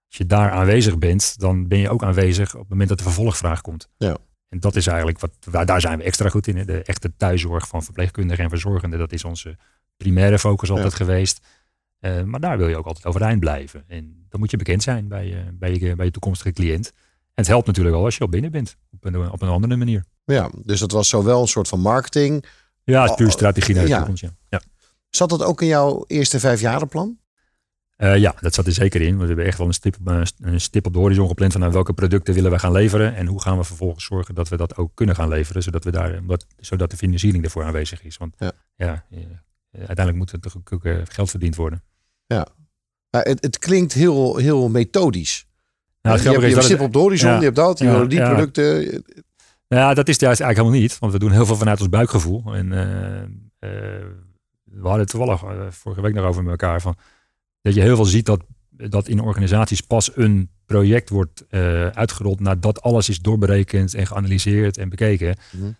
als 0.09 0.16
je 0.16 0.26
daar 0.26 0.51
aanwezig 0.51 0.99
bent, 0.99 1.34
dan 1.39 1.68
ben 1.68 1.78
je 1.78 1.91
ook 1.91 2.03
aanwezig 2.03 2.55
op 2.55 2.61
het 2.61 2.68
moment 2.68 2.89
dat 2.89 2.99
de 2.99 3.05
vervolgvraag 3.05 3.61
komt. 3.61 3.89
Ja. 3.97 4.16
En 4.49 4.61
dat 4.61 4.76
is 4.76 4.86
eigenlijk 4.86 5.20
wat, 5.20 5.66
daar 5.66 5.80
zijn 5.80 5.99
we 5.99 6.05
extra 6.05 6.28
goed 6.28 6.47
in. 6.47 6.66
De 6.66 6.82
echte 6.82 7.12
thuiszorg 7.16 7.68
van 7.68 7.82
verpleegkundigen 7.82 8.44
en 8.44 8.51
verzorgenden, 8.51 8.99
dat 8.99 9.12
is 9.12 9.24
onze 9.24 9.57
primaire 9.97 10.38
focus 10.38 10.70
altijd 10.70 10.94
geweest. 10.94 11.40
Eh, 11.99 12.22
maar 12.22 12.40
daar 12.40 12.59
wil 12.59 12.68
je 12.68 12.76
ook 12.76 12.86
altijd 12.86 13.07
overeind 13.07 13.40
blijven. 13.40 13.84
En 13.88 14.26
dan 14.28 14.40
moet 14.40 14.51
je 14.51 14.57
bekend 14.57 14.82
zijn 14.82 15.09
bij, 15.09 15.26
je- 15.26 15.51
bij, 15.53 15.74
je, 15.74 15.97
bij 15.97 16.05
je 16.05 16.11
toekomstige 16.12 16.53
cliënt. 16.53 16.86
En 16.86 17.42
het 17.42 17.47
helpt 17.47 17.66
natuurlijk 17.66 17.97
al 17.97 18.05
als 18.05 18.14
je 18.16 18.20
al 18.20 18.28
binnen 18.28 18.51
bent. 18.51 18.76
Op 18.92 19.05
een, 19.05 19.30
op 19.30 19.42
een 19.42 19.49
andere 19.49 19.76
manier. 19.76 20.05
Ja, 20.24 20.51
dus 20.62 20.80
dat 20.80 20.92
was 20.92 21.09
zowel 21.09 21.40
een 21.40 21.49
soort 21.49 21.68
van 21.68 21.80
marketing. 21.80 22.44
Ja, 22.84 23.01
het 23.01 23.11
is 23.11 23.16
puur 23.16 23.26
Oh, 23.26 23.32
strategie 23.32 23.74
naar 23.74 23.84
de 23.84 23.90
ja. 23.90 23.97
toekomst. 23.97 24.22
Ja. 24.22 24.30
Ja. 24.49 24.61
Zat 25.11 25.28
dat 25.28 25.42
ook 25.42 25.61
in 25.62 25.66
jouw 25.68 26.05
eerste 26.07 26.40
vijfjarenplan? 26.40 27.18
Eh, 27.97 28.16
ja, 28.16 28.34
dat 28.40 28.55
zat 28.55 28.66
er 28.66 28.72
zeker 28.72 29.01
in. 29.01 29.09
Want 29.09 29.20
we 29.20 29.26
hebben 29.26 29.44
echt 29.44 29.59
wel 29.59 29.66
een 29.66 29.72
stip, 29.72 29.97
op- 30.01 30.07
een 30.40 30.61
stip 30.61 30.86
op 30.86 30.92
de 30.92 30.99
horizon 30.99 31.28
gepland 31.28 31.53
van 31.53 31.61
nou, 31.61 31.72
welke 31.72 31.92
producten 31.92 32.34
willen 32.34 32.51
we 32.51 32.59
gaan 32.59 32.72
leveren. 32.72 33.14
En 33.14 33.26
hoe 33.26 33.42
gaan 33.42 33.59
we 33.59 33.64
vervolgens 33.64 34.05
zorgen 34.05 34.34
dat 34.34 34.49
we 34.49 34.57
dat 34.57 34.76
ook 34.76 34.90
kunnen 34.94 35.14
gaan 35.14 35.28
leveren. 35.28 35.62
Zodat, 35.62 35.84
we 35.84 35.90
daar, 35.90 36.18
omdat, 36.18 36.47
zodat 36.59 36.90
de 36.90 36.97
financiering 36.97 37.44
ervoor 37.44 37.64
aanwezig 37.64 38.05
is. 38.05 38.16
Want 38.16 38.34
Ja. 38.38 38.53
ja, 38.76 39.05
eh, 39.11 39.18
uiteindelijk 39.76 40.16
moet 40.16 40.32
er 40.32 40.40
toch 40.40 40.57
ook 40.72 40.84
eh, 40.84 40.97
geld 41.05 41.30
verdiend 41.30 41.57
worden. 41.57 41.82
Maar 43.11 43.24
het, 43.24 43.42
het 43.42 43.59
klinkt 43.59 43.92
heel, 43.92 44.36
heel 44.36 44.68
methodisch. 44.68 45.47
Nou, 46.03 46.16
je 46.16 46.22
het 46.22 46.32
hebt, 46.32 46.47
je 46.47 46.53
hebt 46.53 46.64
stip 46.64 46.80
op 46.80 46.92
de 46.92 46.99
horizon, 46.99 47.30
ja, 47.30 47.36
je 47.36 47.42
hebt 47.44 47.57
dat, 47.57 47.78
je 47.78 47.84
ja, 47.84 48.05
die 48.05 48.18
ja. 48.18 48.28
producten. 48.28 49.05
Ja, 49.68 49.94
dat 49.94 50.09
is 50.09 50.18
juist 50.18 50.40
eigenlijk 50.40 50.57
helemaal 50.59 50.80
niet. 50.80 50.99
Want 50.99 51.12
we 51.12 51.18
doen 51.18 51.30
heel 51.30 51.47
veel 51.47 51.57
vanuit 51.57 51.80
ons 51.80 51.88
buikgevoel. 51.88 52.55
En 52.55 52.72
eh, 52.72 53.22
eh, 53.22 54.05
we 54.64 54.82
hadden 54.82 55.01
het 55.01 55.09
toevallig 55.09 55.42
eh, 55.42 55.70
vorige 55.70 56.01
week 56.01 56.14
nog 56.14 56.24
over 56.24 56.42
met 56.42 56.51
elkaar. 56.51 56.80
Van, 56.80 56.97
dat 57.67 57.75
je 57.75 57.81
heel 57.81 57.97
veel 57.97 58.05
ziet 58.05 58.27
dat, 58.27 58.41
dat 58.71 59.09
in 59.09 59.21
organisaties 59.21 59.81
pas 59.81 60.11
een 60.14 60.51
project 60.67 61.09
wordt 61.11 61.45
eh, 61.49 61.87
uitgerold 61.87 62.41
nadat 62.41 62.81
alles 62.83 63.09
is 63.09 63.19
doorberekend 63.21 63.95
en 63.95 64.07
geanalyseerd 64.07 64.79
en 64.79 64.89
bekeken. 64.89 65.37
Mhm. 65.53 65.71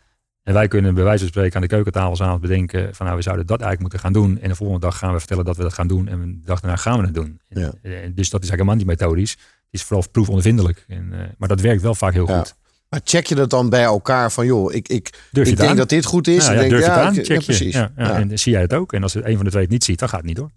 En 0.43 0.55
wij 0.55 0.68
kunnen 0.68 0.95
bij 0.95 1.05
wijze 1.05 1.18
van 1.18 1.28
spreken 1.28 1.55
aan 1.57 1.61
de 1.62 1.68
keukentafel 1.68 2.16
s'avonds 2.16 2.41
bedenken 2.41 2.95
van 2.95 3.07
nou 3.07 3.18
we 3.18 3.22
zouden 3.24 3.47
dat 3.47 3.61
eigenlijk 3.61 3.80
moeten 3.80 3.99
gaan 3.99 4.12
doen. 4.12 4.39
En 4.41 4.49
de 4.49 4.55
volgende 4.55 4.80
dag 4.87 4.99
gaan 4.99 5.12
we 5.12 5.18
vertellen 5.18 5.45
dat 5.45 5.57
we 5.57 5.62
dat 5.62 5.72
gaan 5.72 5.87
doen. 5.89 6.09
En 6.09 6.20
de 6.41 6.47
dag 6.47 6.61
daarna 6.61 6.76
gaan 6.76 6.99
we 6.99 7.05
het 7.05 7.14
doen. 7.14 7.41
En, 7.49 7.61
Ja. 7.61 7.72
en 7.82 8.14
dus 8.14 8.30
dat 8.30 8.43
is 8.43 8.49
eigenlijk 8.51 8.51
helemaal 8.51 8.74
niet 8.74 8.87
methodisch. 8.87 9.30
Het 9.30 9.41
is 9.70 9.82
vooral 9.82 10.05
proefondervindelijk. 10.12 10.84
En, 10.89 11.09
eh, 11.12 11.18
maar 11.39 11.49
dat 11.49 11.61
werkt 11.61 11.82
wel 11.82 11.95
vaak 11.95 12.12
heel 12.12 12.28
Ja. 12.28 12.39
goed. 12.39 12.55
Maar 12.89 13.01
check 13.05 13.26
je 13.26 13.34
dat 13.34 13.51
dan 13.51 13.68
bij 13.68 13.82
elkaar 13.82 14.32
van 14.32 14.47
joh, 14.47 14.74
ik, 14.74 14.89
ik, 14.89 15.11
Durf 15.32 15.45
ik 15.47 15.51
het 15.53 15.57
denk 15.61 15.70
aan? 15.70 15.76
dat 15.76 15.89
dit 15.89 16.05
goed 16.05 16.26
is. 16.28 16.45
Ja, 16.47 16.51
Ik 16.51 16.55
ja, 16.55 16.59
denk, 16.59 16.70
durf 16.70 16.84
je 16.84 16.91
het 16.91 16.99
ja, 16.99 17.07
aan, 17.07 17.14
ik- 17.14 17.18
check 17.18 17.26
ja, 17.26 17.34
je. 17.34 17.45
precies. 17.45 17.74
Ja, 17.74 17.93
ja. 17.97 18.05
Ja. 18.09 18.14
En 18.14 18.28
dan 18.28 18.39
zie 18.39 18.53
jij 18.53 18.61
het 18.61 18.74
ook. 18.74 18.93
En 18.93 19.03
als 19.03 19.14
er 19.14 19.26
een 19.28 19.37
van 19.37 19.45
de 19.45 19.51
twee 19.51 19.62
het 19.62 19.72
niet 19.72 19.84
ziet, 19.84 19.99
dan 19.99 20.09
gaat 20.09 20.18
het 20.18 20.26
niet 20.28 20.37
door. 20.37 20.51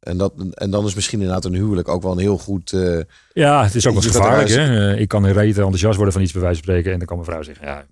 En, 0.00 0.16
dat, 0.16 0.32
en 0.54 0.70
dan 0.70 0.86
is 0.86 0.94
misschien 0.94 1.18
inderdaad 1.20 1.44
een 1.44 1.54
huwelijk 1.54 1.88
ook 1.88 2.02
wel 2.02 2.12
een 2.12 2.18
heel 2.18 2.38
goed. 2.38 2.72
eh, 2.72 2.98
Ja, 3.32 3.64
het 3.64 3.74
is 3.74 3.86
ook 3.86 3.94
dat 3.94 4.04
gevaarlijk. 4.04 4.48
Hè? 4.48 4.92
Eh, 4.92 5.00
Ik 5.00 5.08
kan 5.08 5.24
een 5.24 5.32
reet 5.32 5.56
enthousiast 5.56 5.94
worden 5.96 6.12
van 6.14 6.22
iets 6.22 6.32
bij 6.32 6.42
wijze 6.42 6.56
van 6.56 6.64
spreken. 6.68 6.92
En 6.92 6.98
dan 6.98 7.06
kan 7.06 7.16
mijn 7.16 7.28
vrouw 7.28 7.42
zeggen, 7.42 7.66
ja, 7.66 7.84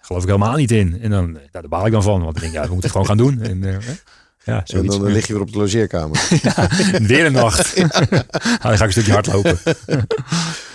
geloof 0.00 0.22
ik 0.22 0.28
helemaal 0.28 0.56
niet 0.56 0.70
in. 0.70 0.98
En 1.00 1.10
dan, 1.10 1.26
eh, 1.26 1.32
nou, 1.32 1.48
daar 1.50 1.68
baal 1.68 1.86
ik 1.86 1.92
dan 1.92 2.02
van. 2.02 2.22
Want 2.22 2.36
ik 2.36 2.42
denk, 2.42 2.54
ja, 2.54 2.62
we 2.66 2.72
moeten 2.72 2.90
het 2.90 2.98
gewoon 2.98 3.06
gaan 3.06 3.16
doen. 3.16 3.42
En, 3.42 3.80
ja, 4.44 4.62
en 4.66 4.86
dan 4.86 5.02
lig 5.04 5.26
je 5.26 5.32
weer 5.32 5.42
op 5.42 5.52
de 5.52 5.58
logeerkamer. 5.58 6.28
Ja, 6.42 6.68
weer 7.02 7.26
een 7.26 7.32
nacht. 7.32 7.76
nou, 7.76 7.90
dan 8.40 8.58
ga 8.60 8.72
ik 8.74 8.80
een 8.80 8.90
stukje 8.92 9.12
hardlopen. 9.12 9.58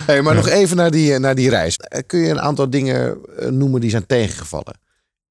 hey, 0.06 0.22
maar 0.22 0.34
nog 0.34 0.48
even 0.48 0.76
naar 0.76 0.90
die, 0.90 1.18
naar 1.18 1.34
die 1.34 1.50
reis. 1.50 1.78
Kun 2.06 2.20
je 2.20 2.28
een 2.28 2.40
aantal 2.40 2.70
dingen 2.70 3.18
noemen 3.50 3.80
die 3.80 3.90
zijn 3.90 4.06
tegengevallen 4.06 4.74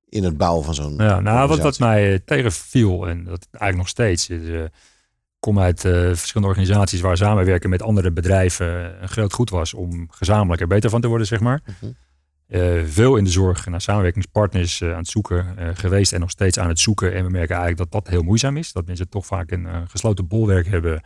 in 0.09 0.23
het 0.23 0.37
bouwen 0.37 0.65
van 0.65 0.73
zo'n. 0.73 0.93
Ja, 0.97 1.19
nou, 1.19 1.47
wat, 1.47 1.59
wat 1.59 1.79
mij 1.79 2.21
tegenviel, 2.25 3.07
en 3.07 3.23
dat 3.23 3.47
eigenlijk 3.51 3.77
nog 3.77 3.87
steeds, 3.87 4.29
is, 4.29 4.39
kom 5.41 5.59
uit 5.59 5.85
eh, 5.85 5.91
verschillende 5.91 6.47
organisaties 6.53 7.01
waar 7.01 7.17
samenwerken 7.17 7.69
met 7.69 7.81
andere 7.81 8.11
bedrijven 8.11 9.01
een 9.01 9.09
groot 9.09 9.33
goed 9.33 9.49
was 9.49 9.73
om 9.73 10.07
gezamenlijk 10.11 10.61
er 10.61 10.67
beter 10.67 10.89
van 10.89 11.01
te 11.01 11.07
worden, 11.07 11.27
zeg 11.27 11.39
maar. 11.39 11.61
Mhm. 11.65 11.91
Eh, 12.47 12.83
veel 12.85 13.15
in 13.15 13.23
de 13.23 13.29
zorg 13.29 13.65
naar 13.65 13.81
samenwerkingspartners 13.81 14.81
eh, 14.81 14.91
aan 14.91 14.97
het 14.97 15.07
zoeken 15.07 15.57
eh, 15.57 15.69
geweest 15.73 16.13
en 16.13 16.19
nog 16.19 16.29
steeds 16.29 16.59
aan 16.59 16.67
het 16.67 16.79
zoeken. 16.79 17.13
En 17.13 17.23
we 17.23 17.29
merken 17.29 17.55
eigenlijk 17.55 17.91
dat 17.91 18.03
dat 18.03 18.13
heel 18.13 18.21
moeizaam 18.23 18.57
is. 18.57 18.71
Dat 18.73 18.85
mensen 18.85 19.09
toch 19.09 19.25
vaak 19.25 19.51
een 19.51 19.65
eh, 19.65 19.81
gesloten 19.87 20.27
bolwerk 20.27 20.67
hebben 20.67 21.03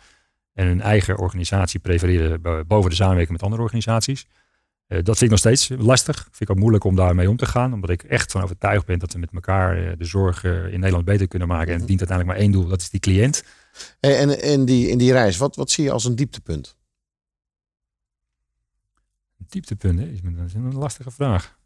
en 0.53 0.67
hun 0.67 0.81
eigen 0.81 1.17
organisatie 1.17 1.79
prefereren 1.79 2.41
bo- 2.41 2.63
boven 2.65 2.89
de 2.89 2.95
samenwerking 2.95 3.31
met 3.33 3.43
andere 3.43 3.61
organisaties. 3.61 4.27
Eh, 4.87 4.97
dat 4.97 5.17
vind 5.17 5.21
ik 5.21 5.29
nog 5.29 5.39
steeds 5.39 5.69
lastig. 5.77 6.15
Vind 6.15 6.41
ik 6.41 6.49
ook 6.49 6.57
moeilijk 6.59 6.83
om 6.83 6.95
daarmee 6.95 7.29
om 7.29 7.37
te 7.37 7.45
gaan. 7.45 7.73
Omdat 7.73 7.89
ik 7.89 8.03
echt 8.03 8.31
van 8.31 8.41
overtuigd 8.41 8.85
ben 8.85 8.99
dat 8.99 9.13
we 9.13 9.19
met 9.19 9.29
elkaar 9.33 9.77
eh, 9.77 9.91
de 9.97 10.05
zorg 10.05 10.43
eh, 10.43 10.51
in 10.65 10.79
Nederland 10.79 11.05
beter 11.05 11.27
kunnen 11.27 11.47
maken. 11.47 11.73
En 11.73 11.77
het 11.79 11.87
dient 11.87 11.99
uiteindelijk 11.99 12.37
maar 12.37 12.47
één 12.47 12.51
doel, 12.59 12.67
dat 12.69 12.81
is 12.81 12.89
die 12.89 12.99
cliënt. 12.99 13.43
En 13.99 14.41
in 14.41 14.65
die, 14.65 14.87
in 14.89 14.97
die 14.97 15.11
reis, 15.11 15.37
wat, 15.37 15.55
wat 15.55 15.69
zie 15.71 15.83
je 15.83 15.91
als 15.91 16.05
een 16.05 16.15
dieptepunt? 16.15 16.75
Dieptepunt, 19.37 19.99
hè, 19.99 20.05
dat 20.35 20.45
is 20.45 20.53
een 20.53 20.73
lastige 20.75 21.11
vraag. 21.11 21.57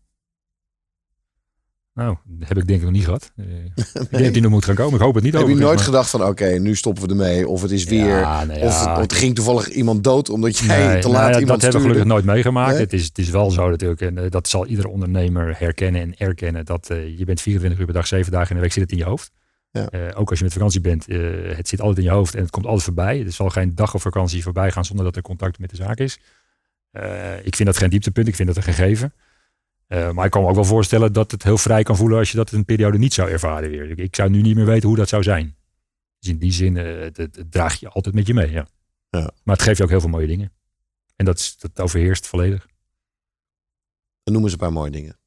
Nou, 1.94 2.18
dat 2.26 2.48
heb 2.48 2.58
ik 2.58 2.68
denk 2.68 2.80
ik 2.80 2.86
nog 2.86 2.94
niet 2.96 3.04
gehad. 3.04 3.32
Eh, 3.36 3.46
Ik 3.76 4.10
denk 4.10 4.24
dat 4.24 4.34
die 4.34 4.42
nog 4.42 4.52
moet 4.52 4.66
gaan 4.66 4.76
komen. 4.76 4.94
Ik 4.94 5.02
hoop 5.06 5.16
het 5.16 5.24
niet 5.24 5.34
Heb 5.34 5.48
je 5.48 5.56
nooit 5.56 5.76
maar- 5.76 5.84
gedacht 5.86 6.10
van 6.10 6.24
oké, 6.24 6.46
nu 6.60 6.76
stoppen 6.76 7.04
we 7.04 7.10
ermee. 7.10 7.48
Of 7.48 7.62
het 7.62 7.72
is 7.72 7.84
weer. 7.84 8.06
Ja, 8.20 8.42
Of, 8.42 8.56
ja. 8.84 9.02
of 9.02 9.12
er 9.12 9.18
ging 9.18 9.36
toevallig 9.36 9.68
iemand 9.70 10.04
dood 10.04 10.30
omdat 10.30 10.58
jij 10.58 10.88
Nee, 10.88 11.02
te 11.02 11.08
nou 11.08 11.20
laat 11.20 11.34
ja, 11.34 11.40
iemand 11.40 11.62
dat 11.62 11.62
hebben 11.62 11.82
we 11.82 11.88
gelukkig 11.88 12.06
nooit 12.14 12.26
meegemaakt. 12.26 12.72
Nee? 12.72 12.80
Het, 12.82 12.94
is, 12.94 13.06
het 13.06 13.18
is 13.18 13.30
wel 13.30 13.52
zo 13.52 13.70
natuurlijk, 13.70 14.02
en 14.02 14.18
eh, 14.18 14.30
dat 14.32 14.48
zal 14.48 14.66
iedere 14.66 14.88
ondernemer 14.88 15.56
herkennen 15.60 16.02
en 16.02 16.18
erkennen, 16.18 16.66
dat 16.66 16.90
eh, 16.90 17.18
je 17.18 17.26
bent 17.26 17.42
24 17.42 17.80
uur 17.80 17.86
per 17.86 17.94
dag, 17.96 18.08
7 18.08 18.32
dagen 18.32 18.50
in 18.50 18.56
de 18.56 18.62
week 18.62 18.72
zit 18.74 18.84
het 18.84 18.92
in 18.92 18.98
je 18.98 19.04
hoofd. 19.04 19.32
Ja. 19.72 19.90
Eh, 19.90 20.20
ook 20.20 20.30
als 20.30 20.38
je 20.38 20.44
met 20.44 20.54
vakantie 20.54 20.82
bent, 20.82 21.08
eh, 21.08 21.56
het 21.56 21.68
zit 21.68 21.80
altijd 21.82 21.98
in 21.98 22.04
je 22.04 22.10
hoofd 22.18 22.36
en 22.36 22.42
het 22.42 22.50
komt 22.52 22.66
altijd 22.66 22.84
voorbij. 22.84 23.26
Er 23.26 23.32
zal 23.32 23.50
geen 23.50 23.76
dag 23.76 23.94
op 23.96 24.02
vakantie 24.02 24.44
voorbij 24.44 24.72
gaan 24.72 24.86
zonder 24.86 25.06
dat 25.06 25.16
er 25.16 25.22
contact 25.22 25.60
met 25.60 25.70
de 25.70 25.76
zaak 25.76 25.98
is. 25.98 26.20
Eh, 26.92 27.46
ik 27.46 27.56
vind 27.56 27.68
dat 27.68 27.78
geen 27.78 27.90
dieptepunt, 27.90 28.28
ik 28.28 28.36
vind 28.36 28.48
dat 28.48 28.58
een 28.58 28.64
gegeven. 28.64 29.14
Maar 30.14 30.26
ik 30.26 30.32
kan 30.32 30.42
me 30.42 30.48
ook 30.48 30.56
wel 30.56 30.64
voorstellen 30.66 31.14
dat 31.14 31.32
het 31.32 31.44
heel 31.44 31.58
vrij 31.58 31.84
kan 31.84 31.96
voelen 31.96 32.18
als 32.18 32.32
je 32.32 32.38
dat 32.38 32.52
een 32.52 32.66
periode 32.66 32.98
niet 32.98 33.14
zou 33.14 33.30
ervaren 33.30 33.70
weer. 33.70 34.00
Ik, 34.00 34.16
zou 34.16 34.30
nu 34.30 34.42
niet 34.42 34.56
meer 34.56 34.66
weten 34.66 34.88
hoe 34.88 34.98
dat 34.98 35.10
zou 35.10 35.24
zijn. 35.24 35.56
Dus 36.20 36.30
in 36.30 36.38
die 36.38 36.52
zin, 36.52 36.76
het, 36.76 37.18
het- 37.18 37.36
het 37.36 37.52
draag 37.52 37.80
je 37.80 37.90
altijd 37.90 38.16
met 38.16 38.28
je 38.28 38.34
mee, 38.34 38.52
ja. 38.52 38.68
Ja. 39.10 39.32
Maar 39.44 39.56
het 39.56 39.62
geeft 39.66 39.78
je 39.78 39.84
ook 39.84 39.90
heel 39.90 40.00
veel 40.00 40.10
mooie 40.10 40.28
dingen. 40.28 40.52
En 41.16 41.26
dat, 41.26 41.40
is- 41.40 41.58
dat 41.58 41.80
overheerst 41.80 42.28
volledig. 42.28 42.68
Dan 44.24 44.34
noemen 44.34 44.50
ze 44.52 44.56
een 44.56 44.62
paar 44.64 44.74
mooie 44.74 44.92
dingen. 44.92 45.18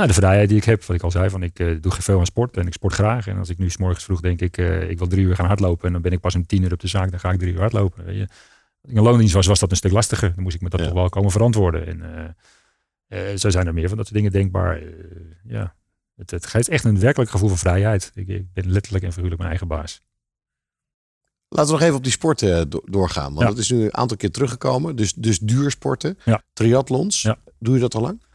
Nou, 0.00 0.12
de 0.12 0.18
vrijheid 0.18 0.48
die 0.48 0.58
ik 0.58 0.64
heb, 0.64 0.84
wat 0.84 0.96
ik 0.96 1.02
al 1.02 1.10
zei, 1.10 1.30
van 1.30 1.42
ik 1.42 1.58
eh, 1.58 1.76
doe 1.80 1.92
veel 1.92 2.18
aan 2.18 2.26
sport 2.26 2.56
en 2.56 2.66
ik 2.66 2.72
sport 2.72 2.94
graag. 2.94 3.26
En 3.26 3.38
als 3.38 3.48
ik 3.48 3.58
nu 3.58 3.70
s 3.70 3.76
morgens 3.76 4.04
vroeg 4.04 4.20
denk 4.20 4.40
ik, 4.40 4.56
eh, 4.58 4.90
ik 4.90 4.98
wil 4.98 5.06
drie 5.06 5.24
uur 5.24 5.34
gaan 5.34 5.46
hardlopen 5.46 5.86
en 5.86 5.92
dan 5.92 6.02
ben 6.02 6.12
ik 6.12 6.20
pas 6.20 6.34
om 6.34 6.46
tien 6.46 6.62
uur 6.62 6.72
op 6.72 6.80
de 6.80 6.88
zaak, 6.88 7.10
dan 7.10 7.20
ga 7.20 7.30
ik 7.30 7.38
drie 7.38 7.52
uur 7.52 7.60
hardlopen. 7.60 8.04
Weet 8.04 8.16
je. 8.16 8.26
Als 8.82 8.90
ik 8.90 8.96
een 8.96 9.02
loondienst 9.02 9.34
was, 9.34 9.46
was 9.46 9.58
dat 9.58 9.70
een 9.70 9.76
stuk 9.76 9.92
lastiger. 9.92 10.34
Dan 10.34 10.42
moest 10.42 10.54
ik 10.54 10.60
me 10.60 10.68
dat 10.68 10.80
Ja. 10.80 10.86
toch 10.86 10.94
wel 10.94 11.08
komen 11.08 11.30
verantwoorden. 11.30 11.86
En 11.86 12.34
eh, 13.06 13.36
zo 13.36 13.50
zijn 13.50 13.66
er 13.66 13.74
meer 13.74 13.88
van 13.88 13.96
dat 13.96 14.06
soort 14.06 14.18
dingen 14.18 14.32
denkbaar. 14.32 14.80
Ja, 15.44 15.74
het, 16.16 16.30
het 16.30 16.46
geeft 16.46 16.68
echt 16.68 16.84
een 16.84 17.00
werkelijk 17.00 17.30
gevoel 17.30 17.48
van 17.48 17.58
vrijheid. 17.58 18.10
Ik, 18.14 18.28
ik 18.28 18.52
ben 18.52 18.70
letterlijk 18.72 19.04
en 19.04 19.10
figuurlijk 19.10 19.38
mijn 19.38 19.50
eigen 19.50 19.68
baas. 19.68 20.02
Laten 21.48 21.66
we 21.66 21.72
nog 21.78 21.82
even 21.82 21.96
op 21.96 22.02
die 22.02 22.12
sporten 22.12 22.70
do- 22.70 22.82
doorgaan. 22.84 23.28
Want 23.34 23.40
Ja. 23.40 23.46
dat 23.46 23.58
is 23.58 23.70
nu 23.70 23.82
een 23.84 23.96
aantal 23.96 24.16
keer 24.16 24.30
teruggekomen. 24.30 24.96
Dus, 24.96 25.12
dus 25.14 25.38
duursporten, 25.38 26.18
Ja. 26.24 26.42
triathlons. 26.52 27.28
Doe 27.58 27.74
je 27.74 27.80
dat 27.80 27.94
al 27.94 28.00
lang? 28.00 28.28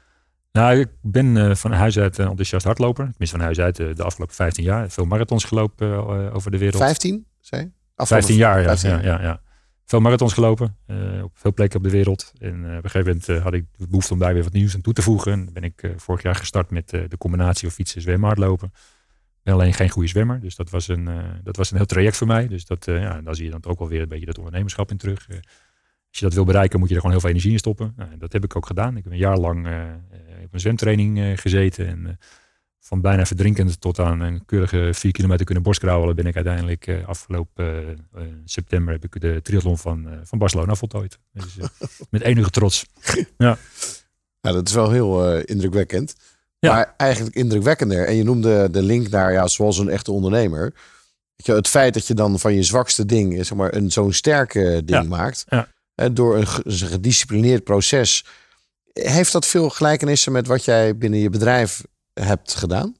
Nou, 0.56 0.80
ik 0.80 0.88
ben 1.02 1.38
eh, 1.38 1.56
van 1.56 1.72
huis 1.72 2.00
uit 2.00 2.18
een 2.18 2.28
enthousiast 2.28 2.66
hardloper. 2.66 3.06
Tenminste, 3.06 3.36
van 3.36 3.46
huis 3.46 3.60
uit 3.60 3.80
eh, 3.80 3.96
de 3.96 4.04
afgelopen 4.04 4.36
15 4.36 4.64
jaar. 4.64 4.90
Veel 4.90 5.06
marathons 5.06 5.44
gelopen 5.44 5.88
eh, 5.94 6.36
over 6.36 6.52
de 6.52 6.58
wereld. 6.58 6.84
15, 6.84 7.26
zei 7.40 7.62
je? 7.62 7.68
Afgelopen- 7.96 8.28
15 8.28 8.36
jaar, 8.36 8.60
ja. 8.60 8.66
15 8.66 8.90
ja, 8.90 9.00
ja, 9.02 9.22
ja. 9.22 9.42
Veel 9.86 10.00
marathons 10.00 10.34
gelopen, 10.34 10.78
eh, 10.86 11.24
op 11.24 11.32
veel 11.34 11.54
plekken 11.54 11.78
op 11.78 11.84
de 11.84 11.92
wereld. 11.92 12.34
En 12.40 12.54
eh, 12.70 12.78
op 12.78 12.84
een 12.84 12.90
gegeven 12.90 13.08
moment 13.08 13.30
eh, 13.30 13.44
had 13.44 13.54
ik 13.54 13.66
de 13.78 13.88
behoefte 13.88 14.14
om 14.14 14.20
daar 14.20 14.34
weer 14.34 14.44
wat 14.44 14.54
nieuws 14.54 14.76
aan 14.76 14.82
toe 14.82 14.94
te 14.94 15.02
voegen. 15.02 15.32
En 15.32 15.50
ben 15.54 15.64
ik 15.64 15.84
eh, 15.84 15.92
vorig 15.96 16.22
jaar 16.22 16.36
gestart 16.36 16.70
met 16.72 16.94
eh, 16.94 17.02
de 17.08 17.18
combinatie 17.18 17.68
of 17.68 17.74
fietsen, 17.74 18.02
zwemmen, 18.02 18.28
hardlopen. 18.28 18.68
Ik 18.68 19.42
ben 19.44 19.54
alleen 19.54 19.74
geen 19.74 19.90
goede 19.90 20.08
zwemmer, 20.10 20.40
dus 20.40 20.56
dat 20.56 20.70
was 20.70 20.88
een, 20.88 21.08
eh, 21.08 21.24
dat 21.44 21.56
was 21.56 21.72
een 21.72 21.78
heel 21.78 21.86
traject 21.86 22.18
voor 22.18 22.28
mij. 22.28 22.48
Dus 22.48 22.66
dat, 22.66 22.88
eh, 22.88 23.02
ja, 23.02 23.22
daar 23.22 23.36
zie 23.36 23.46
je 23.46 23.52
dan 23.52 23.64
ook 23.66 23.80
wel 23.80 23.88
weer 23.88 24.02
een 24.02 24.08
beetje 24.08 24.26
dat 24.26 24.38
ondernemerschap 24.38 24.92
in 24.92 24.98
terug. 24.98 25.28
Als 26.16 26.24
je 26.24 26.30
dat 26.30 26.40
wil 26.40 26.54
bereiken, 26.54 26.80
moet 26.80 26.88
je 26.90 26.96
er 26.96 27.02
gewoon 27.02 27.16
heel 27.16 27.26
veel 27.26 27.36
energie 27.36 27.56
in 27.56 27.60
stoppen. 27.60 27.94
Nou, 27.96 28.12
en 28.12 28.20
dat 28.20 28.34
heb 28.34 28.44
ik 28.44 28.56
ook 28.56 28.66
gedaan. 28.66 28.98
Ik 28.98 29.04
heb 29.04 29.12
een 29.14 29.20
jaar 29.20 29.38
lang 29.38 29.68
eh, 29.68 29.82
op 30.44 30.54
een 30.54 30.60
zwemtraining 30.60 31.20
eh, 31.20 31.38
gezeten. 31.38 31.88
En 31.88 32.20
van 32.80 33.02
bijna 33.02 33.26
verdrinkend 33.26 33.82
tot 33.82 34.00
aan 34.00 34.20
een 34.20 34.46
keurige 34.46 34.90
vier 34.94 35.12
kilometer 35.12 35.46
kunnen 35.46 35.64
borstkrauwelen 35.64 36.16
ben 36.16 36.26
ik 36.26 36.36
uiteindelijk 36.36 37.04
afgelopen 37.06 37.98
september 38.46 38.94
heb 38.94 39.04
ik 39.04 39.22
de 39.22 39.40
triathlon 39.42 39.78
van, 39.78 40.08
van 40.24 40.38
Barcelona 40.38 40.76
voltooid. 40.76 41.20
Dus, 41.34 41.58
met 42.10 42.22
enige 42.22 42.50
trots. 42.50 42.86
Ja, 43.38 43.58
dat 44.42 44.68
is 44.68 44.74
wel 44.74 44.92
heel 44.92 45.40
indrukwekkend. 45.40 46.16
Ja. 46.60 46.74
Maar 46.74 46.94
eigenlijk 46.98 47.36
indrukwekkender. 47.36 48.08
En 48.08 48.16
je 48.16 48.24
noemde 48.24 48.70
de 48.72 48.82
link 48.82 49.10
naar, 49.10 49.32
ja, 49.32 49.48
zoals 49.48 49.78
een 49.78 49.90
echte 49.90 50.12
ondernemer. 50.12 50.74
Het 51.44 51.68
feit 51.68 51.94
dat 51.94 52.08
je 52.08 52.14
dan 52.14 52.40
van 52.40 52.54
je 52.54 52.64
zwakste 52.64 53.06
ding, 53.06 53.46
zeg 53.46 53.58
maar, 53.58 53.74
een 53.74 53.92
zo'n 53.92 54.14
sterke 54.14 54.82
ding 54.86 55.02
Ja. 55.02 55.04
maakt. 55.04 55.46
Ja. 55.48 55.74
Door 56.14 56.38
een, 56.38 56.48
ge- 56.48 56.62
een 56.66 56.88
gedisciplineerd 56.88 57.64
proces. 57.64 58.26
Heeft 58.94 59.32
dat 59.32 59.46
veel 59.46 59.70
gelijkenissen 59.70 60.32
met 60.32 60.48
wat 60.48 60.66
jij 60.66 60.98
binnen 60.98 61.20
je 61.20 61.30
bedrijf 61.30 61.84
hebt 62.14 62.56
gedaan? 62.56 62.96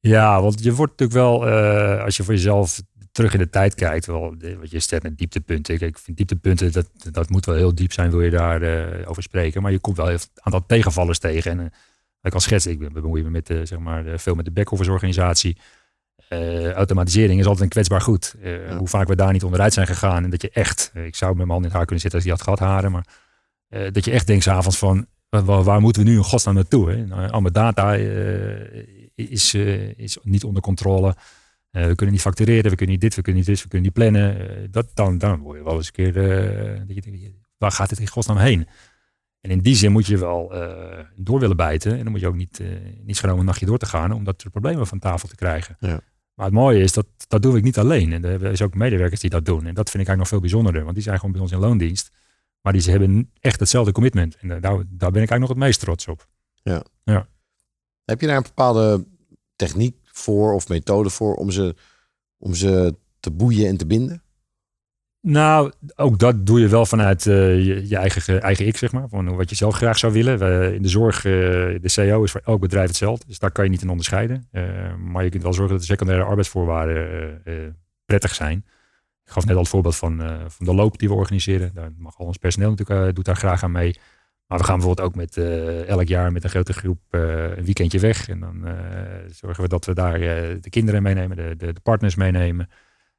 Ja, 0.00 0.42
want 0.42 0.62
je 0.62 0.74
wordt 0.74 0.92
natuurlijk 0.98 1.18
wel, 1.18 1.46
eh, 1.48 2.04
als 2.04 2.16
je 2.16 2.22
voor 2.22 2.34
jezelf 2.34 2.82
terug 3.12 3.32
in 3.32 3.38
de 3.38 3.48
tijd 3.48 3.74
kijkt, 3.74 4.06
wel, 4.06 4.34
wat 4.58 4.70
je 4.70 4.80
stelt 4.80 5.02
met 5.02 5.18
dieptepunten. 5.18 5.78
Kijk, 5.78 5.90
ik 5.90 5.98
vind 5.98 6.16
dieptepunten, 6.16 6.72
dat, 6.72 6.90
dat 7.10 7.30
moet 7.30 7.46
wel 7.46 7.54
heel 7.54 7.74
diep 7.74 7.92
zijn, 7.92 8.10
wil 8.10 8.22
je 8.22 8.30
daar 8.30 8.62
eh, 8.62 9.10
over 9.10 9.22
spreken. 9.22 9.62
Maar 9.62 9.72
je 9.72 9.78
komt 9.78 9.96
wel 9.96 10.10
een 10.10 10.18
aantal 10.34 10.66
tegenvallers 10.66 11.18
tegen. 11.18 11.50
En 11.50 11.60
eh, 11.60 11.66
ik 12.22 12.34
al 12.34 12.40
schetste, 12.40 12.70
ik 12.70 12.92
bemoei 12.92 13.22
me 13.22 13.30
met, 13.30 13.46
zeg 13.46 13.78
maar, 13.78 14.18
veel 14.18 14.34
met 14.34 14.44
de 14.44 14.50
back-office 14.50 14.90
organisatie. 14.90 15.56
Eh, 16.28 16.70
automatisering 16.72 17.40
is 17.40 17.44
altijd 17.46 17.62
een 17.64 17.68
kwetsbaar 17.70 18.00
goed. 18.00 18.34
Eh, 18.42 18.76
Hoe 18.78 18.88
vaak 18.88 19.08
we 19.08 19.16
daar 19.16 19.32
niet 19.32 19.44
onderuit 19.44 19.72
zijn 19.72 19.86
gegaan. 19.86 20.24
En 20.24 20.30
dat 20.30 20.42
je 20.42 20.50
echt, 20.50 20.90
eh, 20.94 21.04
ik 21.06 21.14
zou 21.14 21.30
met 21.30 21.38
mijn 21.46 21.50
hand 21.50 21.60
in 21.60 21.66
het 21.68 21.76
haar 21.76 21.84
kunnen 21.86 22.00
zitten 22.00 22.20
als 22.20 22.28
die 22.28 22.32
had 22.38 22.42
gehad 22.42 22.58
haren. 22.58 22.92
Maar 22.92 23.06
dat 23.92 24.04
je 24.04 24.10
echt 24.10 24.26
denkt 24.26 24.42
s'avonds 24.42 24.78
van, 24.78 25.06
wa- 25.28 25.42
wa- 25.44 25.62
waar, 25.62 25.80
moeten 25.80 26.02
we 26.04 26.08
nu 26.08 26.16
in 26.16 26.22
godsnaam 26.24 26.54
naartoe? 26.54 26.90
Hè? 26.90 27.06
Nou, 27.06 27.30
al 27.30 27.40
mijn 27.40 27.52
data 27.52 27.94
is, 29.14 29.54
is 29.96 30.18
niet 30.22 30.44
onder 30.44 30.62
controle. 30.62 31.14
We 31.70 31.94
kunnen 31.94 32.14
niet 32.14 32.20
factureren, 32.24 32.70
we 32.70 32.76
kunnen 32.76 32.88
niet 32.94 33.00
dit, 33.00 33.14
we 33.14 33.22
kunnen 33.22 33.40
niet 33.42 33.50
dit, 33.50 33.62
we 33.62 33.68
kunnen 33.68 33.86
niet 33.86 33.96
plannen. 33.96 34.68
Dat, 34.70 34.86
dan, 34.94 35.18
dan 35.18 35.38
word 35.40 35.58
je 35.58 35.64
wel 35.64 35.74
eens 35.76 35.86
een 35.86 35.92
keer, 35.92 36.12
dat 36.86 36.94
je 36.94 37.00
denkt, 37.00 37.30
waar 37.58 37.72
gaat 37.72 37.90
het 37.90 37.98
in 37.98 38.06
godsnaam 38.08 38.36
heen? 38.36 38.66
En 39.40 39.50
in 39.50 39.60
die 39.60 39.74
zin 39.76 39.92
moet 39.92 40.06
je 40.06 40.18
wel 40.18 40.52
door 41.16 41.40
willen 41.40 41.56
bijten. 41.56 41.92
En 41.96 42.02
dan 42.02 42.10
moet 42.12 42.20
je 42.20 42.26
ook 42.26 42.34
niet, 42.36 42.60
eh 42.60 42.66
niet 43.04 43.16
schromen 43.16 43.38
een 43.38 43.44
nachtje 43.44 43.66
door 43.66 43.78
te 43.78 43.86
gaan 43.86 44.12
om 44.12 44.24
dat 44.24 44.40
soort 44.40 44.52
problemen 44.52 44.86
van 44.86 44.98
tafel 44.98 45.28
te 45.28 45.36
krijgen. 45.36 45.76
Ja. 45.80 46.00
Maar 46.36 46.46
het 46.46 46.54
mooie 46.54 46.80
is, 46.80 46.92
dat, 46.92 47.06
dat 47.28 47.42
doe 47.42 47.56
ik 47.56 47.62
niet 47.62 47.78
alleen. 47.78 48.12
En 48.12 48.24
er 48.24 48.30
hebben 48.30 48.62
ook 48.62 48.74
medewerkers 48.74 49.20
die 49.20 49.30
dat 49.30 49.44
doen. 49.44 49.66
En 49.66 49.74
dat 49.74 49.90
vind 49.90 50.02
ik 50.02 50.08
eigenlijk 50.08 50.18
nog 50.18 50.28
veel 50.28 50.40
bijzonderder. 50.40 50.82
Want 50.82 50.94
die 50.94 51.02
zijn 51.02 51.16
gewoon 51.16 51.32
bij 51.32 51.40
ons 51.40 51.52
in 51.52 51.58
loondienst. 51.58 52.10
Maar 52.60 52.72
die 52.72 52.82
ze 52.82 52.90
hebben 52.90 53.30
echt 53.40 53.60
hetzelfde 53.60 53.92
commitment. 53.92 54.36
En 54.36 54.48
daar, 54.48 54.60
daar 54.60 55.10
ben 55.10 55.22
ik 55.22 55.30
eigenlijk 55.30 55.40
nog 55.40 55.48
het 55.48 55.58
meest 55.58 55.80
trots 55.80 56.08
op. 56.08 56.28
Heb 58.04 58.20
je 58.20 58.26
daar 58.26 58.36
een 58.36 58.42
bepaalde 58.42 59.06
techniek 59.56 59.96
voor 60.02 60.54
of 60.54 60.68
methode 60.68 61.10
voor 61.10 61.34
om 61.34 61.50
ze, 61.50 61.74
om 62.38 62.54
ze 62.54 62.96
te 63.20 63.30
boeien 63.30 63.68
en 63.68 63.76
te 63.76 63.86
binden? 63.86 64.22
Nou, 65.28 65.72
ook 65.96 66.18
dat 66.18 66.46
doe 66.46 66.60
je 66.60 66.68
wel 66.68 66.86
vanuit 66.86 67.26
eh, 67.26 67.64
je, 67.88 67.96
eigen, 67.96 68.22
ge- 68.22 68.38
eigen 68.38 68.66
ik, 68.66 68.76
zeg 68.76 68.92
maar. 68.92 69.08
Van 69.08 69.36
wat 69.36 69.50
je 69.50 69.56
zelf 69.56 69.74
graag 69.74 69.98
zou 69.98 70.12
willen. 70.12 70.74
In 70.74 70.82
de 70.82 70.88
zorg, 70.88 71.16
eh, 71.16 71.22
de 71.80 71.80
CEO 71.82 72.22
is 72.22 72.30
voor 72.30 72.40
elk 72.44 72.60
bedrijf 72.60 72.86
hetzelfde. 72.86 73.24
Dus 73.26 73.38
daar 73.38 73.50
kan 73.50 73.64
je 73.64 73.70
niet 73.70 73.82
in 73.82 73.88
onderscheiden. 73.88 74.48
Eh, 74.50 74.94
maar 74.94 75.24
je 75.24 75.30
kunt 75.30 75.42
wel 75.42 75.52
zorgen 75.52 75.72
dat 75.72 75.80
de 75.80 75.86
secundaire 75.92 76.24
arbeidsvoorwaarden 76.24 77.42
prettig 78.04 78.34
zijn. 78.34 78.64
Ik 79.24 79.32
gaf 79.32 79.44
net 79.44 79.54
al 79.54 79.60
het 79.60 79.70
voorbeeld 79.70 79.96
van, 79.96 80.22
van 80.46 80.66
de 80.66 80.74
loop 80.74 80.98
die 80.98 81.08
we 81.08 81.14
organiseren. 81.14 81.70
Daar 81.74 81.90
mag 81.98 82.18
al 82.18 82.26
ons 82.26 82.36
personeel 82.36 82.70
natuurlijk, 82.70 83.14
doet 83.14 83.24
daar 83.24 83.36
graag 83.36 83.62
aan 83.62 83.72
mee. 83.72 83.98
Maar 84.46 84.58
we 84.58 84.64
gaan 84.64 84.76
bijvoorbeeld 84.78 85.08
ook 85.08 85.14
met 85.14 85.36
elk 85.86 86.08
jaar 86.08 86.32
met 86.32 86.44
een 86.44 86.50
grote 86.50 86.72
groep 86.72 86.98
een 87.10 87.64
weekendje 87.64 87.98
weg. 87.98 88.28
En 88.28 88.40
dan 88.40 88.64
zorgen 89.30 89.62
we 89.62 89.68
dat 89.68 89.84
we 89.84 89.94
daar 89.94 90.18
de 90.60 90.70
kinderen 90.70 91.02
meenemen, 91.02 91.36
de, 91.36 91.54
de 91.56 91.74
partners 91.82 92.14
meenemen. 92.14 92.68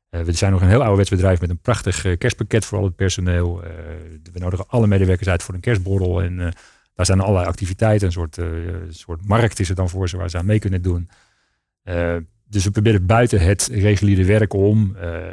Eh, 0.09 0.21
we 0.21 0.31
zijn 0.31 0.51
nog 0.51 0.61
een 0.61 0.67
heel 0.67 0.79
ouderwets 0.81 1.09
bedrijf 1.09 1.41
met 1.41 1.49
een 1.49 1.57
prachtig 1.59 2.05
eh, 2.05 2.17
kerstpakket 2.17 2.65
voor 2.65 2.77
al 2.77 2.83
het 2.83 2.95
personeel. 2.95 3.63
Eh, 3.63 3.69
we 4.33 4.39
nodigen 4.39 4.67
alle 4.67 4.87
medewerkers 4.87 5.29
uit 5.29 5.43
voor 5.43 5.53
een 5.53 5.59
kerstborrel. 5.59 6.21
En 6.21 6.39
eh, 6.39 6.51
daar 6.93 7.05
zijn 7.05 7.19
allerlei 7.19 7.47
activiteiten. 7.47 8.07
Een 8.07 8.13
soort, 8.13 8.37
eh, 8.37 8.45
een 8.65 8.93
soort 8.93 9.25
markt 9.27 9.59
is 9.59 9.69
er 9.69 9.75
dan 9.75 9.89
voor 9.89 10.09
ze 10.09 10.17
waar 10.17 10.29
ze 10.29 10.37
aan 10.37 10.45
mee 10.45 10.59
kunnen 10.59 10.81
doen. 10.81 11.09
Eh, 11.83 12.15
dus 12.49 12.63
we 12.63 12.71
proberen 12.71 13.05
buiten 13.05 13.39
het 13.39 13.67
reguliere 13.71 14.23
werk 14.23 14.53
om 14.53 14.95
eh, 14.95 15.31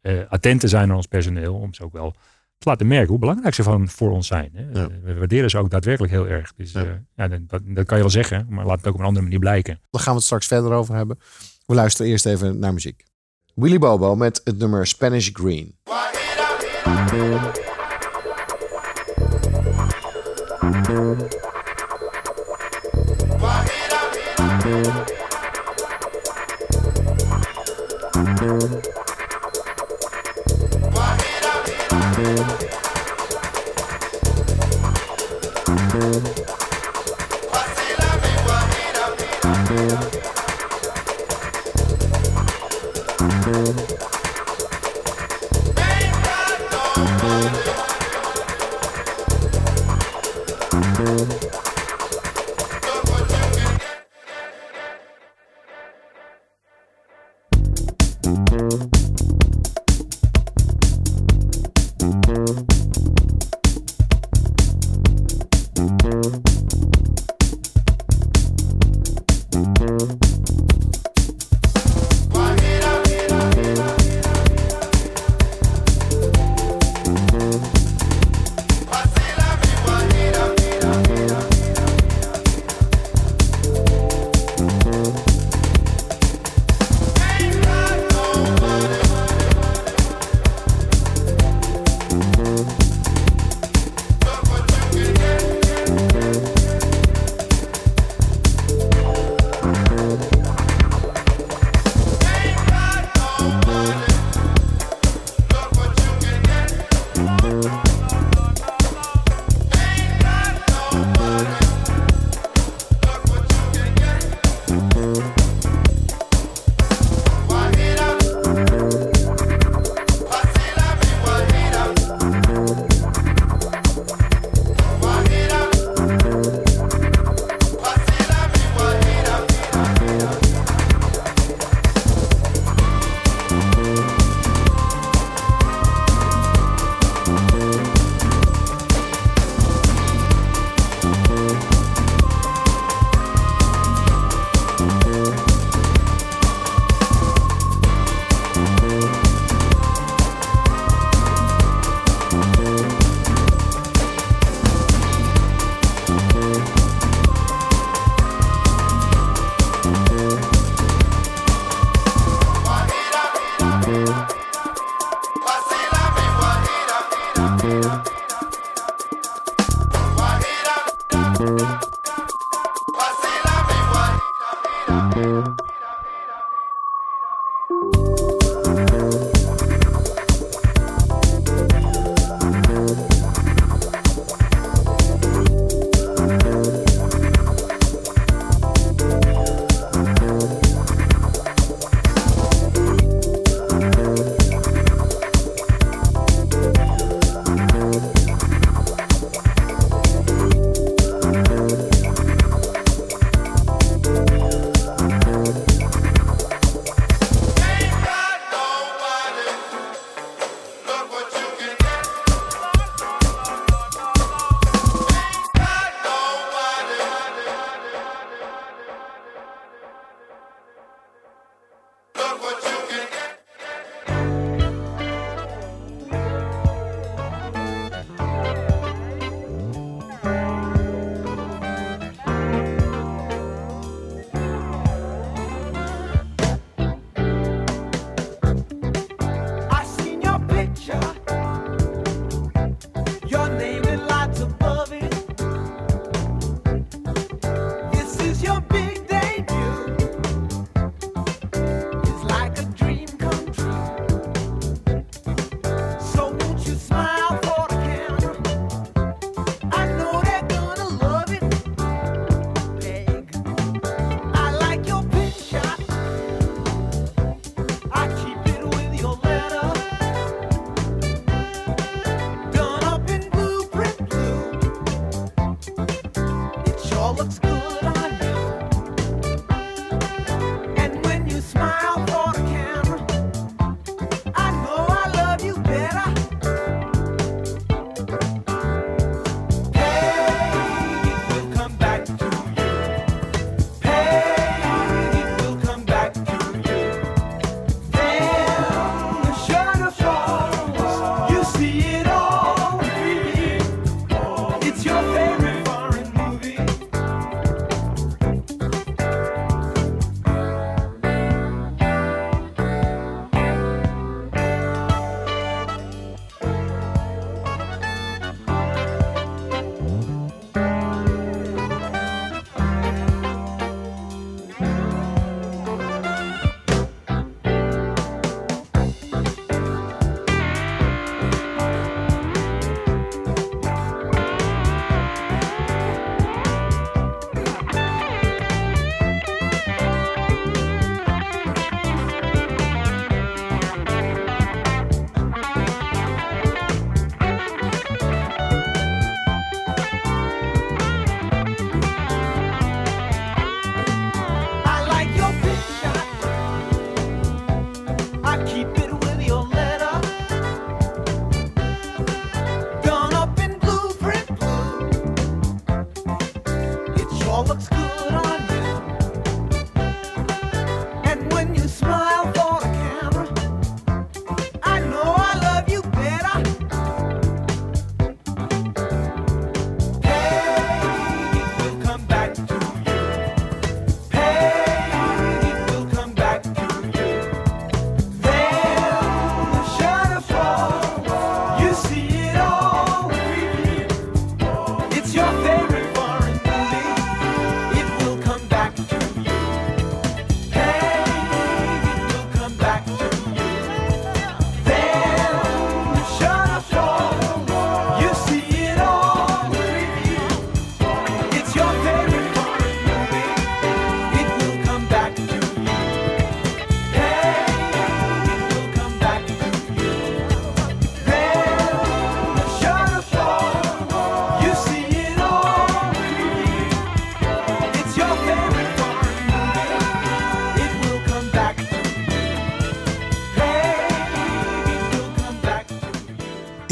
eh, 0.00 0.18
attent 0.28 0.60
te 0.60 0.68
zijn 0.68 0.90
aan 0.90 0.96
ons 0.96 1.06
personeel. 1.06 1.54
Om 1.54 1.74
ze 1.74 1.82
ook 1.84 1.92
wel 1.92 2.10
te 2.58 2.68
laten 2.68 2.86
merken 2.86 3.08
hoe 3.08 3.18
belangrijk 3.18 3.54
ze 3.54 3.62
van, 3.62 3.88
voor 3.88 4.10
ons 4.10 4.26
zijn. 4.26 4.50
Hè. 4.54 4.80
Ja. 4.80 4.88
We 5.02 5.14
waarderen 5.14 5.50
ze 5.50 5.58
ook 5.58 5.70
daadwerkelijk 5.70 6.12
heel 6.12 6.28
erg. 6.28 6.52
Dus 6.54 6.72
Ja. 6.72 7.02
eh, 7.14 7.30
dat- 7.46 7.62
dat 7.64 7.86
kan 7.86 7.96
je 7.96 8.02
wel 8.02 8.12
zeggen, 8.12 8.46
maar 8.48 8.66
laat 8.66 8.76
het 8.76 8.86
ook 8.86 8.94
op 8.94 9.00
een 9.00 9.06
andere 9.06 9.24
manier 9.24 9.38
blijken. 9.38 9.80
Daar 9.90 10.00
gaan 10.02 10.10
we 10.12 10.16
het 10.16 10.26
straks 10.26 10.46
verder 10.46 10.72
over 10.72 10.94
hebben. 10.94 11.18
We 11.66 11.74
luisteren 11.74 12.10
eerst 12.10 12.26
even 12.26 12.58
naar 12.58 12.72
muziek. 12.72 13.04
Willy 13.58 13.78
Bobo 13.78 14.14
met 14.14 14.40
het 14.44 14.58
nummer 14.58 14.86
Spanish 14.86 15.30
Green. 15.32 15.76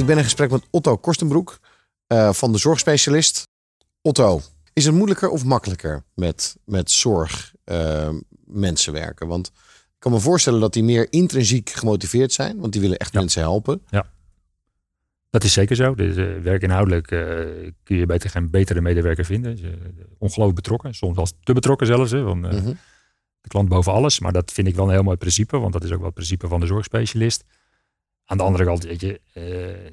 Ik 0.07 0.13
ben 0.13 0.21
in 0.21 0.29
gesprek 0.31 0.51
met 0.51 0.67
Otto 0.71 0.97
Korstenbroek 0.97 1.59
eh, 2.07 2.33
van 2.33 2.53
de 2.53 2.59
zorgspecialist. 2.59 3.49
Otto, 4.03 4.41
is 4.73 4.85
het 4.85 4.95
moeilijker 4.95 5.29
of 5.29 5.45
makkelijker 5.45 6.05
met, 6.15 6.57
met 6.65 6.91
zorg 6.91 7.53
eh, 7.65 8.09
mensen 8.45 8.93
werken? 8.93 9.27
Want 9.27 9.47
ik 9.47 9.99
kan 9.99 10.13
me 10.13 10.21
voorstellen 10.21 10.61
dat 10.61 10.73
die 10.73 10.83
meer 10.85 11.07
intrinsiek 11.13 11.71
gemotiveerd 11.71 12.33
zijn, 12.33 12.59
want 12.61 12.73
die 12.73 12.81
willen 12.81 12.97
echt 12.97 13.13
Ja. 13.13 13.19
mensen 13.19 13.41
helpen. 13.43 13.83
Dat 15.31 15.45
is 15.45 15.53
zeker 15.53 15.77
zo. 15.77 15.95
Dus, 15.95 16.17
eh, 16.17 16.39
werkinhoudelijk 16.43 17.07
kun 17.83 17.97
je 17.97 18.07
beter 18.07 18.31
geen 18.31 18.51
betere 18.51 18.81
medewerker 18.81 19.25
vinden. 19.25 19.59
Ze, 19.59 19.79
ongelooflijk 20.19 20.57
betrokken. 20.61 20.95
Soms 20.95 21.17
wel 21.17 21.29
te 21.43 21.53
betrokken 21.53 21.87
zelfs. 21.87 22.11
Hè, 22.11 22.23
van, 22.23 22.39
Mhm. 22.41 22.73
De 23.41 23.49
klant 23.49 23.69
boven 23.69 23.93
alles. 23.93 24.21
Maar 24.21 24.33
dat 24.33 24.53
vind 24.53 24.69
ik 24.69 24.75
wel 24.75 24.85
een 24.87 24.93
heel 24.93 25.03
mooi 25.03 25.17
principe. 25.17 25.59
Want 25.59 25.73
dat 25.73 25.85
is 25.85 25.91
ook 25.91 25.97
wel 25.97 26.07
het 26.07 26.15
principe 26.15 26.49
van 26.49 26.61
de 26.61 26.67
zorgspecialist. 26.67 27.45
Aan 28.27 28.37
de 28.37 28.43
andere 28.43 28.65
kant, 28.65 28.85
weet 28.85 29.01
je. 29.01 29.21
eh, 29.33 29.93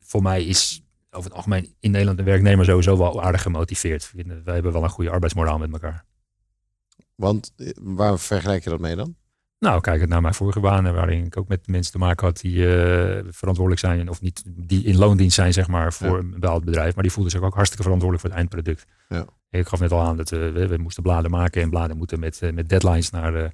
voor 0.00 0.22
mij 0.22 0.44
is 0.44 0.82
over 1.10 1.24
het 1.28 1.36
algemeen 1.36 1.74
in 1.80 1.90
Nederland 1.90 2.18
een 2.18 2.24
werknemer 2.24 2.64
sowieso 2.64 2.96
wel 2.98 3.22
aardig 3.22 3.42
gemotiveerd. 3.42 4.12
Eh, 4.16 4.24
Wij 4.44 4.54
hebben 4.54 4.72
wel 4.72 4.82
een 4.84 4.90
goede 4.90 5.10
arbeidsmoraal 5.10 5.58
met 5.58 5.72
elkaar. 5.72 6.04
Want 7.14 7.52
eh, 7.56 7.68
waar 7.80 8.18
vergelijk 8.18 8.64
je 8.64 8.70
dat 8.70 8.80
mee 8.80 8.96
dan? 8.96 9.16
Nou, 9.58 9.80
kijk 9.80 10.00
het 10.00 10.08
naar 10.08 10.20
mijn 10.20 10.34
vorige 10.34 10.60
banen, 10.60 10.94
waarin 10.94 11.24
ik 11.24 11.36
ook 11.36 11.48
met 11.48 11.66
mensen 11.66 11.92
te 11.92 11.98
maken 11.98 12.26
had 12.26 12.40
die 12.40 12.66
eh, 12.76 13.24
verantwoordelijk 13.30 13.78
zijn, 13.80 14.08
of 14.08 14.20
niet, 14.20 14.42
die 14.46 14.84
in 14.84 14.96
loondienst 14.96 15.34
zijn, 15.34 15.52
zeg 15.52 15.68
maar, 15.68 15.92
voor 15.92 16.08
Ja. 16.08 16.18
een 16.18 16.30
bepaald 16.30 16.64
bedrijf. 16.64 16.94
Maar 16.94 17.02
die 17.02 17.12
voelden 17.12 17.32
zich 17.32 17.42
ook 17.42 17.54
hartstikke 17.54 17.82
verantwoordelijk 17.82 18.20
voor 18.28 18.38
het 18.38 18.50
eindproduct. 18.52 18.86
Ja. 19.08 19.24
Ik 19.50 19.66
gaf 19.66 19.80
net 19.80 19.92
al 19.92 20.00
aan 20.00 20.16
dat 20.16 20.32
eh, 20.32 20.38
we, 20.38 20.66
we 20.66 20.76
moesten 20.76 21.02
bladen 21.02 21.30
maken 21.30 21.62
en 21.62 21.70
bladen 21.70 21.96
moeten 21.96 22.20
met, 22.20 22.42
eh, 22.42 22.52
met 22.52 22.68
deadlines 22.68 23.10
naar, 23.10 23.34
eh, 23.34 23.48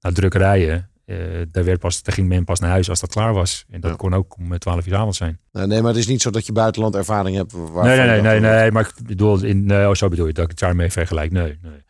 naar 0.00 0.12
drukkerijen. 0.12 0.90
Eh, 1.12 1.46
daar, 1.50 1.64
werd 1.64 1.80
pas, 1.80 2.02
daar 2.02 2.14
ging 2.14 2.28
men 2.28 2.44
pas 2.44 2.60
naar 2.60 2.70
huis 2.70 2.88
als 2.88 3.00
dat 3.00 3.10
klaar 3.10 3.32
was. 3.32 3.64
En 3.68 3.80
dat 3.80 3.90
Ja. 3.90 3.96
kon 3.96 4.14
ook 4.14 4.36
om 4.36 4.52
eh, 4.52 4.58
12 4.58 4.86
uur 4.86 4.92
's 4.92 4.96
avonds 4.96 5.18
zijn. 5.18 5.40
Nou, 5.52 5.66
nee, 5.66 5.80
maar 5.80 5.90
het 5.90 5.98
is 6.00 6.06
niet 6.06 6.22
zo 6.22 6.30
dat 6.30 6.46
je 6.46 6.52
buitenland 6.52 6.94
ervaring 6.94 7.36
hebt. 7.36 7.52
Nee, 7.52 7.62
nee, 7.64 7.96
je 7.96 8.02
nee, 8.02 8.22
dat- 8.22 8.22
nee, 8.22 8.40
nee, 8.40 8.70
maar 8.70 8.92
ik 8.96 9.06
bedoel, 9.06 9.42
in, 9.44 9.64
nee, 9.64 9.88
oh, 9.88 9.94
zo 9.94 10.08
bedoel 10.08 10.26
je 10.26 10.32
dat 10.32 10.44
ik 10.44 10.50
het 10.50 10.58
daarmee 10.58 10.90
vergelijk. 10.90 11.32
Nee, 11.32 11.58
nee. 11.62 11.82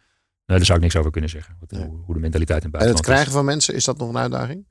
Nee, 0.46 0.56
daar 0.58 0.64
zou 0.66 0.78
ik 0.78 0.84
niks 0.84 0.96
over 0.96 1.10
kunnen 1.10 1.30
zeggen. 1.30 1.56
Wat- 1.60 1.70
Nee. 1.70 1.84
hoe, 1.86 1.98
hoe 2.04 2.14
de 2.14 2.20
mentaliteit 2.20 2.64
in 2.64 2.70
het 2.70 2.80
En 2.80 2.86
het 2.86 2.94
buitenland 2.94 3.06
is. 3.06 3.12
krijgen 3.14 3.32
van 3.32 3.44
mensen, 3.44 3.74
is 3.74 3.84
dat 3.84 3.98
nog 3.98 4.08
een 4.08 4.18
uitdaging? 4.18 4.66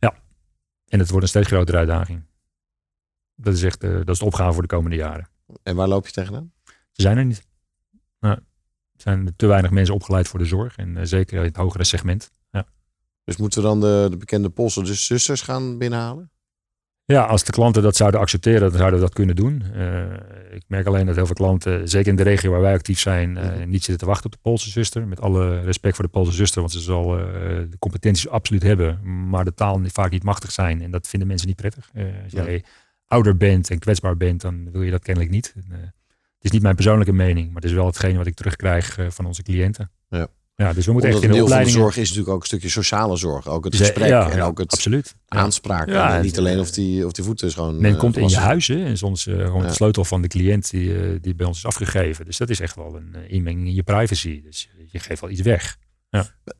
En 0.87 0.99
het 0.99 1.09
wordt 1.09 1.23
een 1.23 1.29
steeds 1.29 1.47
grotere 1.47 1.77
uitdaging. 1.77 2.23
Dat 3.35 3.53
is 3.53 3.63
echt 3.63 3.83
eh, 3.83 3.91
dat 3.93 4.09
is 4.09 4.19
de 4.19 4.25
opgave 4.25 4.53
voor 4.53 4.61
de 4.61 4.67
komende 4.67 4.95
jaren. 4.95 5.29
En 5.63 5.75
waar 5.75 5.87
loop 5.87 6.05
je 6.05 6.11
tegenaan? 6.11 6.51
Ze 6.91 7.01
zijn 7.01 7.17
er 7.17 7.25
niet. 7.25 7.47
Nou, 8.19 8.35
er 8.35 8.41
zijn 8.95 9.33
te 9.35 9.45
weinig 9.45 9.71
mensen 9.71 9.95
opgeleid 9.95 10.27
voor 10.27 10.39
de 10.39 10.45
zorg. 10.45 10.75
En 10.77 10.97
eh, 10.97 11.03
zeker 11.05 11.37
in 11.37 11.43
het 11.43 11.55
hogere 11.55 11.83
segment. 11.83 12.31
Dus 13.31 13.39
moeten 13.39 13.61
we 13.61 13.67
dan 13.67 13.79
de, 13.79 14.07
de 14.09 14.17
bekende 14.17 14.49
Poolse 14.49 14.83
dus 14.83 15.05
zusters 15.05 15.41
gaan 15.41 15.77
binnenhalen? 15.77 16.31
Ja, 17.05 17.23
als 17.25 17.43
de 17.43 17.51
klanten 17.51 17.83
dat 17.83 17.95
zouden 17.95 18.19
accepteren, 18.19 18.61
dan 18.69 18.77
zouden 18.77 18.99
we 18.99 19.05
dat 19.05 19.13
kunnen 19.13 19.35
doen. 19.35 19.63
Eh, 19.73 20.01
ik 20.55 20.63
merk 20.67 20.87
alleen 20.87 21.05
dat 21.05 21.15
heel 21.15 21.25
veel 21.25 21.35
klanten, 21.35 21.89
zeker 21.89 22.07
in 22.09 22.15
de 22.15 22.23
regio 22.23 22.51
waar 22.51 22.61
wij 22.61 22.73
actief 22.73 22.99
zijn, 22.99 23.31
Mhm. 23.31 23.69
niet 23.69 23.83
zitten 23.83 23.97
te 23.97 24.05
wachten 24.05 24.25
op 24.25 24.31
de 24.31 24.37
Poolse 24.41 24.69
zuster. 24.69 25.07
Met 25.07 25.21
alle 25.21 25.59
respect 25.61 25.95
voor 25.95 26.05
de 26.05 26.11
Poolse 26.11 26.31
zuster, 26.31 26.59
want 26.59 26.71
ze 26.73 26.79
zal 26.79 27.17
eh, 27.19 27.25
de 27.69 27.75
competenties 27.79 28.27
absoluut 28.29 28.63
hebben, 28.63 28.99
maar 29.29 29.45
de 29.45 29.53
taal 29.53 29.81
vaak 29.85 30.11
niet 30.11 30.23
machtig 30.23 30.51
zijn. 30.51 30.81
En 30.81 30.91
dat 30.91 31.07
vinden 31.07 31.27
mensen 31.27 31.47
niet 31.47 31.55
prettig. 31.57 31.89
Als 32.23 32.31
Ja. 32.31 32.43
jij 32.43 32.63
ouder 33.07 33.37
bent 33.37 33.69
en 33.69 33.79
kwetsbaar 33.79 34.17
bent, 34.17 34.41
dan 34.41 34.71
wil 34.71 34.81
je 34.81 34.91
dat 34.91 35.03
kennelijk 35.03 35.33
niet. 35.33 35.53
Het 35.69 35.93
is 36.41 36.51
niet 36.51 36.61
mijn 36.61 36.75
persoonlijke 36.75 37.13
mening, 37.13 37.45
maar 37.47 37.61
het 37.61 37.65
is 37.71 37.73
wel 37.73 37.85
hetgene 37.85 38.17
wat 38.17 38.27
ik 38.27 38.35
terugkrijg 38.35 38.97
van 39.09 39.25
onze 39.25 39.43
cliënten. 39.43 39.91
Ja. 40.09 40.27
Ja, 40.61 40.73
dus 40.73 40.85
we 40.85 40.91
moeten 40.91 41.09
Omdat 41.09 41.23
echt 41.23 41.31
een 41.31 41.37
in 41.37 41.45
de 41.45 41.47
deel 41.47 41.47
van 41.47 41.65
de 41.65 41.71
opleidingen... 41.71 41.79
zorg 41.79 41.97
is 41.97 42.09
natuurlijk 42.09 42.35
ook 42.35 42.41
een 42.41 42.47
stukje 42.47 42.69
sociale 42.69 43.17
zorg. 43.17 43.47
Ook 43.47 43.63
het 43.63 43.75
gesprek 43.75 44.07
ja, 44.07 44.29
en 44.29 44.37
ja, 44.37 44.45
ook 44.45 44.57
het 44.57 44.71
absoluut. 44.71 45.15
Ja. 45.27 45.37
aanspraak. 45.37 45.89
Ja, 45.89 46.15
en 46.15 46.21
niet 46.21 46.37
alleen 46.37 46.59
of 46.59 46.71
die, 46.71 47.05
of 47.05 47.11
die 47.11 47.23
voeten 47.23 47.47
is 47.47 47.53
gewoon... 47.53 47.81
Men 47.81 47.93
eh, 47.93 47.99
komt 47.99 48.17
in 48.17 48.29
je 48.29 48.37
huis 48.37 48.67
hè, 48.67 48.83
en 48.85 48.97
soms 48.97 49.27
eh, 49.27 49.35
gewoon 49.35 49.61
Ja. 49.61 49.67
de 49.67 49.73
sleutel 49.73 50.05
van 50.05 50.21
de 50.21 50.27
cliënt 50.27 50.69
die, 50.69 50.95
eh, 50.95 51.09
die 51.21 51.35
bij 51.35 51.45
ons 51.45 51.57
is 51.57 51.65
afgegeven. 51.65 52.25
Dus 52.25 52.37
dat 52.37 52.49
is 52.49 52.59
echt 52.59 52.75
wel 52.75 52.95
een 52.95 53.15
inmenging 53.27 53.67
in 53.67 53.73
je 53.73 53.83
privacy. 53.83 54.41
Dus 54.43 54.69
je 54.87 54.99
geeft 54.99 55.21
wel 55.21 55.29
iets 55.29 55.41
weg. 55.41 55.77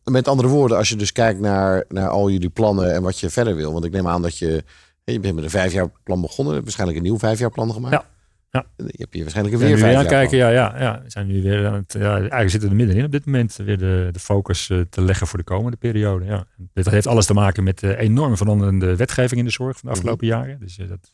Met 0.04 0.28
andere 0.28 0.48
woorden, 0.48 0.78
als 0.78 0.90
je 0.90 0.96
dus 0.96 1.12
kijkt 1.12 1.40
naar, 1.40 1.86
naar 1.88 2.10
al 2.10 2.30
jullie 2.30 2.50
plannen 2.50 2.94
en 2.94 3.02
wat 3.02 3.20
je 3.20 3.30
verder 3.30 3.56
wil. 3.56 3.74
Want 3.74 3.86
ik 3.86 3.92
neem 3.92 4.08
aan 4.08 4.22
dat 4.22 4.38
je... 4.38 4.64
Je 5.04 5.20
bent 5.20 5.36
met 5.36 5.44
een 5.44 5.50
vijfjaarplan 5.50 6.22
begonnen. 6.22 6.46
Je 6.46 6.60
hebt 6.60 6.64
waarschijnlijk 6.64 6.98
een 6.98 7.04
nieuw 7.04 7.20
vijfjaarplan 7.20 7.74
gemaakt. 7.74 7.94
Ja. 7.94 8.06
Ja. 8.52 8.66
Je 8.76 8.94
hebt 8.98 9.14
hier 9.14 9.22
waarschijnlijk 9.22 9.58
We 9.58 9.66
weer 9.66 9.78
vijf 9.78 10.08
kijken, 10.08 10.38
ja, 10.38 10.50
ja, 10.50 10.80
ja. 10.80 11.02
We 11.04 11.10
zijn 11.10 11.28
nu 11.28 11.42
weer 11.42 11.68
aan 11.68 11.74
het, 11.74 11.94
ja, 11.94 12.16
eigenlijk 12.16 12.50
zitten 12.50 12.70
we 12.70 12.76
er 12.76 12.82
middenin 12.82 13.06
op 13.06 13.12
dit 13.12 13.26
moment 13.26 13.56
weer 13.56 13.78
de, 13.78 14.10
de 14.12 14.20
focus 14.20 14.70
eh, 14.70 14.80
te 14.90 15.02
leggen 15.02 15.28
voor 15.28 15.40
de 15.40 15.46
komende 15.46 15.78
periode. 15.78 16.26
Ja. 16.26 16.46
Dit 16.74 16.90
heeft 16.90 17.08
alles 17.08 17.26
te 17.26 17.34
maken 17.34 17.64
met 17.64 17.80
de 17.80 17.98
enorm 17.98 18.38
veranderende 18.38 18.96
wetgeving 18.96 19.40
in 19.40 19.46
de 19.46 19.52
zorg 19.52 19.78
van 19.78 19.90
de 19.90 19.96
afgelopen 19.96 20.28
jaren. 20.28 20.60
Dus 20.60 20.78
eh, 20.78 20.88
dat, 20.88 21.12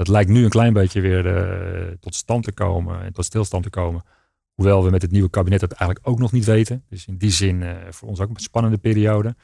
dat 0.00 0.08
lijkt 0.08 0.30
nu 0.30 0.44
een 0.44 0.50
klein 0.50 0.72
beetje 0.72 1.00
weer 1.00 1.36
eh, 1.36 1.92
tot 2.00 2.14
stand 2.14 2.44
te 2.44 2.52
komen 2.52 3.02
en 3.02 3.12
tot 3.12 3.24
stilstand 3.24 3.62
te 3.64 3.70
komen. 3.70 4.02
Hoewel 4.54 4.84
we 4.84 4.90
met 4.90 5.02
het 5.02 5.10
nieuwe 5.10 5.30
kabinet 5.30 5.60
dat 5.60 5.72
eigenlijk 5.72 6.08
ook 6.08 6.18
nog 6.18 6.32
niet 6.32 6.44
weten. 6.44 6.84
Dus 6.88 7.06
in 7.06 7.16
die 7.16 7.30
zin 7.30 7.62
eh, 7.62 7.76
voor 7.90 8.08
ons 8.08 8.20
ook 8.20 8.28
een 8.28 8.36
spannende 8.36 8.78
periode. 8.78 9.36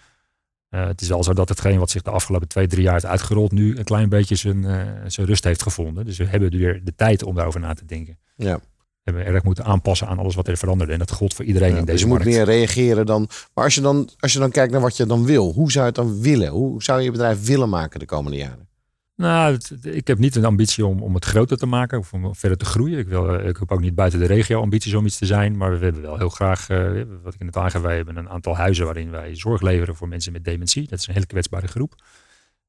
Eh, 0.68 0.86
het 0.86 1.00
is 1.00 1.08
wel 1.08 1.22
zo 1.24 1.32
dat 1.32 1.48
hetgeen 1.48 1.78
wat 1.78 1.90
zich 1.90 2.02
de 2.02 2.10
afgelopen 2.10 2.48
twee, 2.48 2.66
drie 2.66 2.82
jaar 2.82 2.92
heeft 2.92 3.06
uitgerold, 3.06 3.52
nu 3.52 3.76
een 3.76 3.84
klein 3.84 4.08
beetje 4.08 4.34
zijn, 4.34 4.64
eh, 4.64 4.80
zijn 5.06 5.26
rust 5.26 5.44
heeft 5.44 5.62
gevonden. 5.62 6.04
Dus 6.04 6.16
we 6.18 6.24
hebben 6.26 6.50
weer 6.50 6.80
de 6.84 6.94
tijd 6.94 7.22
om 7.22 7.34
daarover 7.34 7.60
na 7.60 7.74
te 7.74 7.84
denken. 7.84 8.18
Ja. 8.36 8.60
hebben 9.02 9.24
erg 9.26 9.42
moeten 9.42 9.64
aanpassen 9.64 10.06
aan 10.08 10.18
alles 10.18 10.34
wat 10.34 10.48
er 10.48 10.56
veranderde. 10.56 10.92
En 10.92 10.98
dat 10.98 11.10
gold 11.10 11.34
voor 11.34 11.44
iedereen 11.44 11.70
Ja, 11.70 11.74
in 11.78 11.84
dus 11.84 11.90
deze 11.92 12.04
je 12.04 12.10
moet 12.10 12.18
markt. 12.18 12.34
meer 12.36 12.44
reageren 12.44 13.06
dan. 13.06 13.28
Maar 13.54 13.64
als 13.64 13.74
je 13.74 13.80
dan, 13.80 14.08
als 14.18 14.32
je 14.32 14.38
dan 14.38 14.50
kijkt 14.50 14.72
naar 14.72 14.80
wat 14.80 14.96
je 14.96 15.06
dan 15.06 15.24
wil, 15.24 15.52
hoe 15.52 15.70
zou 15.70 15.84
je 15.86 15.90
het 15.90 16.00
dan 16.00 16.20
willen? 16.20 16.48
Hoe 16.48 16.82
zou 16.82 16.98
je 16.98 17.04
je 17.04 17.10
bedrijf 17.10 17.46
willen 17.46 17.68
maken 17.68 17.98
de 18.00 18.06
komende 18.06 18.36
jaren? 18.36 18.68
Nou, 19.16 19.52
het- 19.52 19.78
ik 19.86 20.06
heb 20.06 20.18
niet 20.18 20.36
een 20.36 20.44
ambitie 20.44 20.86
om, 20.86 21.02
om 21.02 21.14
het 21.14 21.24
groter 21.24 21.56
te 21.56 21.66
maken 21.66 21.98
of 21.98 22.12
om 22.12 22.34
verder 22.34 22.58
te 22.58 22.64
groeien. 22.64 22.98
Ik, 22.98 23.08
wil, 23.08 23.38
eh, 23.38 23.48
ik 23.48 23.56
heb 23.56 23.72
ook 23.72 23.80
niet 23.80 23.94
buiten 23.94 24.18
de 24.18 24.26
regio 24.26 24.60
ambities 24.60 24.94
om 24.94 25.06
iets 25.06 25.18
te 25.18 25.26
zijn. 25.26 25.56
Maar 25.56 25.78
we 25.78 25.84
hebben 25.84 26.02
wel 26.02 26.18
heel 26.18 26.28
graag, 26.28 26.68
eh, 26.68 27.02
wat 27.22 27.34
ik 27.34 27.40
in 27.40 27.46
het 27.46 27.80
wij 27.82 27.96
hebben 27.96 28.16
een 28.16 28.28
aantal 28.28 28.56
huizen 28.56 28.84
waarin 28.84 29.10
wij 29.10 29.34
zorg 29.34 29.60
leveren 29.62 29.96
voor 29.96 30.08
mensen 30.08 30.32
met 30.32 30.44
dementie. 30.44 30.88
Dat 30.88 30.98
is 30.98 31.06
een 31.06 31.14
hele 31.14 31.26
kwetsbare 31.26 31.66
groep. 31.66 31.94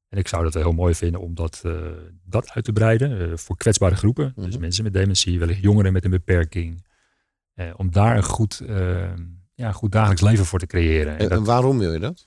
En 0.08 0.18
ik 0.18 0.28
zou 0.28 0.44
dat 0.44 0.54
wel 0.54 0.62
heel 0.62 0.72
mooi 0.72 0.94
vinden 0.94 1.20
om 1.20 1.34
dat, 1.34 1.60
eh, 1.64 1.72
dat 2.24 2.50
uit 2.50 2.64
te 2.64 2.72
breiden 2.72 3.38
voor 3.38 3.56
kwetsbare 3.56 3.96
groepen. 3.96 4.32
Dus 4.36 4.46
Mhm. 4.52 4.60
mensen 4.60 4.84
met 4.84 4.92
dementie, 4.92 5.38
wellicht 5.38 5.62
jongeren 5.62 5.92
met 5.92 6.04
een 6.04 6.10
beperking. 6.10 6.86
Om 7.76 7.90
daar 7.90 8.16
een 8.16 8.22
goed, 8.24 8.62
ja, 9.54 9.72
goed 9.72 9.92
dagelijks 9.92 10.22
leven 10.22 10.44
voor 10.44 10.58
te 10.58 10.66
creëren. 10.66 11.12
En 11.12 11.18
En, 11.18 11.28
dat- 11.28 11.38
en 11.38 11.44
waarom 11.44 11.78
wil 11.78 11.92
je 11.92 11.98
dat? 11.98 12.26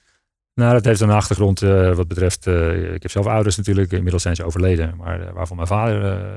Nou, 0.54 0.74
dat 0.74 0.86
heeft 0.86 1.00
een 1.02 1.10
achtergrond 1.10 1.62
eh, 1.62 1.96
wat 1.96 2.08
betreft. 2.08 2.48
eh, 2.48 2.94
ik 2.94 3.02
heb 3.02 3.12
zelf 3.12 3.26
ouders 3.26 3.58
natuurlijk, 3.58 3.92
inmiddels 3.92 4.22
zijn 4.24 4.36
ze 4.36 4.44
overleden. 4.44 4.96
Maar 4.98 5.22
eh, 5.28 5.34
waarvan 5.34 5.56
mijn 5.56 5.68
vader 5.68 6.12
eh, 6.12 6.30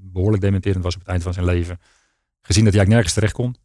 behoorlijk 0.00 0.42
dementerend 0.42 0.84
was 0.84 0.94
op 0.94 1.00
het 1.00 1.10
eind 1.10 1.22
van 1.22 1.32
zijn 1.32 1.44
leven. 1.44 1.78
Gezien 2.42 2.64
dat 2.64 2.74
hij 2.74 2.82
eigenlijk 2.82 2.88
nergens 2.88 3.14
terecht 3.14 3.32
kon. 3.32 3.56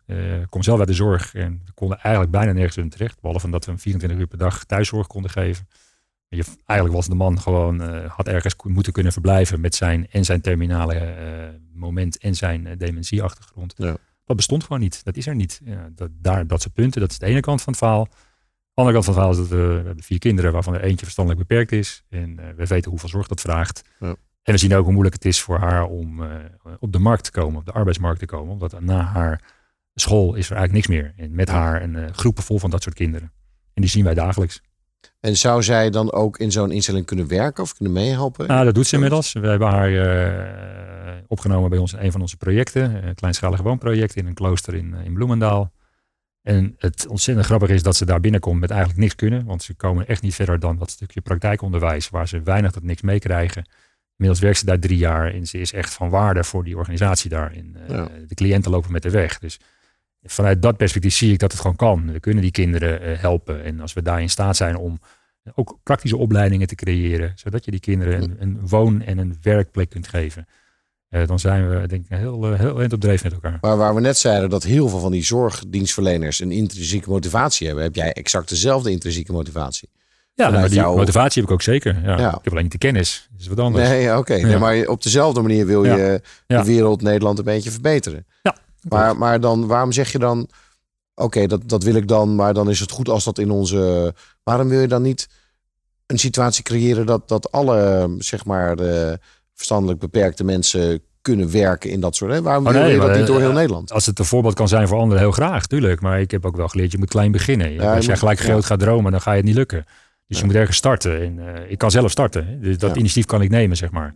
kom 0.49 0.63
zelf 0.63 0.79
uit 0.79 0.87
de 0.87 0.93
zorg 0.93 1.33
en 1.35 1.61
we 1.65 1.71
konden 1.73 1.97
eigenlijk 1.99 2.31
bijna 2.31 2.51
nergens 2.51 2.77
in 2.77 2.89
terecht. 2.89 3.21
Behalve 3.21 3.49
dat 3.49 3.65
we 3.65 3.71
hem 3.71 3.79
24 3.79 4.19
uur 4.19 4.27
per 4.27 4.37
dag 4.37 4.63
thuiszorg 4.63 5.07
konden 5.07 5.31
geven. 5.31 5.67
Je, 6.27 6.43
eigenlijk 6.65 6.97
was 6.97 7.07
de 7.07 7.15
man 7.15 7.39
gewoon, 7.41 7.79
had 8.07 8.27
ergens 8.27 8.55
moeten 8.63 8.93
kunnen 8.93 9.11
verblijven 9.11 9.61
met 9.61 9.75
zijn 9.75 10.07
en 10.11 10.25
zijn 10.25 10.41
terminale 10.41 11.15
moment 11.73 12.17
en 12.17 12.35
zijn 12.35 12.77
dementieachtergrond. 12.77 13.73
Ja. 13.77 13.97
Dat 14.25 14.35
bestond 14.35 14.63
gewoon 14.63 14.79
niet. 14.79 15.03
Dat 15.03 15.17
is 15.17 15.27
er 15.27 15.35
niet. 15.35 15.61
Ja, 15.63 15.89
dat, 15.95 16.09
daar, 16.13 16.47
dat 16.47 16.61
soort 16.61 16.73
punten, 16.73 17.01
dat 17.01 17.11
is 17.11 17.19
de 17.19 17.25
ene 17.25 17.39
kant 17.39 17.61
van 17.61 17.73
het 17.73 17.81
verhaal. 17.81 18.07
De 18.75 18.81
andere 18.81 19.01
kant 19.01 19.15
van 19.15 19.23
het 19.23 19.33
verhaal 19.33 19.43
is 19.43 19.49
dat 19.49 19.59
we, 19.59 19.77
we 19.81 19.85
hebben 19.85 20.03
vier 20.03 20.19
kinderen 20.19 20.51
waarvan 20.51 20.73
er 20.73 20.81
eentje 20.81 21.05
verstandelijk 21.05 21.47
beperkt 21.47 21.71
is. 21.71 22.03
En 22.09 22.39
eh, 22.39 22.45
we 22.55 22.65
weten 22.65 22.91
hoeveel 22.91 23.09
zorg 23.09 23.27
dat 23.27 23.41
vraagt. 23.41 23.81
Ja. 23.99 24.15
En 24.43 24.53
we 24.53 24.57
zien 24.57 24.75
ook 24.75 24.83
hoe 24.83 24.91
moeilijk 24.93 25.15
het 25.15 25.25
is 25.25 25.41
voor 25.41 25.57
haar 25.57 25.85
om 25.85 26.23
eh, 26.23 26.29
op 26.79 26.91
de 26.91 26.99
markt 26.99 27.23
te 27.23 27.31
komen, 27.31 27.59
op 27.59 27.65
de 27.65 27.71
arbeidsmarkt 27.71 28.19
te 28.19 28.25
komen. 28.25 28.53
Omdat 28.53 28.81
na 28.81 29.01
haar 29.01 29.41
school 29.93 30.35
is 30.35 30.49
er 30.49 30.55
eigenlijk 30.55 30.71
niks 30.71 30.87
meer. 30.87 31.13
En 31.17 31.35
met 31.35 31.49
haar 31.49 31.81
een 31.81 31.95
eh, 31.95 32.11
groepen 32.11 32.43
vol 32.43 32.59
van 32.59 32.69
dat 32.69 32.83
soort 32.83 32.95
kinderen. 32.95 33.31
En 33.73 33.81
die 33.81 33.89
zien 33.89 34.03
wij 34.03 34.13
dagelijks. 34.13 34.61
En 35.19 35.37
zou 35.37 35.63
zij 35.63 35.89
dan 35.89 36.11
ook 36.11 36.37
in 36.37 36.51
zo'n 36.51 36.71
instelling 36.71 37.05
kunnen 37.05 37.27
werken 37.27 37.63
of 37.63 37.73
kunnen 37.73 37.93
meehelpen? 37.93 38.47
Nou, 38.47 38.65
dat 38.65 38.75
doet 38.75 38.87
ze 38.87 38.95
inmiddels. 38.95 39.33
We 39.33 39.47
hebben 39.47 39.67
haar 39.67 41.23
opgenomen 41.27 41.69
bij 41.69 41.79
ons 41.79 41.93
in 41.93 41.99
een 41.99 42.11
van 42.11 42.21
onze 42.21 42.37
projecten. 42.37 43.07
Een 43.07 43.15
kleinschalig 43.15 43.61
woonproject 43.61 44.15
in 44.15 44.25
een 44.27 44.33
klooster 44.33 44.73
in, 44.73 44.93
in 44.93 45.13
Bloemendaal. 45.13 45.71
En 46.45 46.75
het 46.77 47.07
ontzettend 47.07 47.45
grappig 47.45 47.69
is 47.69 47.83
dat 47.83 47.95
ze 47.95 48.05
daar 48.05 48.19
binnenkomt 48.19 48.59
met 48.59 48.69
eigenlijk 48.69 48.99
niks 48.99 49.15
kunnen. 49.15 49.45
Want 49.45 49.63
ze 49.63 49.73
komen 49.73 50.07
echt 50.07 50.21
niet 50.21 50.35
verder 50.35 50.59
dan 50.59 50.77
dat 50.77 50.89
stukje 50.91 51.21
praktijkonderwijs. 51.21 52.09
Waar 52.09 52.27
ze 52.27 52.41
weinig 52.41 52.71
tot 52.71 52.83
niks 52.83 53.01
meekrijgen. 53.01 53.65
Inmiddels 54.17 54.39
werkt 54.43 54.57
ze 54.59 54.65
daar 54.65 54.79
drie 54.79 54.97
jaar. 54.97 55.33
En 55.33 55.45
ze 55.45 55.57
is 55.57 55.73
echt 55.73 55.93
van 55.93 56.09
waarde 56.09 56.43
voor 56.43 56.63
die 56.63 56.77
organisatie 56.77 57.29
daar. 57.29 57.51
En, 57.51 57.75
eh, 57.75 57.95
Ja. 57.95 58.09
De 58.27 58.35
cliënten 58.35 58.71
lopen 58.71 58.91
met 58.91 59.01
de 59.01 59.09
weg. 59.09 59.39
Dus 59.39 59.59
vanuit 60.23 60.61
dat 60.61 60.77
perspectief 60.77 61.13
zie 61.13 61.33
ik 61.33 61.39
dat 61.39 61.51
het 61.51 61.61
gewoon 61.61 61.75
kan. 61.75 62.11
We 62.11 62.19
kunnen 62.19 62.41
die 62.41 62.51
kinderen 62.51 63.01
eh, 63.01 63.19
helpen. 63.19 63.63
En 63.63 63.79
als 63.79 63.93
we 63.93 64.01
daar 64.01 64.21
in 64.21 64.29
staat 64.29 64.55
zijn 64.55 64.75
om 64.75 64.99
ook 65.55 65.79
praktische 65.83 66.17
opleidingen 66.17 66.67
te 66.67 66.75
creëren, 66.75 67.31
zodat 67.35 67.65
je 67.65 67.71
die 67.71 67.79
kinderen 67.79 68.21
een, 68.21 68.35
een 68.39 68.67
woon- 68.67 69.01
en 69.01 69.17
een 69.17 69.37
werkplek 69.41 69.89
kunt 69.89 70.07
geven. 70.07 70.47
Eh, 71.21 71.27
dan 71.27 71.39
zijn 71.39 71.69
we 71.69 71.87
denk 71.87 72.05
ik 72.09 72.17
heel, 72.17 72.47
eh, 72.51 72.59
heel 72.59 72.79
eind 72.79 72.93
op 72.93 72.99
dreef 73.01 73.23
met 73.23 73.33
elkaar. 73.33 73.57
Maar 73.61 73.77
waar 73.77 73.95
we 73.95 74.01
net 74.01 74.17
zeiden 74.17 74.49
dat 74.49 74.63
heel 74.63 74.89
veel 74.89 74.99
van 74.99 75.11
die 75.11 75.23
zorgdienstverleners 75.23 76.39
een 76.39 76.51
intrinsieke 76.51 77.09
motivatie 77.09 77.67
hebben, 77.67 77.83
heb 77.85 77.95
jij 77.95 78.13
exact 78.13 78.49
dezelfde 78.49 78.91
intrinsieke 78.91 79.31
motivatie. 79.31 79.89
Ja, 80.33 80.49
maar 80.49 80.67
die 80.69 80.77
jouw- 80.77 80.95
motivatie 80.95 81.41
heb 81.41 81.49
ik 81.49 81.55
ook 81.55 81.61
zeker. 81.61 82.01
Ja. 82.03 82.17
Ja. 82.19 82.29
Ik 82.29 82.39
heb 82.43 82.51
alleen 82.51 82.63
niet 82.63 82.71
de 82.71 82.77
kennis. 82.77 83.27
Dat 83.31 83.41
is 83.41 83.47
wat 83.47 83.59
anders. 83.59 83.89
Nee, 83.89 84.17
oké. 84.17 84.33
Nee, 84.33 84.51
Ja. 84.51 84.57
maar 84.59 84.85
op 84.87 85.03
dezelfde 85.03 85.41
manier 85.41 85.65
wil 85.65 85.85
Ja. 85.85 85.95
je 85.95 86.21
de 86.47 86.63
wereld, 86.63 87.01
Nederland 87.01 87.37
een 87.37 87.43
beetje 87.43 87.71
verbeteren. 87.71 88.25
Ja, 88.43 88.55
Maar, 88.89 89.17
maar 89.17 89.39
dan, 89.39 89.67
waarom 89.67 89.91
zeg 89.91 90.11
je 90.11 90.19
dan, 90.19 90.49
oké, 91.15 91.47
dat, 91.47 91.61
dat 91.69 91.83
wil 91.83 91.95
ik 91.95 92.07
dan, 92.07 92.35
maar 92.35 92.53
dan 92.53 92.69
is 92.69 92.79
het 92.79 92.91
goed 92.91 93.09
als 93.09 93.23
dat 93.23 93.37
in 93.39 93.51
onze. 93.51 94.13
Waarom 94.43 94.69
wil 94.69 94.79
je 94.79 94.87
dan 94.87 95.01
niet 95.01 95.27
een 96.05 96.19
situatie 96.19 96.63
creëren 96.63 97.05
dat, 97.05 97.27
dat 97.27 97.51
alle, 97.51 98.09
zeg 98.17 98.45
maar, 98.45 98.75
de 98.75 99.19
verstandelijk 99.55 99.99
beperkte 99.99 100.43
mensen 100.43 101.01
kunnen 101.21 101.51
werken 101.51 101.89
in 101.89 101.99
dat 101.99 102.15
soort. 102.15 102.31
Hè? 102.31 102.41
Waarom 102.41 102.67
Oh, 102.67 102.71
wil 102.71 102.85
je 102.85 102.97
dat 102.97 103.07
maar, 103.07 103.17
niet 103.17 103.27
door 103.27 103.39
heel 103.39 103.49
eh, 103.49 103.55
Nederland? 103.55 103.91
Als 103.91 104.05
het 104.05 104.19
een 104.19 104.25
voorbeeld 104.25 104.53
kan 104.53 104.67
zijn 104.67 104.87
voor 104.87 104.97
anderen, 104.97 105.23
heel 105.23 105.31
graag, 105.31 105.65
tuurlijk. 105.65 106.01
Maar 106.01 106.19
ik 106.19 106.31
heb 106.31 106.45
ook 106.45 106.55
wel 106.55 106.67
geleerd, 106.67 106.91
je 106.91 106.97
moet 106.97 107.09
klein 107.09 107.31
beginnen. 107.31 107.79
als 107.79 108.05
jij 108.05 108.17
gelijk 108.17 108.39
ja. 108.39 108.45
groot 108.45 108.65
gaat 108.65 108.79
dromen, 108.79 109.11
dan 109.11 109.21
ga 109.21 109.31
je 109.31 109.37
het 109.37 109.45
niet 109.45 109.55
lukken. 109.55 109.85
Dus 110.27 110.39
je 110.39 110.45
moet 110.45 110.55
ergens 110.55 110.77
starten. 110.77 111.21
En 111.21 111.39
eh, 111.39 111.71
ik 111.71 111.77
kan 111.77 111.91
zelf 111.91 112.11
starten. 112.11 112.61
Dus 112.61 112.77
dat 112.77 112.95
initiatief 112.95 113.25
kan 113.25 113.41
ik 113.41 113.49
nemen, 113.49 113.77
zeg 113.77 113.91
maar. 113.91 114.13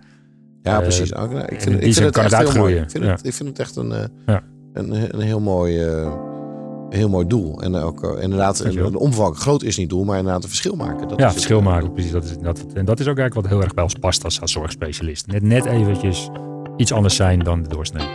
Ja, 0.61 0.75
eh, 0.75 0.81
precies. 0.81 1.11
Ik 1.11 1.17
in 1.17 1.61
vind, 1.61 1.75
ik 1.75 1.93
vind 1.93 1.95
het 1.95 2.13
kan 2.13 2.23
echt 2.23 2.37
het 2.37 2.47
heel 2.47 2.57
mooi. 2.57 2.77
uitgroeien. 2.77 2.83
Ik 2.83 2.89
vind, 2.89 3.03
het, 3.03 3.25
ik 3.25 3.33
vind 3.33 3.49
het 3.49 3.59
echt 3.59 3.75
een, 3.75 3.91
een, 4.73 5.15
een 5.15 5.21
heel 5.21 5.39
mooi, 5.39 5.85
een 6.89 6.97
heel 6.97 7.09
mooi 7.09 7.27
doel. 7.27 7.61
En 7.61 7.75
ook 7.75 8.03
eh, 8.03 8.23
inderdaad, 8.23 8.59
een, 8.59 8.77
een 8.77 8.95
omvang. 8.95 9.37
Groot 9.37 9.63
is 9.63 9.77
niet 9.77 9.89
doel, 9.89 10.03
maar 10.03 10.17
inderdaad 10.17 10.43
een 10.43 10.49
verschil 10.49 10.75
maken. 10.75 11.07
Dat 11.07 11.19
ja, 11.19 11.27
is 11.27 11.33
verschil 11.33 11.55
het. 11.55 11.65
maken. 11.65 11.91
Precies, 11.91 12.11
dat 12.11 12.23
is, 12.23 12.37
dat, 12.37 12.65
en 12.73 12.85
dat 12.85 12.99
is 12.99 13.07
ook 13.07 13.17
eigenlijk 13.17 13.33
wat 13.33 13.47
heel 13.47 13.61
erg 13.61 13.73
bij 13.73 13.83
ons 13.83 13.93
past 13.93 14.23
als, 14.23 14.41
als 14.41 14.51
zorgspecialist. 14.51 15.27
Net, 15.27 15.41
net 15.41 15.65
eventjes 15.65 16.29
iets 16.77 16.91
anders 16.91 17.15
zijn 17.15 17.39
dan 17.39 17.61
de 17.61 17.69
doorsnee. 17.69 18.07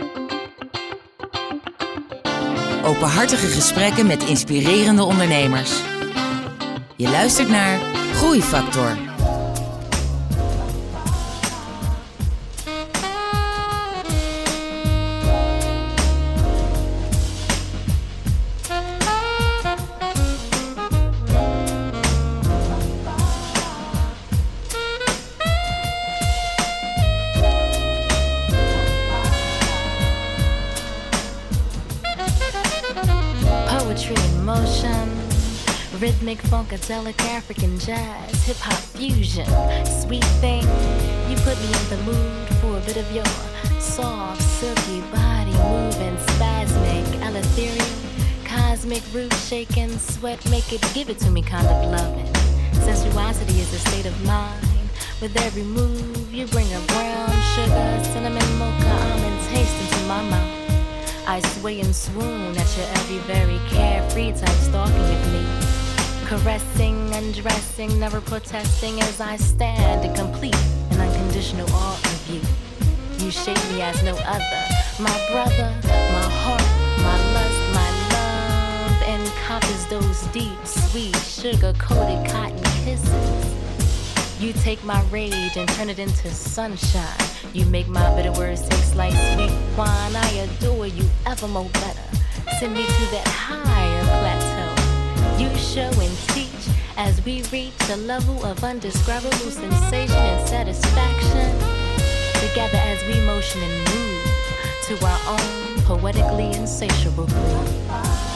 Openhartige 2.85 3.47
gesprekken 3.47 4.07
met 4.07 4.23
inspirerende 4.23 5.03
ondernemers. 5.03 5.81
Je 6.95 7.09
luistert 7.09 7.49
naar 7.49 7.79
Groeifactor. 8.13 9.14
Rhythmic 36.05 36.37
funkadelic 36.37 37.19
African 37.21 37.79
jazz, 37.79 38.45
hip 38.45 38.57
hop 38.57 38.77
fusion, 38.93 39.47
sweet 40.01 40.23
thing. 40.39 40.61
You 41.27 41.35
put 41.37 41.57
me 41.57 41.69
in 41.79 41.85
the 41.89 41.99
mood 42.05 42.47
for 42.61 42.77
a 42.77 42.81
bit 42.81 42.97
of 42.97 43.11
your 43.11 43.25
soft, 43.79 44.39
silky 44.39 45.01
body 45.09 45.49
moving, 45.65 46.15
spasmic, 46.29 47.07
ethereal, 47.35 47.97
cosmic 48.45 49.01
root 49.15 49.33
shaking, 49.33 49.97
sweat 49.97 50.37
make 50.51 50.71
it, 50.71 50.81
give 50.93 51.09
it 51.09 51.17
to 51.21 51.31
me 51.31 51.41
kind 51.41 51.65
of 51.65 51.89
loving. 51.89 52.31
Sensuosity 52.85 53.57
is 53.57 53.73
a 53.73 53.79
state 53.89 54.05
of 54.05 54.15
mind. 54.25 54.63
With 55.21 55.35
every 55.37 55.63
move, 55.63 56.31
you 56.31 56.45
bring 56.45 56.71
a 56.71 56.81
brown 56.81 57.33
sugar, 57.55 58.03
cinnamon, 58.13 58.47
mocha, 58.59 58.93
almond 59.09 59.41
taste 59.49 59.75
into 59.81 60.05
my 60.05 60.21
mouth. 60.29 61.25
I 61.27 61.39
sway 61.39 61.79
and 61.79 61.95
swoon 61.95 62.55
at 62.55 62.77
your 62.77 62.85
every 62.99 63.17
very 63.33 63.59
carefree 63.69 64.33
type 64.33 64.59
stalking 64.69 65.09
of 65.17 65.33
me. 65.33 65.74
Caressing, 66.25 67.13
undressing, 67.13 67.99
never 67.99 68.19
protesting 68.19 68.99
as 68.99 69.21
I 69.21 69.35
stand 69.35 70.03
in 70.03 70.15
complete 70.15 70.55
and 70.89 70.99
unconditional 70.99 71.67
awe 71.69 71.99
of 72.03 72.29
you. 72.29 72.41
You 73.23 73.29
shape 73.29 73.63
me 73.71 73.83
as 73.83 74.01
no 74.01 74.15
other. 74.15 74.61
My 74.99 75.15
brother, 75.31 75.71
my 75.83 76.27
heart, 76.41 76.65
my 76.97 77.17
lust, 77.35 77.61
my 77.75 77.89
love 78.15 79.19
encompass 79.21 79.85
those 79.85 80.21
deep, 80.33 80.57
sweet, 80.65 81.15
sugar 81.17 81.73
coated 81.77 82.27
cotton 82.31 82.57
kisses. 82.83 84.41
You 84.41 84.51
take 84.53 84.83
my 84.83 85.03
rage 85.11 85.57
and 85.57 85.69
turn 85.69 85.89
it 85.89 85.99
into 85.99 86.31
sunshine. 86.31 87.27
You 87.53 87.67
make 87.67 87.87
my 87.87 88.15
bitter 88.15 88.31
words 88.31 88.67
taste 88.67 88.95
like 88.95 89.13
sweet 89.13 89.51
wine. 89.77 90.15
I 90.15 90.47
adore 90.49 90.87
you 90.87 91.07
evermore 91.27 91.69
better. 91.73 92.01
Send 92.59 92.73
me 92.73 92.83
to 92.83 93.05
that 93.11 93.25
plateau. 93.25 93.94
You 95.45 95.55
show 95.57 95.91
and 96.01 96.17
teach 96.29 96.75
as 96.97 97.23
we 97.23 97.43
reach 97.53 97.73
a 97.91 97.97
level 97.97 98.43
of 98.43 98.63
undescribable 98.63 99.51
sensation 99.51 100.15
and 100.15 100.49
satisfaction. 100.49 101.53
Together 102.49 102.79
as 102.79 102.99
we 103.05 103.23
motion 103.27 103.61
and 103.61 103.77
move 103.93 104.25
to 104.87 105.05
our 105.05 105.19
own 105.37 105.81
poetically 105.83 106.51
insatiable 106.53 107.27
groove. 107.27 108.34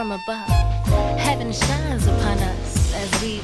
From 0.00 0.12
above. 0.12 0.48
Heaven 1.18 1.52
shines 1.52 2.06
upon 2.06 2.38
us 2.38 2.94
as 2.94 3.22
we 3.22 3.42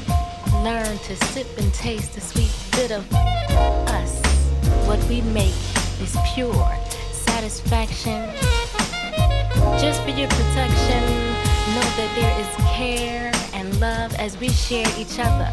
learn 0.63 0.97
to 0.97 1.15
sip 1.27 1.45
and 1.59 1.71
taste 1.71 2.15
the 2.15 2.21
sweet 2.21 2.51
bit 2.71 2.91
of 2.91 3.05
us. 3.13 4.19
What 4.87 4.97
we 5.03 5.21
make 5.21 5.53
is 6.01 6.17
pure 6.33 6.67
satisfaction. 7.11 8.27
Just 9.77 10.01
for 10.01 10.09
your 10.09 10.29
protection, 10.29 11.03
know 11.75 11.87
that 11.99 12.11
there 12.15 12.33
is 12.41 12.49
care 12.75 13.31
and 13.53 13.79
love 13.79 14.15
as 14.15 14.35
we 14.39 14.49
share 14.49 14.87
each 14.97 15.19
other. 15.19 15.51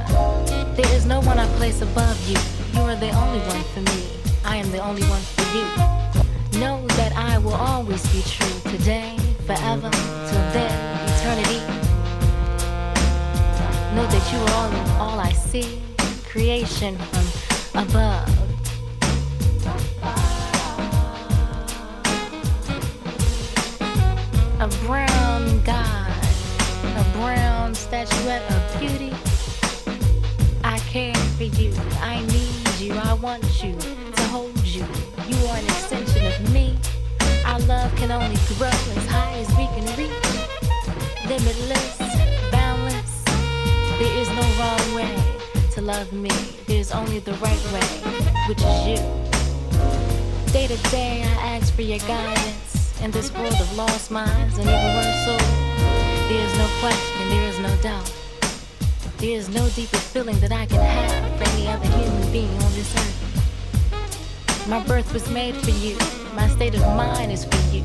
There 0.75 0.91
is 0.95 1.05
no 1.05 1.21
one 1.21 1.39
I 1.39 1.47
place 1.59 1.83
above 1.83 2.19
you. 2.27 2.39
You 2.73 2.81
are 2.89 2.97
the 2.97 3.11
only 3.11 3.41
one 3.41 3.65
for 3.75 3.81
me. 3.93 4.09
I 4.43 4.57
am 4.57 4.71
the 4.71 4.79
only 4.79 5.03
one 5.03 5.21
for 5.21 5.45
you. 5.55 6.59
Know 6.59 6.87
that 6.97 7.13
I 7.15 7.37
will 7.37 7.61
always 7.73 8.03
be 8.11 8.23
true 8.23 8.71
today, 8.71 9.19
forever, 9.47 9.91
till 9.91 10.45
then, 10.53 10.73
eternity. 11.09 11.61
Know 13.95 14.07
that 14.07 14.33
you 14.33 14.39
are 14.39 14.51
all, 14.53 14.71
in 14.71 14.89
all 14.99 15.21
I 15.21 15.33
see, 15.33 15.83
creation 16.27 16.97
from 16.97 17.83
above. 17.83 18.29
A 24.61 24.69
brown 24.87 25.63
god, 25.63 26.25
a 26.97 27.05
brown 27.19 27.75
statuette 27.75 28.51
of 28.51 28.81
beauty. 28.81 29.13
I 30.65 30.79
care 30.79 31.15
for 31.37 31.45
you, 31.45 31.75
I 32.01 32.25
need 32.27 32.81
you, 32.81 32.95
I 32.95 33.13
want 33.13 33.45
you 33.63 33.77
to 33.77 34.23
hold 34.29 34.57
you. 34.65 34.87
You 35.29 35.37
are 35.49 35.59
an 35.59 35.65
extension 35.65 36.25
of 36.27 36.53
me. 36.53 36.79
Our 37.55 37.61
love 37.67 37.95
can 37.95 38.11
only 38.11 38.37
grow 38.59 38.67
as 38.67 39.07
high 39.07 39.35
as 39.39 39.49
we 39.51 39.67
can 39.77 39.87
reach. 39.97 40.11
Limitless, 41.29 41.99
boundless. 42.51 43.23
There 43.97 44.19
is 44.19 44.29
no 44.31 44.43
wrong 44.59 44.95
way 44.97 45.15
to 45.75 45.81
love 45.81 46.13
me. 46.13 46.33
There's 46.67 46.91
only 46.91 47.21
the 47.21 47.35
right 47.35 47.65
way, 47.73 47.87
which 48.49 48.59
is 48.61 48.87
you. 48.89 48.99
Day 50.53 50.67
to 50.67 50.77
day, 50.91 51.23
I 51.23 51.55
ask 51.55 51.73
for 51.73 51.83
your 51.83 52.01
guidance 52.01 53.01
in 53.01 53.13
this 53.13 53.33
world 53.33 53.55
of 53.55 53.77
lost 53.77 54.11
minds 54.11 54.59
and 54.59 54.69
even 54.69 54.97
worse 54.97 55.25
souls. 55.25 55.43
There 56.29 56.45
is 56.45 56.59
no 56.59 56.67
question, 56.81 57.29
there 57.29 57.49
is 57.51 57.59
no 57.61 57.77
doubt. 57.83 58.13
There 59.19 59.31
is 59.31 59.49
no 59.49 59.69
deeper 59.77 59.99
feeling 59.99 60.41
that 60.41 60.51
I 60.51 60.67
can 60.67 60.81
have 60.81 61.39
for 61.39 61.49
any 61.51 61.69
other 61.69 61.87
human 61.87 62.33
being 62.33 62.51
on 62.51 62.73
this 62.73 62.93
earth. 62.97 63.24
My 64.67 64.83
birth 64.87 65.13
was 65.13 65.29
made 65.29 65.55
for 65.57 65.71
you. 65.71 65.95
My 66.35 66.49
state 66.49 66.75
of 66.75 66.81
mind 66.97 67.31
is 67.31 67.45
for 67.45 67.61
you. 67.71 67.85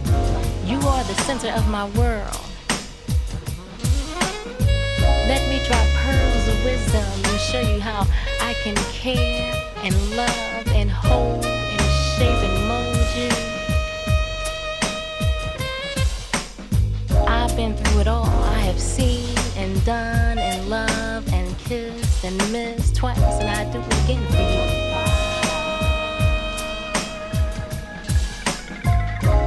You 0.64 0.80
are 0.88 1.04
the 1.04 1.14
center 1.26 1.50
of 1.50 1.68
my 1.68 1.90
world. 1.90 2.40
Let 5.28 5.48
me 5.50 5.60
drop 5.68 5.86
pearls 6.04 6.48
of 6.48 6.64
wisdom 6.64 7.04
and 7.04 7.40
show 7.42 7.60
you 7.60 7.82
how 7.82 8.08
I 8.42 8.54
can 8.64 8.76
care 8.94 9.54
and 9.84 9.94
love 10.16 10.68
and 10.70 10.90
hold 10.90 11.46
and 11.46 11.82
shape 12.16 12.42
and 12.48 12.68
mold 12.70 13.08
you. 13.20 13.30
I've 17.28 17.54
been 17.58 17.76
through 17.76 18.02
it 18.02 18.08
all. 18.08 18.26
I 18.26 18.60
have 18.60 18.80
seen 18.80 19.38
and 19.58 19.84
done 19.84 20.38
and 20.38 20.70
loved 20.70 21.34
and 21.34 21.58
kissed 21.58 22.24
and 22.24 22.38
missed 22.54 22.96
twice, 22.96 23.20
and 23.20 23.50
I 23.50 23.70
do 23.70 23.80
it 23.80 24.04
again 24.06 24.26
for 24.32 24.74
you. 24.74 24.79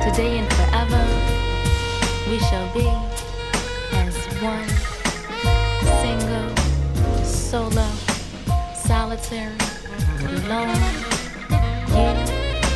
Today 0.03 0.41
and 0.41 0.53
forever, 0.53 1.03
we 2.29 2.39
shall 2.41 2.69
be 2.75 2.89
as 3.93 4.17
one 4.43 4.69
single, 6.03 7.25
solo, 7.25 7.87
solitary, 8.75 9.55
alone, 10.27 10.75
you 11.95 12.11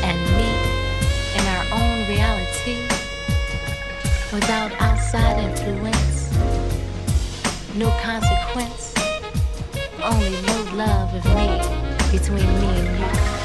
and 0.06 0.20
me 0.38 0.50
in 1.34 1.44
our 1.54 1.66
own 1.74 2.08
reality 2.08 2.78
without 4.32 4.70
outside 4.80 5.42
influence, 5.42 6.30
no 7.74 7.90
consequence, 8.02 8.94
only 10.00 10.30
no 10.42 10.76
love 10.76 11.12
of 11.12 11.24
me 11.34 12.16
between 12.16 12.46
me 12.60 12.66
and 12.66 12.98
you. 13.00 13.35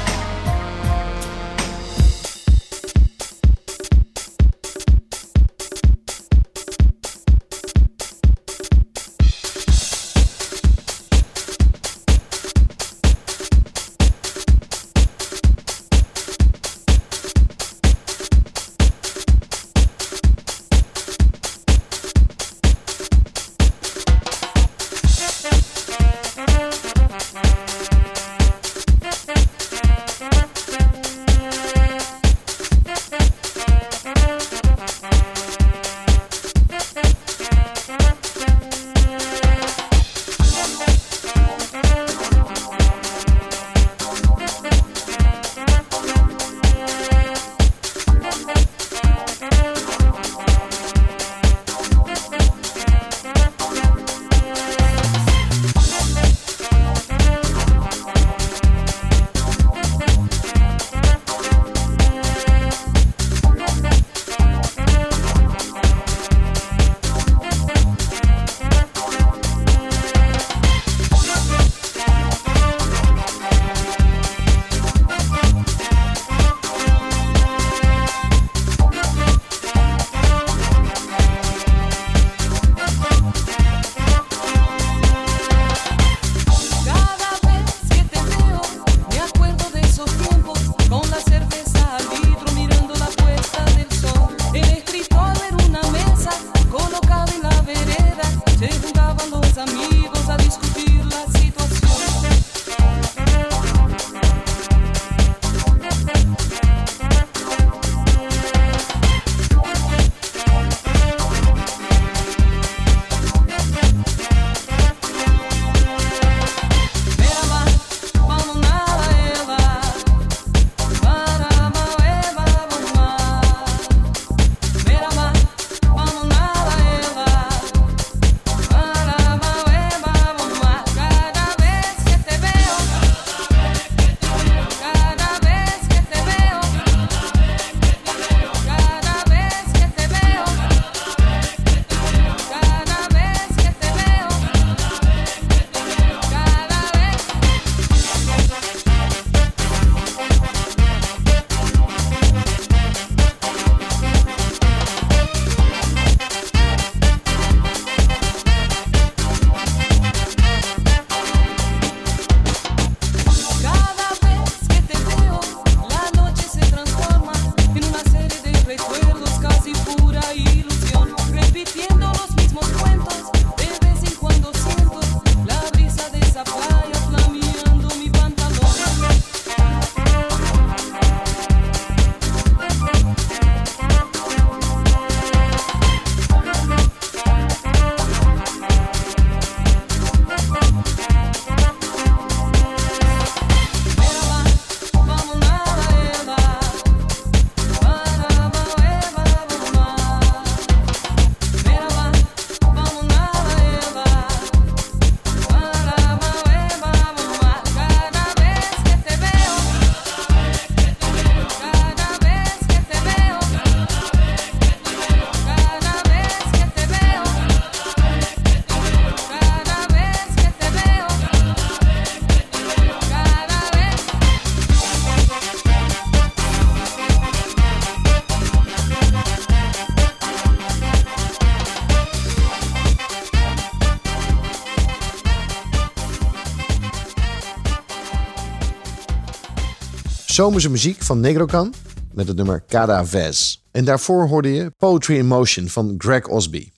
Zomerse 240.42 240.70
muziek 240.70 241.02
van 241.02 241.20
Negrocan 241.20 241.74
met 242.12 242.28
het 242.28 242.36
nummer 242.36 242.64
Cada 242.68 243.06
Vez. 243.06 243.60
En 243.70 243.84
daarvoor 243.84 244.28
hoorde 244.28 244.52
je 244.52 244.70
Poetry 244.70 245.16
in 245.16 245.26
Motion 245.26 245.68
van 245.68 245.94
Greg 245.98 246.26
Osby. 246.26 246.70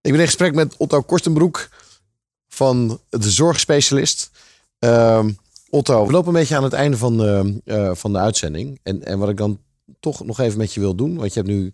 Ik 0.00 0.10
ben 0.10 0.20
in 0.20 0.26
gesprek 0.26 0.54
met 0.54 0.76
Otto 0.76 1.00
Korstenbroek 1.00 1.68
van 2.48 3.00
de 3.08 3.30
zorgspecialist. 3.30 4.30
Ehm, 4.78 5.30
Otto, 5.70 6.06
we 6.06 6.12
lopen 6.12 6.28
een 6.28 6.40
beetje 6.40 6.56
aan 6.56 6.62
het 6.62 6.72
einde 6.72 6.96
van 6.96 7.16
de, 7.16 7.60
eh, 7.64 7.94
van 7.94 8.12
de 8.12 8.18
uitzending. 8.18 8.80
En, 8.82 9.04
en 9.04 9.18
wat 9.18 9.28
ik 9.28 9.36
dan 9.36 9.60
toch 10.00 10.24
nog 10.24 10.40
even 10.40 10.58
met 10.58 10.74
je 10.74 10.80
wil 10.80 10.94
doen, 10.94 11.16
want 11.16 11.34
je 11.34 11.40
hebt 11.40 11.52
nu 11.52 11.72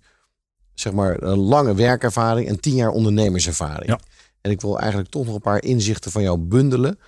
zeg 0.74 0.92
maar 0.92 1.22
een 1.22 1.38
lange 1.38 1.74
werkervaring 1.74 2.48
en 2.48 2.60
tien 2.60 2.74
jaar 2.74 2.90
ondernemerservaring. 2.90 3.90
Ja. 3.90 4.00
En 4.40 4.50
ik 4.50 4.60
wil 4.60 4.78
eigenlijk 4.78 5.10
toch 5.10 5.24
nog 5.26 5.34
een 5.34 5.40
paar 5.40 5.62
inzichten 5.62 6.10
van 6.10 6.22
jou 6.22 6.38
bundelen. 6.38 6.98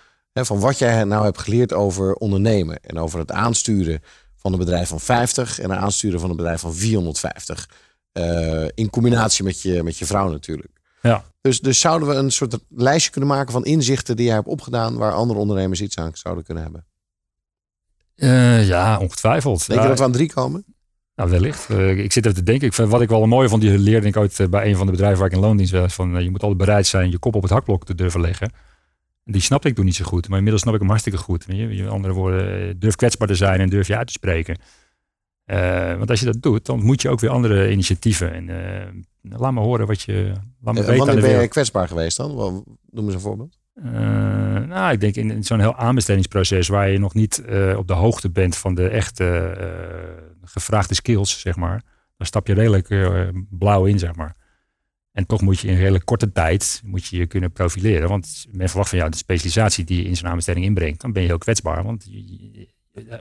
Van 0.45 0.61
wat 0.61 0.79
jij 0.79 1.05
nou 1.05 1.25
hebt 1.25 1.39
geleerd 1.39 1.73
over 1.73 2.15
ondernemen. 2.15 2.81
En 2.81 2.99
over 2.99 3.19
het 3.19 3.33
aansturen 3.33 4.03
van 4.37 4.53
een 4.53 4.59
bedrijf 4.59 4.89
van 4.89 5.01
50 5.01 5.61
en 5.61 5.71
het 5.71 5.79
aansturen 5.79 6.21
van 6.21 6.31
een 6.31 6.37
bedrijf 6.37 6.61
van 6.61 6.75
450. 6.75 7.69
Eh, 8.13 8.65
in 8.75 8.91
combinatie 8.91 9.45
met 9.45 9.63
je, 9.63 9.83
met 9.83 9.99
je 9.99 10.07
vrouw 10.07 10.31
natuurlijk. 10.31 10.81
Ja. 11.03 11.25
Dus, 11.41 11.61
dus 11.61 11.81
zouden 11.81 12.09
we 12.09 12.15
een 12.15 12.31
soort 12.31 12.59
lijstje 12.69 13.11
kunnen 13.11 13.31
maken 13.31 13.53
van 13.53 13.65
inzichten 13.65 14.17
die 14.17 14.27
jij 14.27 14.35
hebt 14.35 14.47
opgedaan, 14.47 14.97
waar 14.97 15.13
andere 15.13 15.39
ondernemers 15.39 15.81
iets 15.81 15.97
aan 15.97 16.11
zouden 16.15 16.45
kunnen 16.45 16.63
hebben? 16.63 16.87
Eh, 18.15 18.69
ja, 18.69 18.99
ongetwijfeld. 18.99 19.67
Denk 19.67 19.83
je 19.83 19.89
dat 19.89 19.99
we 19.99 20.05
aan 20.05 20.13
drie 20.13 20.33
komen? 20.33 20.65
Nou, 21.15 21.31
wellicht. 21.31 21.71
Eh, 21.71 21.99
ik 21.99 22.13
zit 22.13 22.25
even 22.25 22.39
te 22.39 22.45
denken. 22.45 22.67
Ik 22.67 22.75
vind, 22.75 22.89
wat 22.89 23.01
ik 23.01 23.09
wel 23.09 23.27
mooi 23.27 23.49
vond, 23.49 23.63
die 23.63 23.79
leerde 23.79 24.07
ik 24.07 24.17
ooit 24.17 24.47
bij 24.51 24.67
een 24.69 24.77
van 24.77 24.87
de 24.87 24.93
bedrijven 24.93 25.19
waar 25.19 25.29
ik 25.29 25.35
in 25.35 25.41
loondienst 25.41 25.73
was. 25.73 25.95
Van, 25.95 26.23
je 26.23 26.31
moet 26.31 26.43
altijd 26.43 26.59
bereid 26.61 26.87
zijn 26.87 27.11
je 27.11 27.19
kop 27.19 27.35
op 27.35 27.43
het 27.43 27.51
hakblok 27.51 27.85
te 27.85 27.95
durven 27.95 28.21
leggen. 28.21 28.53
Die 29.29 29.41
snapte 29.41 29.69
ik 29.69 29.75
toen 29.75 29.85
niet 29.85 29.95
zo 29.95 30.05
goed. 30.05 30.29
Maar 30.29 30.37
inmiddels 30.37 30.63
snap 30.63 30.75
ik 30.75 30.81
hem 30.81 30.89
hartstikke 30.89 31.19
goed. 31.19 31.47
Weet 31.47 31.77
je, 31.77 31.89
andere 31.89 32.15
woorden, 32.15 32.69
eh, 32.69 32.75
durf 32.77 32.95
kwetsbaar 32.95 33.29
te 33.29 33.35
zijn 33.35 33.61
en 33.61 33.69
durf 33.69 33.87
je 33.87 33.97
uit 33.97 34.07
te 34.07 34.13
spreken. 34.13 34.59
Eh, 35.45 35.97
want 35.97 36.11
als 36.11 36.21
je 36.21 36.27
dat 36.27 36.43
doet, 36.43 36.67
dan 36.67 36.85
moet 36.85 37.03
je 37.03 37.09
ook 37.09 37.21
weer 37.21 37.31
andere 37.31 37.71
initiatieven. 37.71 38.33
En 38.33 38.49
eh, 38.49 39.39
laat 39.39 39.53
me 39.53 39.61
horen 39.61 39.87
wat 39.87 40.03
je... 40.03 40.33
Laat 40.61 40.75
me 40.75 40.81
weten 40.81 41.07
Wanneer 41.07 41.21
ben 41.21 41.41
je 41.41 41.49
kwetsbaar 41.49 41.89
geweest 41.89 42.17
dan? 42.17 42.35
Noem 42.91 43.05
eens 43.05 43.15
een 43.15 43.21
voorbeeld. 43.21 43.59
Nou, 44.69 44.93
ik 44.93 45.01
denk 45.01 45.15
in, 45.15 45.31
in 45.31 45.45
zo'n 45.45 45.61
heel 45.61 45.77
aanbestedingsproces 45.77 46.69
waar 46.69 46.89
je 46.89 46.99
nog 46.99 47.15
niet 47.15 47.43
op 47.77 47.87
de 47.87 47.95
hoogte 47.95 48.31
bent 48.31 48.57
van 48.57 48.75
de 48.75 48.89
echte 48.89 49.57
gevraagde 50.45 50.95
skills, 50.95 51.41
zeg 51.41 51.57
maar. 51.57 51.83
Dan 52.17 52.27
stap 52.27 52.47
je 52.47 52.55
redelijk 52.55 52.89
blauw 53.51 53.85
in, 53.85 53.99
zeg 53.99 54.15
maar. 54.15 54.37
En 55.17 55.27
toch 55.27 55.41
moet 55.41 55.61
je 55.61 55.67
in 55.67 55.73
een 55.73 55.79
redelijk 55.81 56.05
korte 56.05 56.33
tijd 56.33 56.81
moet 56.85 57.07
je, 57.07 57.17
je 57.17 57.27
kunnen 57.27 57.53
profileren. 57.53 58.09
Want 58.09 58.47
men 58.51 58.69
verwacht 58.69 58.89
van 58.89 58.99
jou 58.99 59.11
de 59.11 59.17
specialisatie 59.17 59.85
die 59.85 60.03
je 60.03 60.09
in 60.09 60.17
zo'n 60.17 60.29
aanbesteding 60.29 60.65
inbrengt. 60.67 61.01
Dan 61.01 61.13
ben 61.13 61.23
je 61.23 61.29
heel 61.29 61.39
kwetsbaar. 61.39 61.83
Want 61.85 62.07
je- 62.11 62.69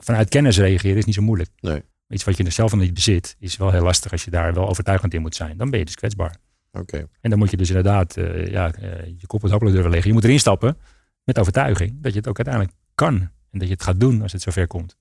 vanuit 0.00 0.28
kennis 0.28 0.58
reageren 0.58 0.96
is 0.96 1.04
niet 1.04 1.14
zo 1.14 1.22
moeilijk. 1.22 1.50
Nee. 1.60 1.82
Iets 2.08 2.24
wat 2.24 2.36
je 2.36 2.44
er 2.44 2.52
zelf 2.52 2.72
nog 2.72 2.80
niet 2.80 2.94
bezit, 2.94 3.36
is 3.38 3.56
wel 3.56 3.70
heel 3.70 3.82
lastig 3.82 4.12
als 4.12 4.24
je 4.24 4.30
daar 4.30 4.54
wel 4.54 4.68
overtuigend 4.68 5.14
in 5.14 5.20
moet 5.20 5.34
zijn. 5.34 5.56
Dan 5.56 5.70
ben 5.70 5.78
je 5.78 5.84
dus 5.84 5.94
kwetsbaar. 5.94 6.36
Oké. 6.72 7.08
En 7.20 7.30
dan 7.30 7.38
moet 7.38 7.50
je 7.50 7.56
dus 7.56 7.68
inderdaad 7.68 8.16
eh, 8.16 8.46
ja, 8.46 8.72
eh, 8.72 9.06
je 9.06 9.26
kop 9.26 9.32
op 9.36 9.42
het 9.42 9.50
hapelijk 9.50 9.74
durven 9.74 9.90
leggen. 9.92 10.08
Je 10.10 10.16
moet 10.16 10.24
erin 10.24 10.38
stappen 10.40 10.76
met 11.24 11.38
overtuiging 11.38 12.02
dat 12.02 12.12
je 12.12 12.18
het 12.18 12.28
ook 12.28 12.36
uiteindelijk 12.36 12.76
kan. 12.94 13.14
En 13.50 13.58
dat 13.58 13.68
je 13.68 13.74
het 13.74 13.82
gaat 13.82 14.00
doen 14.00 14.22
als 14.22 14.32
het 14.32 14.42
zover 14.42 14.66
komt. 14.66 14.96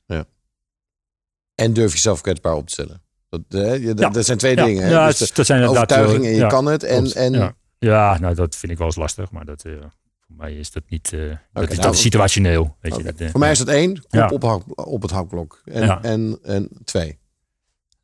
En 1.56 1.74
durf 1.74 1.92
jezelf 1.92 2.22
kwetsbaar 2.22 2.54
op 2.54 2.66
te 2.68 2.72
stellen. 2.74 3.02
Dat, 3.48 3.82
dat, 3.82 3.82
Ja. 4.00 4.10
dat 4.10 4.26
zijn 4.26 4.38
twee 4.38 4.56
dingen. 4.56 4.84
Hè? 4.84 4.90
ja, 4.90 5.08
Dus 5.08 5.32
dat 5.34 5.46
zijn 5.46 5.62
inderdaad, 5.62 5.92
overtuiging 5.92 6.26
eh, 6.26 6.32
en 6.32 6.38
je 6.38 6.48
kan 6.48 6.66
het. 6.66 6.84
En, 6.84 7.02
klopt. 7.04 7.16
en, 7.16 7.56
ja. 7.80 8.18
nou 8.20 8.36
dat 8.36 8.56
vind 8.56 8.72
ik 8.72 8.78
wel 8.78 8.88
eens 8.88 8.96
lastig. 8.96 9.32
Maar 9.32 9.46
dat, 9.46 9.64
eh, 9.64 9.72
voor 10.28 10.36
mij 10.38 10.54
is 10.54 10.72
dat 10.72 10.84
niet... 10.88 11.14
eh, 11.14 11.20
dat, 11.54 11.70
is, 11.70 11.78
nou, 11.78 11.82
dat 11.82 11.98
situationeel. 11.98 12.76
Weet 12.82 12.96
je, 12.96 13.04
dat, 13.04 13.16
eh, 13.16 13.30
Voor 13.30 13.40
mij 13.40 13.52
is 13.52 13.58
dat 13.58 13.68
één, 13.68 14.02
kop 14.10 14.32
op, 14.32 14.44
hak- 14.44 14.88
op 14.88 15.02
het 15.02 15.12
hakblok. 15.12 15.62
En, 15.66 16.02
en, 16.02 16.40
en 16.44 16.70
twee. 16.84 17.18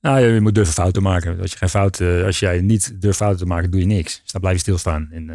Nou, 0.02 0.20
je 0.20 0.42
moet 0.42 0.56
durven 0.56 0.74
fouten 0.74 1.02
maken. 1.02 1.40
Als, 1.42 1.52
je 1.52 1.58
geen 1.58 1.70
fouten, 1.70 2.26
als 2.26 2.40
jij 2.40 2.62
niet 2.62 3.02
durft 3.02 3.18
fouten 3.18 3.40
te 3.40 3.46
maken, 3.46 3.72
doe 3.72 3.80
je 3.80 3.86
niks. 3.86 4.22
Dus 4.22 4.32
dan 4.32 4.42
blijf 4.42 4.56
je 4.56 4.62
stilstaan. 4.62 5.10
En, 5.12 5.30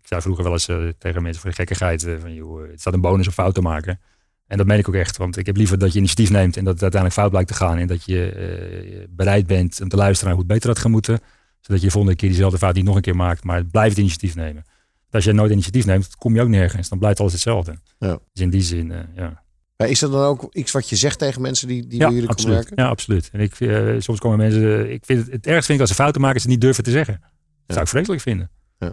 ik 0.00 0.06
zei 0.14 0.20
vroeger 0.20 0.44
wel 0.44 0.52
eens 0.52 0.94
tegen 0.98 1.22
mensen 1.22 1.40
voor 1.40 1.50
de 1.50 1.56
gekkigheid 1.56 2.06
van, 2.20 2.34
joh, 2.34 2.70
het 2.70 2.80
staat 2.80 2.94
een 2.94 3.00
bonus 3.00 3.26
om 3.26 3.32
fout 3.32 3.54
te 3.54 3.60
maken. 3.60 4.00
En 4.48 4.56
dat 4.56 4.66
meen 4.66 4.78
ik 4.78 4.88
ook 4.88 4.94
echt. 4.94 5.16
Want 5.16 5.36
ik 5.36 5.46
heb 5.46 5.56
liever 5.56 5.78
dat 5.78 5.92
je 5.92 5.98
initiatief 5.98 6.30
neemt 6.30 6.56
en 6.56 6.64
dat 6.64 6.72
het 6.72 6.82
uiteindelijk 6.82 7.20
fout 7.20 7.30
blijkt 7.30 7.48
te 7.48 7.54
gaan. 7.54 7.78
En 7.78 7.86
dat 7.86 8.04
je 8.04 8.32
eh, 8.32 9.06
bereid 9.10 9.46
bent 9.46 9.80
om 9.82 9.88
te 9.88 9.96
luisteren 9.96 10.24
naar 10.24 10.34
hoe 10.34 10.44
het 10.44 10.52
beter 10.52 10.68
had 10.68 10.78
gemoeten. 10.78 11.20
Zodat 11.60 11.80
je 11.80 11.86
de 11.86 11.92
volgende 11.92 12.16
keer 12.16 12.28
diezelfde 12.28 12.58
fout 12.58 12.74
niet 12.74 12.84
nog 12.84 12.96
een 12.96 13.02
keer 13.02 13.16
maakt. 13.16 13.44
Maar 13.44 13.64
blijf 13.64 13.88
het 13.88 13.98
initiatief 13.98 14.34
nemen. 14.34 14.64
Want 14.64 15.12
als 15.12 15.24
jij 15.24 15.32
nooit 15.32 15.50
initiatief 15.50 15.86
neemt, 15.86 16.16
kom 16.16 16.34
je 16.34 16.40
ook 16.40 16.48
nergens. 16.48 16.88
Dan 16.88 16.98
blijft 16.98 17.20
alles 17.20 17.32
hetzelfde. 17.32 17.78
Ja. 17.98 18.18
Dus 18.32 18.42
in 18.42 18.50
die 18.50 18.62
zin, 18.62 18.92
eh, 18.92 18.98
ja. 19.14 19.42
Maar 19.76 19.88
is 19.88 20.02
er 20.02 20.10
dan 20.10 20.22
ook 20.22 20.54
iets 20.54 20.72
wat 20.72 20.88
je 20.88 20.96
zegt 20.96 21.18
tegen 21.18 21.42
mensen 21.42 21.68
die, 21.68 21.86
die 21.86 21.98
bij 21.98 22.08
jullie 22.08 22.14
komen 22.14 22.30
absoluut. 22.30 22.56
werken? 22.56 22.84
Ja, 22.84 22.88
absoluut. 22.88 23.28
En 23.32 23.40
ik, 23.40 23.60
eh, 23.60 23.94
soms 23.98 24.18
komen 24.18 24.38
mensen. 24.38 24.92
ik 24.92 25.04
vind 25.04 25.20
het, 25.20 25.32
het 25.32 25.46
ergst 25.46 25.66
vind 25.66 25.78
ik 25.78 25.80
als 25.80 25.88
ze 25.88 26.02
fouten 26.02 26.20
maken, 26.20 26.40
ze 26.40 26.48
niet 26.48 26.60
durven 26.60 26.84
te 26.84 26.90
zeggen. 26.90 27.20
Dat 27.20 27.30
zou 27.66 27.80
ik 27.80 27.88
vreselijk 27.88 28.22
vinden. 28.22 28.50
Ja. 28.78 28.92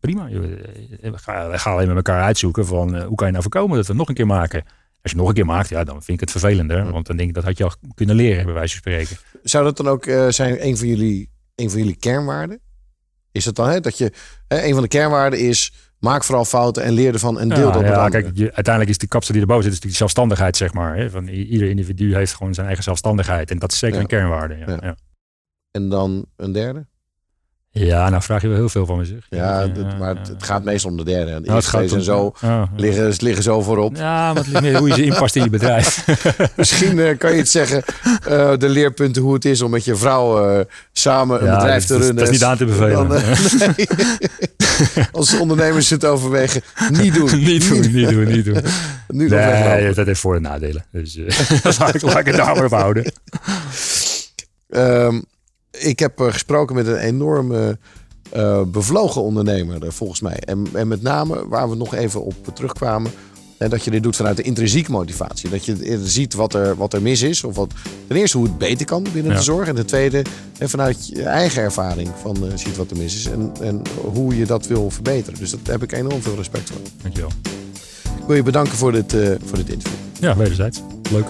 Prima. 0.00 0.28
We 0.28 1.12
gaan, 1.14 1.58
gaan 1.58 1.72
alleen 1.72 1.86
met 1.86 1.96
elkaar 1.96 2.22
uitzoeken 2.22 2.66
van 2.66 3.02
hoe 3.02 3.14
kan 3.14 3.26
je 3.26 3.32
nou 3.32 3.42
voorkomen 3.42 3.76
dat 3.76 3.86
we 3.86 3.92
het 3.92 4.00
nog 4.00 4.08
een 4.08 4.14
keer 4.14 4.26
maken. 4.26 4.64
Als 5.06 5.14
je 5.14 5.20
het 5.20 5.26
nog 5.26 5.36
een 5.36 5.42
keer 5.46 5.54
maakt, 5.54 5.68
ja, 5.68 5.84
dan 5.84 6.02
vind 6.02 6.08
ik 6.08 6.20
het 6.20 6.30
vervelender. 6.30 6.92
Want 6.92 7.06
dan 7.06 7.16
denk 7.16 7.28
ik 7.28 7.34
dat 7.34 7.44
had 7.44 7.58
je 7.58 7.64
al 7.64 7.72
kunnen 7.94 8.16
leren, 8.16 8.44
bij 8.44 8.54
wijze 8.54 8.72
van 8.72 8.78
spreken. 8.78 9.16
Zou 9.42 9.64
dat 9.64 9.76
dan 9.76 9.88
ook 9.88 10.06
eh, 10.06 10.28
zijn 10.28 10.66
een 10.66 10.76
van, 10.76 10.86
jullie, 10.88 11.30
een 11.54 11.70
van 11.70 11.78
jullie 11.78 11.96
kernwaarden? 11.96 12.60
Is 13.32 13.44
dat 13.44 13.54
dan 13.54 13.68
hè, 13.68 13.80
dat 13.80 13.98
je... 13.98 14.12
Hè, 14.48 14.64
een 14.64 14.72
van 14.72 14.82
de 14.82 14.88
kernwaarden 14.88 15.40
is... 15.40 15.72
maak 15.98 16.24
vooral 16.24 16.44
fouten 16.44 16.82
en 16.82 16.92
leer 16.92 17.12
ervan 17.12 17.40
en 17.40 17.48
deel 17.48 17.66
ja, 17.66 17.72
dat 17.72 17.82
met 17.82 17.90
ja, 17.90 18.08
kijk, 18.08 18.30
je, 18.34 18.44
uiteindelijk 18.44 18.88
is 18.88 18.98
de 18.98 19.06
kapsel 19.06 19.32
die 19.32 19.42
erboven 19.42 19.62
zit, 19.62 19.72
is 19.72 19.78
natuurlijk 19.78 20.02
zelfstandigheid, 20.02 20.56
zeg 20.56 20.72
maar. 20.72 20.96
Hè? 20.96 21.10
Van, 21.10 21.28
ieder 21.28 21.68
individu 21.68 22.14
heeft 22.14 22.34
gewoon 22.34 22.54
zijn 22.54 22.66
eigen 22.66 22.84
zelfstandigheid. 22.84 23.50
En 23.50 23.58
dat 23.58 23.72
is 23.72 23.78
zeker 23.78 23.96
Ja. 23.96 24.02
een 24.02 24.08
kernwaarde. 24.08 24.56
Ja. 24.80 24.96
En 25.70 25.88
dan 25.88 26.26
een 26.36 26.52
derde? 26.52 26.86
Ja, 27.78 28.08
nou 28.08 28.22
vraag 28.22 28.42
je 28.42 28.48
wel 28.48 28.56
heel 28.56 28.68
veel 28.68 28.86
van 28.86 28.96
me, 28.98 29.04
zeg. 29.04 29.18
Ja, 29.28 29.66
maar 29.98 30.08
het, 30.16 30.28
het 30.28 30.42
gaat 30.42 30.64
meestal 30.64 30.90
om 30.90 30.96
de 30.96 31.04
derde. 31.04 31.30
En 31.30 31.40
de 31.42 31.46
Nou, 31.46 31.56
het 31.58 31.66
gaat 31.66 31.92
om- 31.92 32.00
zo, 32.00 32.32
ja, 32.40 32.48
ja. 32.48 32.68
liggen, 32.76 33.14
liggen 33.18 33.42
zo 33.42 33.62
voorop. 33.62 33.96
Ja, 33.96 34.26
maar 34.32 34.42
het 34.42 34.46
ligt 34.46 34.60
meer 34.62 34.76
hoe 34.78 34.88
je 34.88 34.94
ze 34.94 35.02
inpast 35.04 35.36
in 35.36 35.42
je 35.42 35.50
bedrijf. 35.50 36.06
Misschien 36.56 36.98
eh, 36.98 37.18
kan 37.18 37.32
je 37.32 37.38
het 37.38 37.48
zeggen, 37.48 37.82
eh, 38.28 38.56
de 38.56 38.68
leerpunten 38.68 39.22
hoe 39.22 39.34
het 39.34 39.44
is 39.44 39.62
om 39.62 39.70
met 39.70 39.84
je 39.84 39.96
vrouw 39.96 40.48
eh, 40.48 40.64
samen 40.92 41.44
een 41.48 41.54
bedrijf 41.54 41.86
dat 41.86 41.98
te 41.98 42.04
runnen. 42.04 42.16
dat 42.16 42.24
is 42.24 42.30
niet 42.30 42.44
aan 42.44 42.56
te 42.56 42.64
bevelen. 42.64 43.08
Dan, 43.08 43.08
nee. 43.76 43.86
Als 45.12 45.38
ondernemers 45.38 45.90
het 45.90 46.04
overwegen, 46.04 46.62
niet 46.90 47.14
doen. 47.14 47.38
niet 47.44 47.68
doen, 47.68 47.80
niet 47.92 48.08
doen, 48.08 48.26
niet 48.26 48.44
doen. 48.44 48.60
Nu 49.08 49.28
nee, 49.28 49.94
dat 49.94 50.06
heeft 50.06 50.20
voor- 50.20 50.36
en 50.36 50.42
nadelen. 50.42 50.84
Dus 50.92 51.18
laat, 51.78 51.94
ik, 51.94 52.02
laat 52.02 52.18
ik 52.18 52.26
het 52.26 52.36
daar 52.36 52.54
maar 52.54 52.64
op 52.64 52.70
houden. 52.70 53.12
Ehm, 54.70 55.20
ik 55.78 55.98
heb 55.98 56.20
eh, 56.20 56.32
gesproken 56.32 56.74
met 56.74 56.86
een 56.86 56.96
enorme 56.98 57.78
eh, 58.30 58.62
bevlogen 58.66 59.22
ondernemer, 59.22 59.82
eh, 59.84 59.90
volgens 59.90 60.20
mij. 60.20 60.36
En, 60.38 60.66
en 60.72 60.88
met 60.88 61.02
name 61.02 61.48
waar 61.48 61.70
we 61.70 61.76
nog 61.76 61.94
even 61.94 62.24
op 62.24 62.34
terugkwamen. 62.54 63.10
En 63.58 63.70
dat 63.70 63.84
je 63.84 63.90
dit 63.90 64.02
doet 64.02 64.16
vanuit 64.16 64.36
de 64.36 64.42
intrinsieke 64.42 64.90
motivatie. 64.90 65.50
Dat 65.50 65.64
je 65.64 66.00
ziet 66.04 66.34
wat 66.34 66.54
er, 66.54 66.76
wat 66.76 66.92
er 66.92 67.02
mis 67.02 67.22
is. 67.22 67.44
Of 67.44 67.54
wat, 67.56 67.72
ten 68.06 68.16
eerste 68.16 68.36
hoe 68.36 68.46
het 68.46 68.58
beter 68.58 68.86
kan 68.86 69.02
binnen 69.12 69.32
Ja. 69.32 69.38
de 69.38 69.44
zorg. 69.44 69.68
En 69.68 69.74
ten 69.74 69.86
tweede 69.86 70.22
en 70.58 70.68
vanuit 70.68 71.08
je 71.08 71.22
eigen 71.22 71.62
ervaring 71.62 72.08
van 72.22 72.36
ziet 72.54 72.76
wat 72.76 72.90
er 72.90 72.96
mis 72.96 73.14
is. 73.14 73.26
En, 73.26 73.52
en 73.60 73.82
hoe 74.12 74.36
je 74.36 74.46
dat 74.46 74.66
wil 74.66 74.90
verbeteren. 74.90 75.38
Dus 75.38 75.50
daar 75.50 75.60
heb 75.78 75.82
ik 75.82 75.92
enorm 75.92 76.22
veel 76.22 76.36
respect 76.36 76.70
voor. 76.70 76.80
Dankjewel. 77.02 77.30
Ik 78.18 78.26
wil 78.26 78.36
je 78.36 78.42
bedanken 78.42 78.76
voor 78.76 78.92
dit, 78.92 79.12
voor 79.44 79.56
dit 79.58 79.68
interview. 79.68 79.98
Ja, 80.20 80.36
wederzijds. 80.36 80.80
Leuk. 81.10 81.26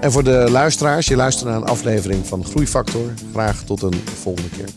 En 0.00 0.12
voor 0.12 0.24
de 0.24 0.46
luisteraars, 0.50 1.06
je 1.06 1.16
luistert 1.16 1.48
naar 1.48 1.56
een 1.56 1.68
aflevering 1.68 2.26
van 2.26 2.44
Groeifactor. 2.44 3.12
Graag 3.32 3.62
tot 3.62 3.82
een 3.82 4.02
volgende 4.20 4.48
keer. 4.48 4.68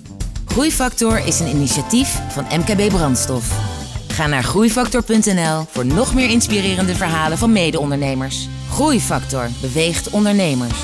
Groeifactor 0.46 1.26
is 1.26 1.40
een 1.40 1.48
initiatief 1.48 2.20
van 2.30 2.46
MKB 2.60 2.90
Brandstof. 2.90 3.60
Ga 4.08 4.28
naar 4.28 4.44
groeifactor.nl 4.44 5.66
voor 5.70 5.86
nog 5.86 6.14
meer 6.14 6.30
inspirerende 6.30 6.96
verhalen 6.96 7.38
van 7.38 7.52
mede-ondernemers. 7.52 8.48
Groeifactor 8.70 9.50
beweegt 9.62 10.10
ondernemers. 10.10 10.80